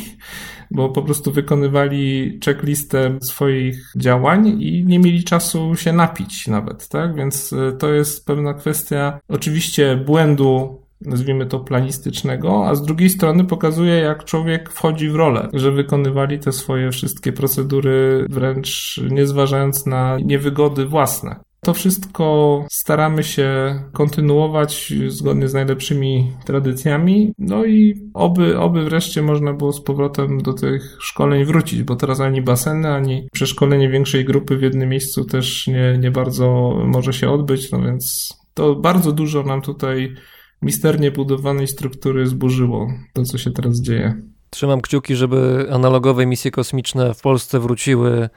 bo 0.71 0.89
po 0.89 1.03
prostu 1.03 1.33
wykonywali 1.33 2.39
checklistę 2.45 3.19
swoich 3.23 3.93
działań 3.97 4.63
i 4.63 4.85
nie 4.87 4.99
mieli 4.99 5.25
czasu 5.25 5.77
się 5.77 5.93
napić 5.93 6.47
nawet, 6.47 6.89
tak? 6.89 7.15
Więc 7.15 7.53
y, 7.53 7.77
to 7.79 7.93
jest 7.93 8.27
pewna 8.27 8.55
kwestia 8.55 9.21
oczywiście 9.29 9.97
błędu 9.97 10.83
nazwijmy 11.01 11.47
to 11.47 11.61
planistycznego, 11.61 12.67
a 12.67 12.75
z 12.75 12.83
drugiej 12.83 13.11
strony 13.11 13.45
pokazuje, 13.45 13.95
jak 13.95 14.25
człowiek 14.25 14.71
wchodzi 14.71 15.09
w 15.09 15.15
rolę, 15.15 15.49
że 15.53 15.73
wykonywali 15.73 16.39
te 16.39 16.53
swoje 16.53 16.91
wszystkie 16.91 17.33
procedury, 17.33 18.27
wręcz 18.31 19.01
nie 19.11 19.27
zważając 19.27 19.87
na 19.87 20.19
niewygody 20.25 20.87
własne. 20.87 21.41
To 21.61 21.75
wszystko 21.75 22.67
staramy 22.71 23.25
się 23.25 23.81
kontynuować 23.93 24.93
zgodnie 25.09 25.49
z 25.49 25.55
najlepszymi 25.55 26.33
tradycjami, 26.45 27.33
no 27.39 27.65
i 27.65 27.95
oby, 28.15 28.59
oby 28.59 28.85
wreszcie 28.85 29.23
można 29.23 29.53
było 29.53 29.73
z 29.73 29.83
powrotem 29.83 30.43
do 30.43 30.53
tych 30.53 30.97
szkoleń 31.01 31.45
wrócić, 31.45 31.83
bo 31.83 31.97
teraz 31.97 32.21
ani 32.21 32.43
baseny, 32.43 32.89
ani 32.89 33.29
przeszkolenie 33.33 33.89
większej 33.89 34.25
grupy 34.25 34.57
w 34.57 34.63
jednym 34.63 34.89
miejscu 34.89 35.25
też 35.25 35.67
nie, 35.67 35.99
nie 36.01 36.11
bardzo 36.11 36.77
może 36.85 37.13
się 37.13 37.31
odbyć, 37.31 37.73
no 37.73 37.83
więc 37.83 38.33
to 38.55 38.75
bardzo 38.75 39.13
dużo 39.13 39.43
nam 39.43 39.63
tutaj 39.63 40.15
misternie 40.63 41.11
budowanej 41.11 41.69
struktury 41.69 42.27
zburzyło 42.27 42.93
to, 43.13 43.23
co 43.23 43.39
się 43.39 43.51
teraz 43.51 43.81
dzieje. 43.81 44.23
Trzymam 44.51 44.81
kciuki, 44.81 45.17
żeby 45.17 45.69
analogowe 45.73 46.27
misje 46.27 46.51
kosmiczne 46.51 47.15
w 47.15 47.21
Polsce 47.21 47.61
wróciły 47.61 48.29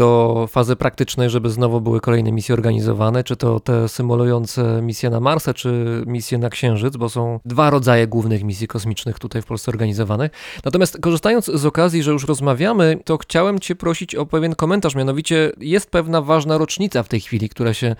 do 0.00 0.46
fazy 0.50 0.76
praktycznej, 0.76 1.30
żeby 1.30 1.50
znowu 1.50 1.80
były 1.80 2.00
kolejne 2.00 2.32
misje 2.32 2.52
organizowane, 2.52 3.24
czy 3.24 3.36
to 3.36 3.60
te 3.60 3.88
symulujące 3.88 4.82
misje 4.82 5.10
na 5.10 5.20
Marsa, 5.20 5.54
czy 5.54 6.02
misje 6.06 6.38
na 6.38 6.50
Księżyc, 6.50 6.96
bo 6.96 7.08
są 7.08 7.40
dwa 7.44 7.70
rodzaje 7.70 8.06
głównych 8.06 8.44
misji 8.44 8.68
kosmicznych 8.68 9.18
tutaj 9.18 9.42
w 9.42 9.46
Polsce 9.46 9.70
organizowanych. 9.70 10.30
Natomiast 10.64 11.00
korzystając 11.00 11.46
z 11.46 11.66
okazji, 11.66 12.02
że 12.02 12.10
już 12.10 12.24
rozmawiamy, 12.24 12.98
to 13.04 13.18
chciałem 13.18 13.58
Cię 13.58 13.74
prosić 13.74 14.14
o 14.14 14.26
pewien 14.26 14.54
komentarz, 14.54 14.94
mianowicie 14.94 15.52
jest 15.58 15.90
pewna 15.90 16.22
ważna 16.22 16.58
rocznica 16.58 17.02
w 17.02 17.08
tej 17.08 17.20
chwili, 17.20 17.48
która 17.48 17.74
się 17.74 17.96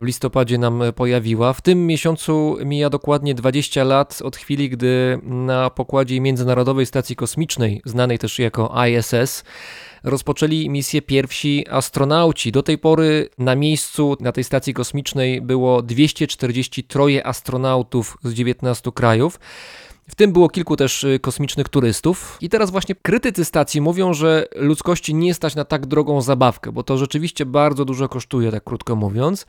w 0.00 0.04
listopadzie 0.04 0.58
nam 0.58 0.82
pojawiła. 0.96 1.52
W 1.52 1.60
tym 1.60 1.86
miesiącu 1.86 2.56
mija 2.64 2.90
dokładnie 2.90 3.34
20 3.34 3.84
lat 3.84 4.18
od 4.24 4.36
chwili, 4.36 4.70
gdy 4.70 5.20
na 5.22 5.70
pokładzie 5.70 6.20
Międzynarodowej 6.20 6.86
Stacji 6.86 7.16
Kosmicznej, 7.16 7.82
znanej 7.84 8.18
też 8.18 8.38
jako 8.38 8.74
ISS, 8.86 9.44
rozpoczęli 10.04 10.70
misję 10.70 11.02
pierwsi 11.02 11.66
astronauci. 11.70 12.52
Do 12.52 12.62
tej 12.62 12.78
pory 12.78 13.28
na 13.38 13.54
miejscu 13.54 14.16
na 14.20 14.32
tej 14.32 14.44
stacji 14.44 14.74
kosmicznej 14.74 15.40
było 15.40 15.82
243 15.82 17.24
astronautów 17.24 18.18
z 18.24 18.32
19 18.32 18.92
krajów. 18.92 19.40
W 20.08 20.14
tym 20.14 20.32
było 20.32 20.48
kilku 20.48 20.76
też 20.76 21.04
y, 21.04 21.18
kosmicznych 21.18 21.68
turystów. 21.68 22.38
I 22.40 22.48
teraz 22.48 22.70
właśnie 22.70 22.94
krytycy 23.02 23.44
stacji 23.44 23.80
mówią, 23.80 24.14
że 24.14 24.46
ludzkości 24.56 25.14
nie 25.14 25.34
stać 25.34 25.54
na 25.54 25.64
tak 25.64 25.86
drogą 25.86 26.20
zabawkę, 26.20 26.72
bo 26.72 26.82
to 26.82 26.98
rzeczywiście 26.98 27.46
bardzo 27.46 27.84
dużo 27.84 28.08
kosztuje, 28.08 28.50
tak 28.50 28.64
krótko 28.64 28.96
mówiąc. 28.96 29.46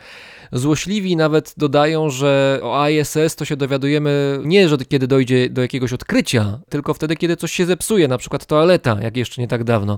Złośliwi 0.52 1.16
nawet 1.16 1.54
dodają, 1.58 2.10
że 2.10 2.60
o 2.64 2.90
ISS 2.90 3.36
to 3.36 3.46
się 3.46 3.56
dowiadujemy 3.56 4.40
nie, 4.44 4.70
że 4.70 4.78
kiedy 4.78 5.08
dojdzie 5.08 5.50
do 5.50 5.62
jakiegoś 5.62 5.94
odkrycia, 5.94 6.60
tylko 6.70 6.94
wtedy, 6.94 7.16
kiedy 7.16 7.38
coś 7.38 7.52
się 7.52 7.66
zepsuje, 7.66 8.08
na 8.08 8.18
przykład 8.18 8.46
toaleta, 8.46 8.98
jak 9.02 9.18
jeszcze 9.18 9.42
nie 9.42 9.48
tak 9.48 9.64
dawno. 9.64 9.98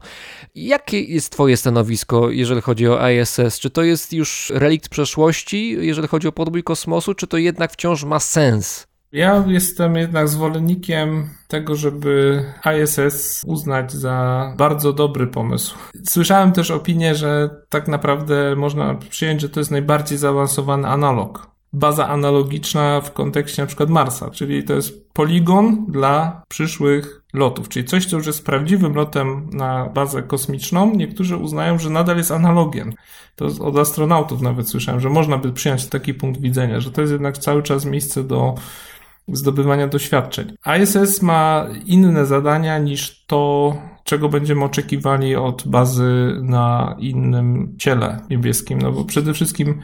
Jakie 0.55 1.01
jest 1.01 1.31
Twoje 1.31 1.57
stanowisko, 1.57 2.29
jeżeli 2.29 2.61
chodzi 2.61 2.87
o 2.87 3.09
ISS? 3.09 3.59
Czy 3.59 3.69
to 3.69 3.83
jest 3.83 4.13
już 4.13 4.51
relikt 4.55 4.89
przeszłości, 4.89 5.77
jeżeli 5.81 6.07
chodzi 6.07 6.27
o 6.27 6.31
podbój 6.31 6.63
kosmosu, 6.63 7.13
czy 7.13 7.27
to 7.27 7.37
jednak 7.37 7.71
wciąż 7.71 8.03
ma 8.03 8.19
sens? 8.19 8.94
Ja 9.16 9.43
jestem 9.47 9.95
jednak 9.95 10.28
zwolennikiem 10.28 11.30
tego, 11.47 11.76
żeby 11.76 12.43
ISS 12.84 13.41
uznać 13.45 13.91
za 13.91 14.53
bardzo 14.57 14.93
dobry 14.93 15.28
pomysł. 15.28 15.78
Słyszałem 16.05 16.51
też 16.51 16.72
opinię, 16.72 17.16
że 17.16 17.49
tak 17.70 17.88
naprawdę 17.88 18.55
można 18.55 18.95
przyjąć, 18.95 19.41
że 19.41 19.49
to 19.49 19.59
jest 19.59 19.72
najbardziej 19.72 20.18
zaawansowany 20.18 20.88
analog 20.88 21.55
baza 21.76 22.07
analogiczna 22.07 23.01
w 23.01 23.13
kontekście 23.13 23.61
na 23.61 23.68
przykład 23.68 23.89
Marsa, 23.89 24.30
czyli 24.30 24.63
to 24.63 24.74
jest 24.74 25.13
poligon 25.13 25.86
dla 25.86 26.43
przyszłych 26.47 27.22
lotów, 27.34 27.70
czyli 27.70 27.86
coś, 27.86 28.05
co 28.05 28.18
już 28.18 28.28
jest 28.28 28.45
prawdziwym 28.45 28.95
lotem 28.95 29.49
na 29.53 29.89
bazę 29.89 30.24
kosmiczną. 30.24 30.95
Niektórzy 30.95 31.38
uznają, 31.38 31.80
że 31.80 31.89
nadal 31.89 32.18
jest 32.18 32.32
analogiem. 32.32 32.93
To 33.36 33.45
od 33.45 33.78
astronautów 33.78 34.41
nawet 34.41 34.70
słyszałem, 34.70 35.01
że 35.01 35.09
można 35.09 35.38
by 35.38 35.51
przyjąć 35.51 35.88
taki 35.88 36.13
punkt 36.13 36.41
widzenia, 36.41 36.80
że 36.80 36.91
to 36.91 37.01
jest 37.01 37.13
jednak 37.13 37.38
cały 37.38 37.63
czas 37.63 37.86
miejsce 37.86 38.24
do 38.24 38.55
zdobywania 39.28 39.88
doświadczeń. 39.88 40.55
ISS 40.82 41.21
ma 41.21 41.67
inne 41.86 42.26
zadania 42.26 42.80
niż 42.80 43.26
to, 43.26 43.76
czego 44.03 44.30
będziemy 44.30 44.63
oczekiwali 44.63 45.36
od 45.36 45.67
bazy 45.67 46.39
na 46.41 46.95
innym 46.99 47.76
ciele 47.78 48.19
niebieskim, 48.30 48.82
no 48.82 48.91
bo 48.91 49.05
przede 49.05 49.34
wszystkim 49.34 49.82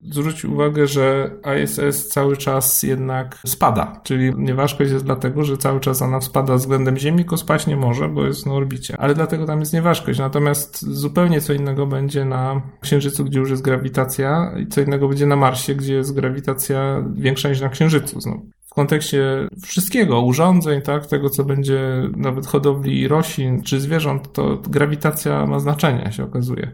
zwróć 0.00 0.44
uwagę, 0.44 0.86
że 0.86 1.30
ISS 1.64 2.08
cały 2.08 2.36
czas 2.36 2.82
jednak 2.82 3.38
spada, 3.46 4.00
czyli 4.04 4.32
nieważkość 4.36 4.90
jest 4.92 5.04
dlatego, 5.04 5.44
że 5.44 5.56
cały 5.56 5.80
czas 5.80 6.02
ona 6.02 6.20
spada 6.20 6.54
względem 6.54 6.96
Ziemi, 6.96 7.18
tylko 7.18 7.36
spać 7.36 7.66
nie 7.66 7.76
może, 7.76 8.08
bo 8.08 8.26
jest 8.26 8.46
na 8.46 8.52
orbicie, 8.52 8.96
ale 8.98 9.14
dlatego 9.14 9.46
tam 9.46 9.60
jest 9.60 9.72
nieważkość. 9.72 10.18
Natomiast 10.18 10.82
zupełnie 10.82 11.40
co 11.40 11.52
innego 11.52 11.86
będzie 11.86 12.24
na 12.24 12.62
Księżycu, 12.80 13.24
gdzie 13.24 13.38
już 13.38 13.50
jest 13.50 13.62
grawitacja 13.62 14.52
i 14.58 14.66
co 14.66 14.80
innego 14.80 15.08
będzie 15.08 15.26
na 15.26 15.36
Marsie, 15.36 15.74
gdzie 15.74 15.94
jest 15.94 16.14
grawitacja 16.14 17.04
większa 17.14 17.48
niż 17.48 17.60
na 17.60 17.68
Księżycu 17.68 18.20
znowu 18.20 18.55
kontekście 18.76 19.48
wszystkiego, 19.62 20.20
urządzeń, 20.20 20.82
tak, 20.82 21.06
tego 21.06 21.30
co 21.30 21.44
będzie 21.44 22.02
nawet 22.16 22.46
hodowli 22.46 23.08
roślin 23.08 23.62
czy 23.62 23.80
zwierząt, 23.80 24.32
to 24.32 24.56
grawitacja 24.56 25.46
ma 25.46 25.58
znaczenie, 25.58 26.12
się 26.12 26.24
okazuje. 26.24 26.70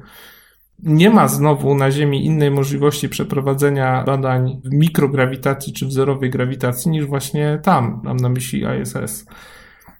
Nie 0.82 1.10
ma 1.10 1.28
znowu 1.28 1.74
na 1.74 1.90
Ziemi 1.90 2.26
innej 2.26 2.50
możliwości 2.50 3.08
przeprowadzenia 3.08 4.04
badań 4.04 4.60
w 4.64 4.72
mikrograwitacji 4.72 5.72
czy 5.72 5.86
w 5.86 5.92
zerowej 5.92 6.30
grawitacji 6.30 6.90
niż 6.90 7.06
właśnie 7.06 7.60
tam, 7.62 8.00
mam 8.04 8.16
na 8.16 8.28
myśli 8.28 8.64
ISS. 8.82 9.26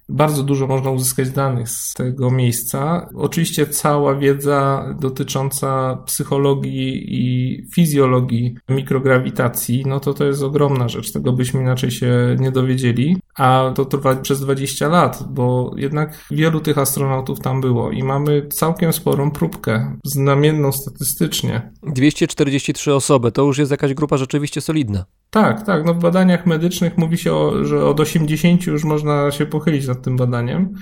Bardzo 0.09 0.43
dużo 0.43 0.67
można 0.67 0.91
uzyskać 0.91 1.29
danych 1.29 1.69
z 1.69 1.93
tego 1.93 2.31
miejsca. 2.31 3.09
Oczywiście 3.15 3.67
cała 3.67 4.15
wiedza 4.15 4.85
dotycząca 4.99 5.97
psychologii 6.05 7.05
i 7.07 7.57
fizjologii 7.75 8.55
mikrograwitacji, 8.69 9.83
no 9.87 9.99
to 9.99 10.13
to 10.13 10.25
jest 10.25 10.43
ogromna 10.43 10.87
rzecz. 10.87 11.11
Tego 11.11 11.33
byśmy 11.33 11.61
inaczej 11.61 11.91
się 11.91 12.35
nie 12.39 12.51
dowiedzieli. 12.51 13.17
A 13.37 13.71
to 13.75 13.85
trwa 13.85 14.15
przez 14.15 14.41
20 14.41 14.87
lat, 14.87 15.23
bo 15.29 15.71
jednak 15.77 16.25
wielu 16.31 16.59
tych 16.59 16.77
astronautów 16.77 17.39
tam 17.39 17.61
było 17.61 17.91
i 17.91 18.03
mamy 18.03 18.47
całkiem 18.47 18.93
sporą 18.93 19.31
próbkę, 19.31 19.97
znamienną 20.05 20.71
statystycznie. 20.71 21.71
243 21.83 22.93
osoby, 22.93 23.31
to 23.31 23.43
już 23.43 23.57
jest 23.57 23.71
jakaś 23.71 23.93
grupa 23.93 24.17
rzeczywiście 24.17 24.61
solidna. 24.61 25.05
Tak, 25.33 25.65
tak. 25.65 25.85
No 25.85 25.93
w 25.93 25.99
badaniach 25.99 26.45
medycznych 26.45 26.97
mówi 26.97 27.17
się, 27.17 27.33
o, 27.33 27.65
że 27.65 27.85
od 27.85 27.99
80 27.99 28.65
już 28.65 28.83
można 28.83 29.31
się 29.31 29.45
pochylić 29.45 29.87
nad 29.87 30.01
tym 30.01 30.17
badaniem. 30.17 30.73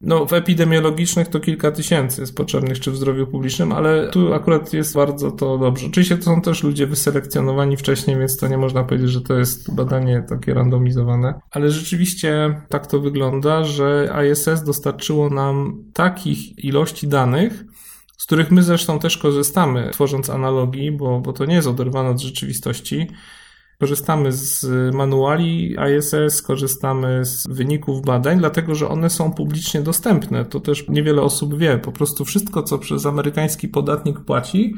No, 0.00 0.26
w 0.26 0.32
epidemiologicznych 0.32 1.28
to 1.28 1.40
kilka 1.40 1.70
tysięcy 1.70 2.20
jest 2.20 2.36
potrzebnych, 2.36 2.80
czy 2.80 2.90
w 2.90 2.96
zdrowiu 2.96 3.26
publicznym, 3.26 3.72
ale 3.72 4.08
tu 4.08 4.34
akurat 4.34 4.72
jest 4.72 4.94
bardzo 4.94 5.30
to 5.30 5.58
dobrze. 5.58 5.86
Oczywiście 5.86 6.16
to 6.16 6.22
są 6.22 6.40
też 6.42 6.62
ludzie 6.62 6.86
wyselekcjonowani 6.86 7.76
wcześniej, 7.76 8.18
więc 8.18 8.36
to 8.36 8.48
nie 8.48 8.58
można 8.58 8.84
powiedzieć, 8.84 9.10
że 9.10 9.20
to 9.20 9.34
jest 9.34 9.74
badanie 9.74 10.24
takie 10.28 10.54
randomizowane. 10.54 11.40
Ale 11.50 11.70
rzeczywiście 11.70 12.60
tak 12.68 12.86
to 12.86 13.00
wygląda, 13.00 13.64
że 13.64 14.14
ISS 14.32 14.64
dostarczyło 14.64 15.30
nam 15.30 15.84
takich 15.94 16.64
ilości 16.64 17.08
danych, 17.08 17.64
z 18.16 18.26
których 18.26 18.50
my 18.50 18.62
zresztą 18.62 18.98
też 18.98 19.18
korzystamy, 19.18 19.90
tworząc 19.92 20.30
analogii, 20.30 20.92
bo, 20.92 21.20
bo 21.20 21.32
to 21.32 21.44
nie 21.44 21.54
jest 21.54 21.68
oderwane 21.68 22.10
od 22.10 22.20
rzeczywistości. 22.20 23.06
Korzystamy 23.80 24.32
z 24.32 24.66
manuali 24.94 25.76
ISS, 25.98 26.42
korzystamy 26.42 27.24
z 27.24 27.46
wyników 27.46 28.02
badań, 28.02 28.38
dlatego 28.38 28.74
że 28.74 28.88
one 28.88 29.10
są 29.10 29.32
publicznie 29.32 29.82
dostępne. 29.82 30.44
To 30.44 30.60
też 30.60 30.88
niewiele 30.88 31.22
osób 31.22 31.58
wie. 31.58 31.78
Po 31.78 31.92
prostu 31.92 32.24
wszystko, 32.24 32.62
co 32.62 32.78
przez 32.78 33.06
amerykański 33.06 33.68
podatnik 33.68 34.20
płaci, 34.20 34.74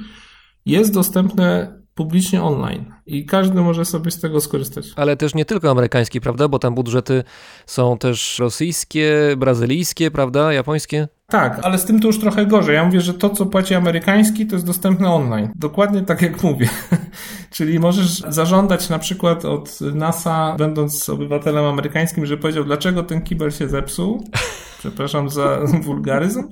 jest 0.67 0.95
dostępne 0.95 1.79
publicznie 1.95 2.43
online 2.43 2.85
i 3.07 3.27
każdy 3.27 3.61
może 3.61 3.85
sobie 3.85 4.11
z 4.11 4.21
tego 4.21 4.41
skorzystać. 4.41 4.87
Ale 4.97 5.17
też 5.17 5.35
nie 5.35 5.45
tylko 5.45 5.71
amerykański, 5.71 6.21
prawda? 6.21 6.49
Bo 6.49 6.59
tam 6.59 6.75
budżety 6.75 7.25
są 7.67 7.99
też 7.99 8.39
rosyjskie, 8.39 9.35
brazylijskie, 9.37 10.11
prawda? 10.11 10.53
Japońskie. 10.53 11.09
Tak, 11.27 11.61
ale 11.63 11.79
z 11.79 11.85
tym 11.85 12.01
to 12.01 12.07
już 12.07 12.21
trochę 12.21 12.47
gorzej. 12.47 12.75
Ja 12.75 12.85
mówię, 12.85 13.01
że 13.01 13.15
to, 13.15 13.31
co 13.31 13.47
płaci 13.47 13.75
amerykański, 13.75 14.47
to 14.47 14.57
jest 14.57 14.67
dostępne 14.67 15.11
online. 15.11 15.53
Dokładnie 15.55 16.03
tak 16.03 16.23
jak 16.23 16.43
mówię. 16.43 16.69
Czyli 17.51 17.79
możesz 17.79 18.19
zażądać 18.29 18.89
na 18.89 18.99
przykład 18.99 19.45
od 19.45 19.81
NASA, 19.81 20.55
będąc 20.59 21.09
obywatelem 21.09 21.65
amerykańskim, 21.65 22.27
że 22.27 22.37
powiedział, 22.37 22.65
dlaczego 22.65 23.03
ten 23.03 23.23
kibel 23.23 23.51
się 23.51 23.69
zepsuł. 23.69 24.25
Przepraszam 24.79 25.29
za 25.31 25.59
wulgaryzm. 25.85 26.43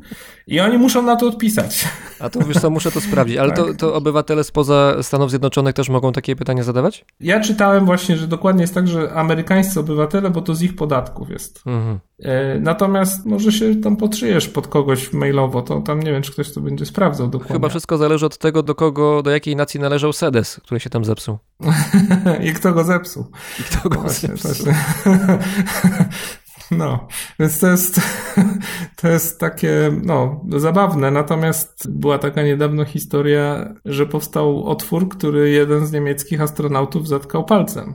I 0.47 0.61
oni 0.61 0.79
muszą 0.79 1.03
na 1.03 1.17
to 1.17 1.27
odpisać. 1.27 1.89
A 2.21 2.31
to 2.31 2.41
wiesz 2.41 2.59
co, 2.59 2.71
muszę 2.71 2.91
to 2.91 3.01
sprawdzić. 3.01 3.37
Ale 3.37 3.53
to, 3.53 3.75
to 3.75 3.95
obywatele 3.95 4.45
spoza 4.45 5.03
Stanów 5.03 5.31
Zjednoczonych 5.31 5.75
też 5.75 5.89
mogą 5.89 6.13
takie 6.13 6.37
pytania 6.37 6.63
zadawać? 6.63 7.05
Ja 7.21 7.41
czytałem 7.41 7.85
właśnie, 7.85 8.17
że 8.17 8.27
dokładnie 8.27 8.61
jest 8.63 8.75
tak, 8.75 8.89
że 8.89 9.13
amerykańscy 9.13 9.81
obywatele, 9.81 10.31
bo 10.31 10.43
to 10.43 10.55
z 10.55 10.63
ich 10.63 10.77
podatków 10.77 11.31
jest. 11.31 11.63
Mhm. 11.67 11.99
E, 12.23 12.59
Natomiast 12.61 13.27
może 13.27 13.53
się 13.53 13.75
tam 13.77 13.97
podszyjesz 13.97 14.49
pod 14.61 14.69
kogoś 14.69 15.13
mailowo, 15.13 15.63
to 15.63 15.81
tam 15.81 16.01
nie 16.03 16.13
wiem, 16.13 16.23
czy 16.23 16.33
ktoś 16.33 16.53
to 16.53 16.61
będzie 16.61 16.87
sprawdzał 16.87 17.29
dokładnie. 17.29 17.55
Chyba 17.55 17.69
wszystko 17.69 17.99
zależy 17.99 18.27
od 18.27 18.39
tego, 18.39 18.63
do 18.63 18.75
kogo, 18.75 19.23
do 19.23 19.31
jakiej 19.31 19.57
nacji 19.57 19.81
należał 19.81 20.13
Sedes, 20.13 20.61
który 20.65 20.81
się 20.81 20.91
tam 20.91 21.05
zepsuł. 21.05 21.39
I 22.49 22.53
kto 22.53 22.73
go 22.73 22.85
zepsuł. 22.85 23.25
I 23.61 23.63
kto 23.63 23.89
go 23.89 24.01
Właśnie, 24.01 24.29
zepsuł. 24.29 24.67
właśnie. 24.67 24.75
No, 26.71 27.09
więc 27.39 27.61
to 27.61 27.67
jest, 27.67 28.01
to 29.01 29.09
jest 29.09 29.41
takie, 29.41 30.01
no, 30.03 30.45
zabawne. 30.57 31.11
Natomiast 31.11 31.91
była 31.91 32.19
taka 32.19 32.43
niedawno 32.43 32.85
historia, 32.85 33.75
że 33.85 34.07
powstał 34.07 34.65
otwór, 34.65 35.09
który 35.09 35.51
jeden 35.51 35.87
z 35.87 35.93
niemieckich 35.93 36.41
astronautów 36.41 37.09
zatkał 37.09 37.45
palcem. 37.45 37.95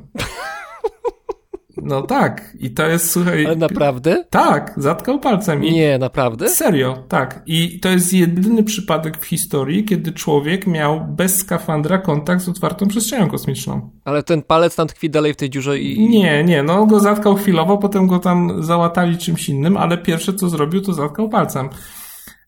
No 1.81 2.01
tak, 2.01 2.57
i 2.59 2.71
to 2.71 2.85
jest, 2.85 3.11
słuchaj. 3.11 3.45
Ale 3.45 3.55
naprawdę? 3.55 4.23
Tak, 4.29 4.73
zatkał 4.77 5.19
palcem. 5.19 5.63
I 5.63 5.71
Nie, 5.71 5.97
naprawdę? 5.97 6.49
Serio, 6.49 7.03
tak. 7.07 7.41
I 7.45 7.79
to 7.79 7.89
jest 7.89 8.13
jedyny 8.13 8.63
przypadek 8.63 9.17
w 9.17 9.25
historii, 9.25 9.85
kiedy 9.85 10.11
człowiek 10.11 10.67
miał 10.67 11.05
bez 11.07 11.37
skafandra 11.37 11.97
kontakt 11.97 12.41
z 12.41 12.49
otwartą 12.49 12.87
przestrzenią 12.87 13.29
kosmiczną. 13.29 13.89
Ale 14.05 14.23
ten 14.23 14.41
palec 14.41 14.75
tam 14.75 14.87
tkwi 14.87 15.09
dalej 15.09 15.33
w 15.33 15.37
tej 15.37 15.49
dziurze 15.49 15.79
i... 15.79 16.09
Nie, 16.09 16.43
nie, 16.43 16.63
no 16.63 16.85
go 16.85 16.99
zatkał 16.99 17.35
chwilowo, 17.35 17.77
potem 17.77 18.07
go 18.07 18.19
tam 18.19 18.63
załatali 18.63 19.17
czymś 19.17 19.49
innym, 19.49 19.77
ale 19.77 19.97
pierwsze 19.97 20.33
co 20.33 20.49
zrobił, 20.49 20.81
to 20.81 20.93
zatkał 20.93 21.29
palcem. 21.29 21.69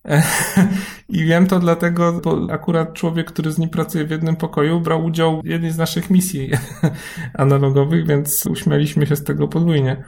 I 1.10 1.26
wiem 1.26 1.47
to 1.47 1.60
dlatego, 1.60 2.22
bo 2.24 2.47
akurat 2.51 2.93
człowiek, 2.93 3.32
który 3.32 3.51
z 3.51 3.58
nim 3.58 3.70
pracuje 3.70 4.05
w 4.05 4.12
jednym 4.12 4.36
pokoju, 4.36 4.80
brał 4.80 5.05
udział 5.05 5.41
w 5.41 5.45
jednej 5.45 5.72
z 5.72 5.78
naszych 5.78 6.10
misji 6.10 6.49
analogowych, 7.34 8.08
więc 8.08 8.45
uśmialiśmy 8.45 9.08
się 9.08 9.16
z 9.16 9.24
tego 9.24 9.47
podwójnie. 9.47 10.03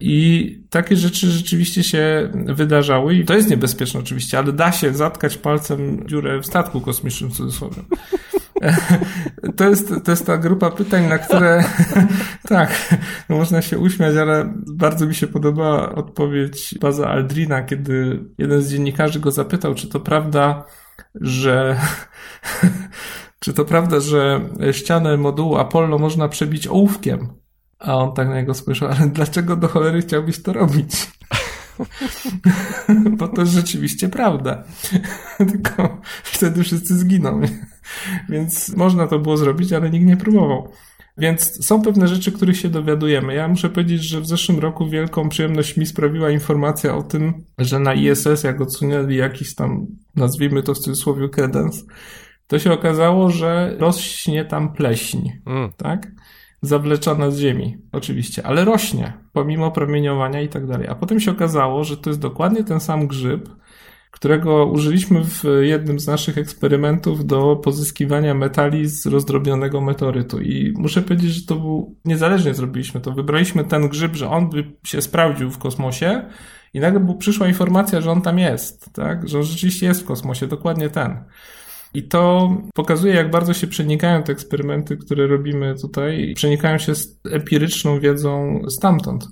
I 0.00 0.62
takie 0.70 0.96
rzeczy 0.96 1.30
rzeczywiście 1.30 1.82
się 1.82 2.32
wydarzały 2.46 3.14
i 3.14 3.24
to 3.24 3.34
jest 3.34 3.50
niebezpieczne 3.50 4.00
oczywiście, 4.00 4.38
ale 4.38 4.52
da 4.52 4.72
się 4.72 4.94
zatkać 4.94 5.36
palcem 5.36 6.08
dziurę 6.08 6.40
w 6.40 6.46
statku 6.46 6.80
kosmicznym 6.80 7.30
w 7.30 7.36
cudzysłowie. 7.36 7.82
To 9.56 9.68
jest, 9.68 9.92
to 10.04 10.10
jest 10.10 10.26
ta 10.26 10.38
grupa 10.38 10.70
pytań, 10.70 11.08
na 11.08 11.18
które 11.18 11.64
tak, 12.48 12.94
no 13.28 13.36
można 13.36 13.62
się 13.62 13.78
uśmiać, 13.78 14.16
ale 14.16 14.52
bardzo 14.66 15.06
mi 15.06 15.14
się 15.14 15.26
podobała 15.26 15.94
odpowiedź 15.94 16.74
Baza 16.80 17.08
Aldrina, 17.08 17.62
kiedy 17.62 18.24
jeden 18.38 18.62
z 18.62 18.70
dziennikarzy 18.70 19.20
go 19.20 19.30
zapytał, 19.30 19.74
czy 19.74 19.88
to 19.88 20.00
prawda, 20.00 20.64
że 21.14 21.80
czy 23.40 23.52
to 23.52 23.64
prawda, 23.64 24.00
że 24.00 24.40
ścianę 24.72 25.16
modułu 25.16 25.56
Apollo 25.56 25.98
można 25.98 26.28
przebić 26.28 26.66
ołówkiem? 26.66 27.28
A 27.78 27.96
on 27.96 28.14
tak 28.14 28.28
na 28.28 28.36
niego 28.36 28.54
spojrzał, 28.54 28.88
ale 28.88 29.08
dlaczego 29.08 29.56
do 29.56 29.68
cholery 29.68 30.02
chciałbyś 30.02 30.42
to 30.42 30.52
robić? 30.52 31.10
Bo 33.10 33.28
to 33.28 33.40
jest 33.40 33.52
rzeczywiście 33.52 34.08
prawda. 34.08 34.62
Tylko 35.52 36.00
wtedy 36.22 36.62
wszyscy 36.62 36.98
zginą. 36.98 37.40
Więc 38.28 38.76
można 38.76 39.06
to 39.06 39.18
było 39.18 39.36
zrobić, 39.36 39.72
ale 39.72 39.90
nikt 39.90 40.06
nie 40.06 40.16
próbował. 40.16 40.72
Więc 41.18 41.66
są 41.66 41.82
pewne 41.82 42.08
rzeczy, 42.08 42.32
których 42.32 42.56
się 42.56 42.68
dowiadujemy. 42.68 43.34
Ja 43.34 43.48
muszę 43.48 43.70
powiedzieć, 43.70 44.02
że 44.02 44.20
w 44.20 44.26
zeszłym 44.26 44.58
roku 44.58 44.88
wielką 44.88 45.28
przyjemność 45.28 45.76
mi 45.76 45.86
sprawiła 45.86 46.30
informacja 46.30 46.96
o 46.96 47.02
tym, 47.02 47.44
że 47.58 47.78
na 47.78 47.94
ISS, 47.94 48.44
jak 48.44 48.60
odsunęli 48.60 49.16
jakiś 49.16 49.54
tam, 49.54 49.86
nazwijmy 50.16 50.62
to 50.62 50.74
w 50.74 50.78
cudzysłowie 50.78 51.28
kredens, 51.28 51.84
to 52.46 52.58
się 52.58 52.72
okazało, 52.72 53.30
że 53.30 53.76
rośnie 53.78 54.44
tam 54.44 54.72
pleśń, 54.72 55.30
Mm. 55.46 55.70
tak? 55.76 56.06
Zawleczona 56.62 57.30
z 57.30 57.38
ziemi, 57.38 57.78
oczywiście, 57.92 58.46
ale 58.46 58.64
rośnie, 58.64 59.12
pomimo 59.32 59.70
promieniowania 59.70 60.40
i 60.40 60.48
tak 60.48 60.66
dalej. 60.66 60.88
A 60.88 60.94
potem 60.94 61.20
się 61.20 61.30
okazało, 61.30 61.84
że 61.84 61.96
to 61.96 62.10
jest 62.10 62.20
dokładnie 62.20 62.64
ten 62.64 62.80
sam 62.80 63.06
grzyb, 63.06 63.48
którego 64.10 64.66
użyliśmy 64.66 65.24
w 65.24 65.44
jednym 65.60 66.00
z 66.00 66.06
naszych 66.06 66.38
eksperymentów 66.38 67.26
do 67.26 67.56
pozyskiwania 67.56 68.34
metali 68.34 68.88
z 68.88 69.06
rozdrobnionego 69.06 69.80
meteorytu. 69.80 70.40
I 70.40 70.74
muszę 70.76 71.02
powiedzieć, 71.02 71.30
że 71.30 71.46
to 71.46 71.54
był, 71.54 71.96
niezależnie 72.04 72.54
zrobiliśmy 72.54 73.00
to, 73.00 73.12
wybraliśmy 73.12 73.64
ten 73.64 73.88
grzyb, 73.88 74.16
że 74.16 74.30
on 74.30 74.50
by 74.50 74.72
się 74.84 75.02
sprawdził 75.02 75.50
w 75.50 75.58
kosmosie 75.58 76.22
i 76.74 76.80
nagle 76.80 77.16
przyszła 77.18 77.48
informacja, 77.48 78.00
że 78.00 78.10
on 78.10 78.22
tam 78.22 78.38
jest, 78.38 78.92
tak? 78.92 79.28
że 79.28 79.38
on 79.38 79.44
rzeczywiście 79.44 79.86
jest 79.86 80.02
w 80.02 80.04
kosmosie, 80.04 80.46
dokładnie 80.46 80.90
ten. 80.90 81.24
I 81.94 82.02
to 82.02 82.50
pokazuje, 82.74 83.14
jak 83.14 83.30
bardzo 83.30 83.54
się 83.54 83.66
przenikają 83.66 84.22
te 84.22 84.32
eksperymenty, 84.32 84.96
które 84.96 85.26
robimy 85.26 85.74
tutaj, 85.80 86.32
przenikają 86.36 86.78
się 86.78 86.94
z 86.94 87.20
empiryczną 87.30 88.00
wiedzą 88.00 88.62
stamtąd. 88.68 89.28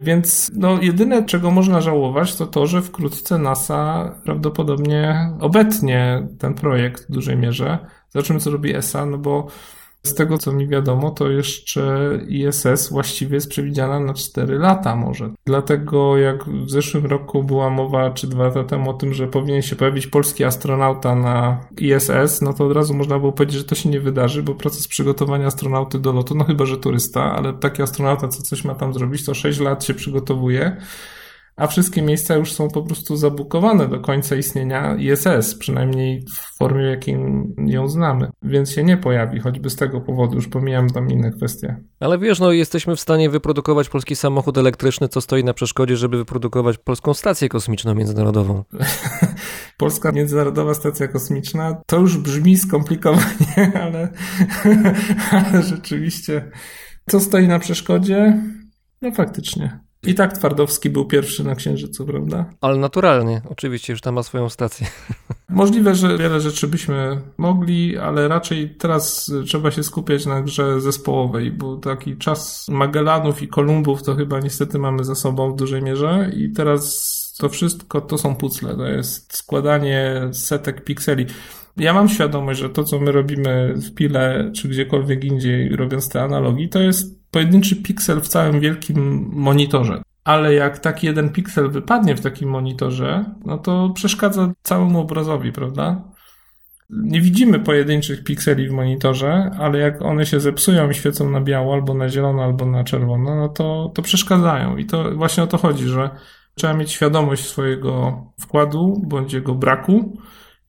Więc 0.00 0.50
no, 0.54 0.82
jedyne, 0.82 1.24
czego 1.24 1.50
można 1.50 1.80
żałować, 1.80 2.36
to 2.36 2.46
to, 2.46 2.66
że 2.66 2.82
wkrótce 2.82 3.38
NASA 3.38 4.10
prawdopodobnie 4.24 5.30
obetnie 5.40 6.28
ten 6.38 6.54
projekt 6.54 7.08
w 7.08 7.12
dużej 7.12 7.36
mierze. 7.36 7.78
Zobaczymy, 8.08 8.40
co 8.40 8.50
robi 8.50 8.74
ESA, 8.74 9.06
no 9.06 9.18
bo 9.18 9.46
z 10.06 10.14
tego, 10.14 10.38
co 10.38 10.52
mi 10.52 10.68
wiadomo, 10.68 11.10
to 11.10 11.30
jeszcze 11.30 12.18
ISS 12.28 12.90
właściwie 12.90 13.34
jest 13.34 13.48
przewidziana 13.48 14.00
na 14.00 14.14
4 14.14 14.58
lata 14.58 14.96
może. 14.96 15.30
Dlatego 15.46 16.18
jak 16.18 16.44
w 16.44 16.70
zeszłym 16.70 17.06
roku 17.06 17.44
była 17.44 17.70
mowa, 17.70 18.10
czy 18.10 18.26
dwa 18.26 18.44
lata 18.44 18.64
temu 18.64 18.90
o 18.90 18.94
tym, 18.94 19.14
że 19.14 19.26
powinien 19.26 19.62
się 19.62 19.76
pojawić 19.76 20.06
polski 20.06 20.44
astronauta 20.44 21.14
na 21.14 21.60
ISS, 21.78 22.42
no 22.42 22.52
to 22.52 22.66
od 22.66 22.72
razu 22.72 22.94
można 22.94 23.18
było 23.18 23.32
powiedzieć, 23.32 23.58
że 23.58 23.64
to 23.64 23.74
się 23.74 23.88
nie 23.88 24.00
wydarzy, 24.00 24.42
bo 24.42 24.54
proces 24.54 24.88
przygotowania 24.88 25.46
astronauty 25.46 25.98
do 25.98 26.12
lotu, 26.12 26.34
no 26.34 26.44
chyba, 26.44 26.66
że 26.66 26.78
turysta, 26.78 27.36
ale 27.36 27.52
taki 27.52 27.82
astronauta, 27.82 28.28
co 28.28 28.42
coś 28.42 28.64
ma 28.64 28.74
tam 28.74 28.94
zrobić, 28.94 29.24
to 29.24 29.34
6 29.34 29.60
lat 29.60 29.84
się 29.84 29.94
przygotowuje 29.94 30.76
a 31.56 31.66
wszystkie 31.66 32.02
miejsca 32.02 32.34
już 32.34 32.52
są 32.52 32.68
po 32.68 32.82
prostu 32.82 33.16
zabukowane 33.16 33.88
do 33.88 34.00
końca 34.00 34.36
istnienia 34.36 34.96
ISS, 34.96 35.54
przynajmniej 35.54 36.24
w 36.34 36.58
formie, 36.58 36.84
jakiej 36.84 37.18
ją 37.66 37.88
znamy, 37.88 38.30
więc 38.42 38.70
się 38.70 38.84
nie 38.84 38.96
pojawi, 38.96 39.40
choćby 39.40 39.70
z 39.70 39.76
tego 39.76 40.00
powodu, 40.00 40.34
już 40.34 40.48
pomijam 40.48 40.90
tam 40.90 41.10
inne 41.10 41.30
kwestie. 41.30 41.76
Ale 42.00 42.18
wiesz, 42.18 42.40
no 42.40 42.52
jesteśmy 42.52 42.96
w 42.96 43.00
stanie 43.00 43.30
wyprodukować 43.30 43.88
polski 43.88 44.16
samochód 44.16 44.58
elektryczny, 44.58 45.08
co 45.08 45.20
stoi 45.20 45.44
na 45.44 45.54
przeszkodzie, 45.54 45.96
żeby 45.96 46.16
wyprodukować 46.16 46.78
polską 46.78 47.14
stację 47.14 47.48
kosmiczną 47.48 47.94
międzynarodową. 47.94 48.64
Polska 49.76 50.12
Międzynarodowa 50.12 50.74
Stacja 50.74 51.08
Kosmiczna 51.08 51.82
to 51.86 51.98
już 51.98 52.18
brzmi 52.18 52.56
skomplikowanie, 52.56 53.72
ale, 53.84 54.08
ale 55.30 55.62
rzeczywiście 55.62 56.50
co 57.10 57.20
stoi 57.20 57.48
na 57.48 57.58
przeszkodzie? 57.58 58.42
No 59.02 59.12
faktycznie. 59.12 59.83
I 60.06 60.14
tak 60.14 60.38
Twardowski 60.38 60.90
był 60.90 61.04
pierwszy 61.04 61.44
na 61.44 61.54
Księżycu, 61.54 62.06
prawda? 62.06 62.44
Ale 62.60 62.76
naturalnie, 62.76 63.42
oczywiście, 63.50 63.92
już 63.92 64.00
tam 64.00 64.14
ma 64.14 64.22
swoją 64.22 64.48
stację. 64.48 64.86
Możliwe, 65.48 65.94
że 65.94 66.18
wiele 66.18 66.40
rzeczy 66.40 66.68
byśmy 66.68 67.20
mogli, 67.38 67.98
ale 67.98 68.28
raczej 68.28 68.70
teraz 68.70 69.32
trzeba 69.46 69.70
się 69.70 69.82
skupiać 69.82 70.26
na 70.26 70.42
grze 70.42 70.80
zespołowej, 70.80 71.52
bo 71.52 71.76
taki 71.76 72.16
czas 72.16 72.68
Magellanów 72.68 73.42
i 73.42 73.48
Kolumbów 73.48 74.02
to 74.02 74.14
chyba 74.14 74.40
niestety 74.40 74.78
mamy 74.78 75.04
za 75.04 75.14
sobą 75.14 75.52
w 75.52 75.56
dużej 75.56 75.82
mierze 75.82 76.30
i 76.36 76.52
teraz 76.52 77.14
to 77.38 77.48
wszystko 77.48 78.00
to 78.00 78.18
są 78.18 78.36
pucle, 78.36 78.76
to 78.76 78.86
jest 78.86 79.36
składanie 79.36 80.28
setek 80.32 80.84
pikseli. 80.84 81.26
Ja 81.76 81.92
mam 81.92 82.08
świadomość, 82.08 82.60
że 82.60 82.70
to, 82.70 82.84
co 82.84 83.00
my 83.00 83.12
robimy 83.12 83.74
w 83.76 83.94
Pile, 83.94 84.50
czy 84.54 84.68
gdziekolwiek 84.68 85.24
indziej, 85.24 85.76
robiąc 85.76 86.08
te 86.08 86.22
analogii, 86.22 86.68
to 86.68 86.80
jest 86.80 87.23
pojedynczy 87.34 87.76
piksel 87.76 88.20
w 88.20 88.28
całym 88.28 88.60
wielkim 88.60 89.28
monitorze. 89.32 90.02
Ale 90.24 90.54
jak 90.54 90.78
taki 90.78 91.06
jeden 91.06 91.30
piksel 91.30 91.70
wypadnie 91.70 92.16
w 92.16 92.20
takim 92.20 92.48
monitorze, 92.48 93.24
no 93.44 93.58
to 93.58 93.90
przeszkadza 93.94 94.52
całemu 94.62 95.00
obrazowi, 95.00 95.52
prawda? 95.52 96.02
Nie 96.90 97.20
widzimy 97.20 97.60
pojedynczych 97.60 98.24
pikseli 98.24 98.68
w 98.68 98.72
monitorze, 98.72 99.50
ale 99.58 99.78
jak 99.78 100.02
one 100.02 100.26
się 100.26 100.40
zepsują 100.40 100.90
i 100.90 100.94
świecą 100.94 101.30
na 101.30 101.40
biało, 101.40 101.74
albo 101.74 101.94
na 101.94 102.08
zielono, 102.08 102.42
albo 102.42 102.66
na 102.66 102.84
czerwono, 102.84 103.36
no 103.36 103.48
to, 103.48 103.90
to 103.94 104.02
przeszkadzają. 104.02 104.76
I 104.76 104.86
to 104.86 105.10
właśnie 105.10 105.42
o 105.42 105.46
to 105.46 105.58
chodzi, 105.58 105.84
że 105.88 106.10
trzeba 106.54 106.74
mieć 106.74 106.90
świadomość 106.90 107.46
swojego 107.46 108.22
wkładu 108.40 109.02
bądź 109.06 109.32
jego 109.32 109.54
braku 109.54 110.18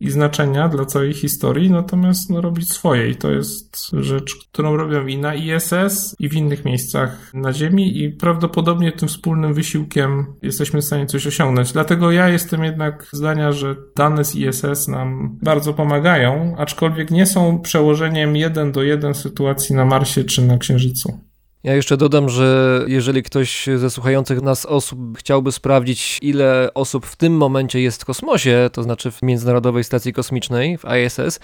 i 0.06 0.12
znaczenia 0.12 0.70
dla 0.70 0.86
całej 0.86 1.14
historii, 1.14 1.72
natomiast 1.72 2.30
no, 2.30 2.42
robić 2.42 2.74
swoje. 2.74 3.10
I 3.10 3.16
to 3.16 3.32
jest 3.32 3.92
rzecz, 3.94 4.36
którą 4.52 4.78
robią 4.78 5.08
i 5.08 5.18
na 5.18 5.36
ISS, 5.36 6.16
i 6.20 6.30
w 6.30 6.34
innych 6.34 6.66
miejscach 6.66 7.34
na 7.34 7.54
Ziemi, 7.54 8.04
i 8.04 8.10
prawdopodobnie 8.10 8.92
tym 8.92 9.08
wspólnym 9.08 9.54
wysiłkiem 9.54 10.26
jesteśmy 10.42 10.82
w 10.82 10.86
stanie 10.86 11.06
coś 11.06 11.28
osiągnąć. 11.28 11.72
Dlatego 11.72 12.12
ja 12.12 12.30
jestem 12.30 12.64
jednak 12.64 13.08
zdania, 13.12 13.52
że 13.52 13.76
dane 13.96 14.26
z 14.26 14.36
ISS 14.36 14.88
nam 14.88 15.40
bardzo 15.42 15.74
pomagają, 15.74 16.56
aczkolwiek 16.58 17.12
nie 17.12 17.26
są 17.26 17.60
przełożeniem 17.60 18.36
jeden 18.36 18.72
do 18.72 18.84
jeden 18.84 19.14
sytuacji 19.14 19.76
na 19.76 19.86
Marsie 19.86 20.24
czy 20.24 20.42
na 20.42 20.58
Księżycu. 20.58 21.25
Ja 21.66 21.76
jeszcze 21.76 21.98
dodam, 21.98 22.30
że 22.30 22.82
jeżeli 22.88 23.24
ktoś 23.24 23.70
ze 23.76 23.90
słuchających 23.90 24.42
nas 24.42 24.66
osób 24.66 25.00
chciałby 25.18 25.52
sprawdzić, 25.52 26.20
ile 26.22 26.70
osób 26.74 27.06
w 27.06 27.16
tym 27.16 27.38
momencie 27.38 27.82
jest 27.82 28.02
w 28.02 28.06
kosmosie, 28.06 28.70
to 28.74 28.84
znaczy 28.84 29.12
w 29.12 29.22
Międzynarodowej 29.22 29.84
Stacji 29.84 30.14
Kosmicznej, 30.14 30.78
w 30.78 30.84
ISS, 31.06 31.40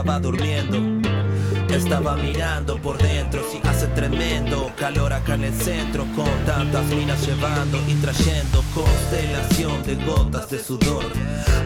estaba 0.04 0.20
durmiendo. 0.20 1.10
Estaba 1.74 2.14
mirando 2.16 2.76
por 2.76 2.98
dentro, 2.98 3.42
si 3.50 3.66
hace 3.66 3.86
tremendo 3.88 4.70
calor 4.76 5.14
acá 5.14 5.34
en 5.34 5.44
el 5.44 5.54
centro, 5.54 6.04
con 6.14 6.28
tantas 6.44 6.84
minas 6.86 7.26
llevando 7.26 7.78
y 7.88 7.94
trayendo 7.94 8.62
constelación 8.74 9.82
de 9.82 9.94
gotas 10.04 10.50
de 10.50 10.62
sudor. 10.62 11.06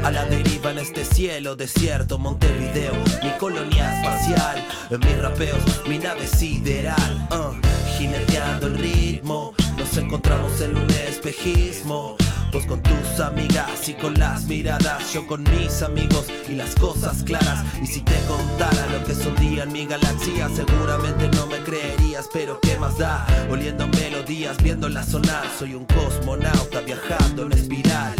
A 0.04 0.12
la 0.12 0.24
deriva 0.26 0.70
en 0.70 0.78
este 0.78 1.04
cielo 1.04 1.56
desierto, 1.56 2.16
Montevideo, 2.16 2.94
mi 3.24 3.30
colonia 3.38 4.00
espacial, 4.00 4.64
mis 4.90 5.18
rapeos, 5.20 5.82
mi 5.88 5.98
nave 5.98 6.24
sideral, 6.28 7.28
uh, 7.32 7.54
jineteando 7.98 8.68
el 8.68 8.78
ritmo, 8.78 9.52
nos 9.76 9.96
encontramos 9.96 10.60
en 10.60 10.76
un 10.76 10.90
espejismo. 10.90 12.16
Con 12.50 12.82
tus 12.82 13.20
amigas 13.20 13.88
y 13.88 13.94
con 13.94 14.14
las 14.18 14.44
miradas, 14.44 15.12
yo 15.12 15.26
con 15.26 15.42
mis 15.44 15.80
amigos 15.82 16.26
y 16.48 16.54
las 16.54 16.74
cosas 16.74 17.22
claras. 17.22 17.64
Y 17.80 17.86
si 17.86 18.00
te 18.00 18.18
contara 18.26 18.86
lo 18.88 19.04
que 19.04 19.12
es 19.12 19.24
un 19.24 19.34
día 19.36 19.62
en 19.62 19.72
mi 19.72 19.86
galaxia, 19.86 20.48
seguramente 20.54 21.28
no 21.28 21.46
me 21.46 21.58
creerías, 21.58 22.28
pero 22.32 22.58
qué 22.60 22.76
más 22.78 22.98
da. 22.98 23.26
Oliendo 23.50 23.86
melodías, 23.88 24.56
viéndolas 24.62 25.08
sonar, 25.08 25.44
soy 25.58 25.74
un 25.74 25.84
cosmonauta 25.86 26.80
viajando 26.80 27.44
en 27.44 27.52
espiral. 27.52 28.14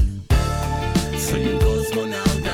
Soy 1.18 1.48
un 1.48 1.58
cosmonauta 1.58 2.47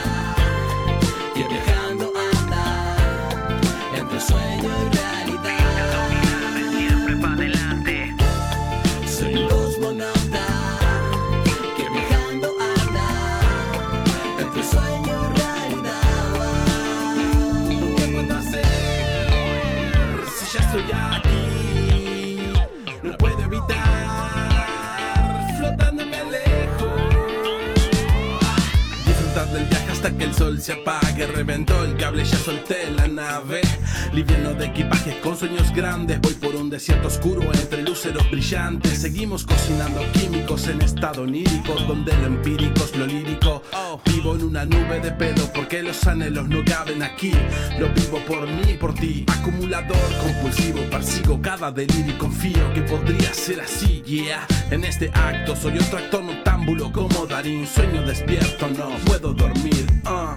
hasta 30.05 30.19
que 30.19 30.25
el 30.25 30.35
sol 30.35 30.61
se 30.61 30.73
apague. 30.73 31.27
Reventó 31.27 31.83
el 31.83 31.97
cable, 31.97 32.25
ya 32.25 32.37
solté 32.37 32.91
la 32.91 33.09
nave. 33.09 33.63
Liviano 34.13 34.53
de 34.53 34.67
equipajes 34.67 35.15
con 35.17 35.37
sueños 35.37 35.73
grandes. 35.73 36.21
Voy 36.21 36.35
por 36.35 36.55
un 36.57 36.69
desierto 36.69 37.09
oscuro 37.09 37.43
entre 37.55 37.83
lúceros 37.83 38.31
brillantes. 38.31 39.01
Seguimos 39.01 39.47
cocinando 39.47 40.03
químicos 40.13 40.69
en 40.69 40.83
estado 40.83 41.23
onírico. 41.23 41.75
Donde 41.89 42.15
lo 42.19 42.27
empírico 42.27 42.85
es 42.85 42.97
lo 42.97 43.07
lírico. 43.07 43.63
Vivo 44.05 44.35
en 44.35 44.45
una 44.45 44.67
nube 44.67 45.01
de 45.01 45.11
pedo 45.13 45.51
porque 45.55 45.83
los 45.83 46.07
anhelos 46.07 46.49
no 46.49 46.63
caben 46.65 47.03
aquí. 47.03 47.33
Lo 47.79 47.89
vivo 47.89 48.19
por 48.27 48.47
mí 48.47 48.73
y 48.73 48.75
por 48.75 48.95
ti. 48.95 49.25
Acumulador 49.29 49.97
compulsivo, 50.21 50.81
persigo 50.91 51.41
cada 51.41 51.71
delirio 51.71 52.15
y 52.15 52.19
confío 52.19 52.73
que 52.75 52.83
podría 52.83 53.33
ser 53.33 53.61
así. 53.63 54.03
Yeah, 54.03 54.47
en 54.71 54.85
este 54.85 55.11
acto 55.15 55.57
soy 55.57 55.79
otro 55.79 55.97
actor 55.97 56.23
noctámbulo 56.23 56.93
como 56.93 57.27
Darín. 57.27 57.67
Sueño 57.67 58.03
despierto, 58.03 58.69
no 58.69 58.91
puedo 59.07 59.33
dormir. 59.33 59.94
Ah. 60.05 60.35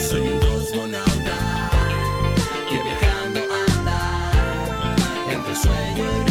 Soy 0.00 0.20
un 0.20 0.38
cosmonauta 0.40 1.70
que 2.68 2.82
viajando 2.82 3.40
anda 3.40 4.00
entre 5.30 5.54
sueño 5.56 6.04
y 6.26 6.27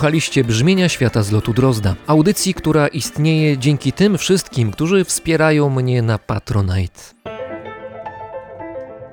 Słuchaliście 0.00 0.44
brzmienia 0.44 0.88
świata 0.88 1.22
z 1.22 1.32
lotu 1.32 1.52
Drozda, 1.52 1.94
audycji, 2.06 2.54
która 2.54 2.88
istnieje 2.88 3.58
dzięki 3.58 3.92
tym 3.92 4.18
wszystkim, 4.18 4.70
którzy 4.70 5.04
wspierają 5.04 5.70
mnie 5.70 6.02
na 6.02 6.18
Patronite. 6.18 7.00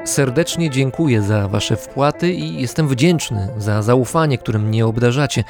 Serdecznie 0.05 0.69
dziękuję 0.69 1.21
za 1.21 1.47
Wasze 1.47 1.75
wpłaty 1.75 2.33
i 2.33 2.61
jestem 2.61 2.87
wdzięczny 2.87 3.49
za 3.57 3.81
zaufanie, 3.81 4.37
którym 4.37 4.67
mnie 4.67 4.85
obdarzacie. 4.85 5.43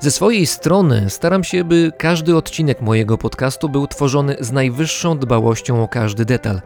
Ze 0.00 0.10
swojej 0.10 0.46
strony 0.46 1.10
staram 1.10 1.44
się, 1.44 1.64
by 1.64 1.92
każdy 1.98 2.36
odcinek 2.36 2.80
mojego 2.80 3.18
podcastu 3.18 3.68
był 3.68 3.86
tworzony 3.86 4.36
z 4.40 4.52
najwyższą 4.52 5.18
dbałością 5.18 5.82
o 5.82 5.88
każdy 5.88 6.24
detal. 6.24 6.60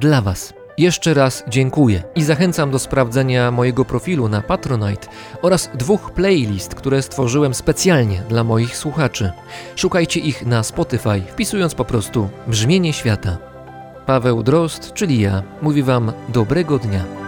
Dla 0.00 0.22
Was. 0.22 0.65
Jeszcze 0.78 1.14
raz 1.14 1.44
dziękuję 1.48 2.02
i 2.14 2.22
zachęcam 2.22 2.70
do 2.70 2.78
sprawdzenia 2.78 3.50
mojego 3.50 3.84
profilu 3.84 4.28
na 4.28 4.42
Patronite 4.42 5.08
oraz 5.42 5.70
dwóch 5.74 6.10
playlist, 6.10 6.74
które 6.74 7.02
stworzyłem 7.02 7.54
specjalnie 7.54 8.22
dla 8.28 8.44
moich 8.44 8.76
słuchaczy. 8.76 9.32
Szukajcie 9.76 10.20
ich 10.20 10.46
na 10.46 10.62
Spotify, 10.62 11.22
wpisując 11.28 11.74
po 11.74 11.84
prostu 11.84 12.28
Brzmienie 12.46 12.92
Świata. 12.92 13.38
Paweł 14.06 14.42
Drozd, 14.42 14.92
czyli 14.92 15.20
ja, 15.20 15.42
mówi 15.62 15.82
Wam 15.82 16.12
dobrego 16.28 16.78
dnia. 16.78 17.25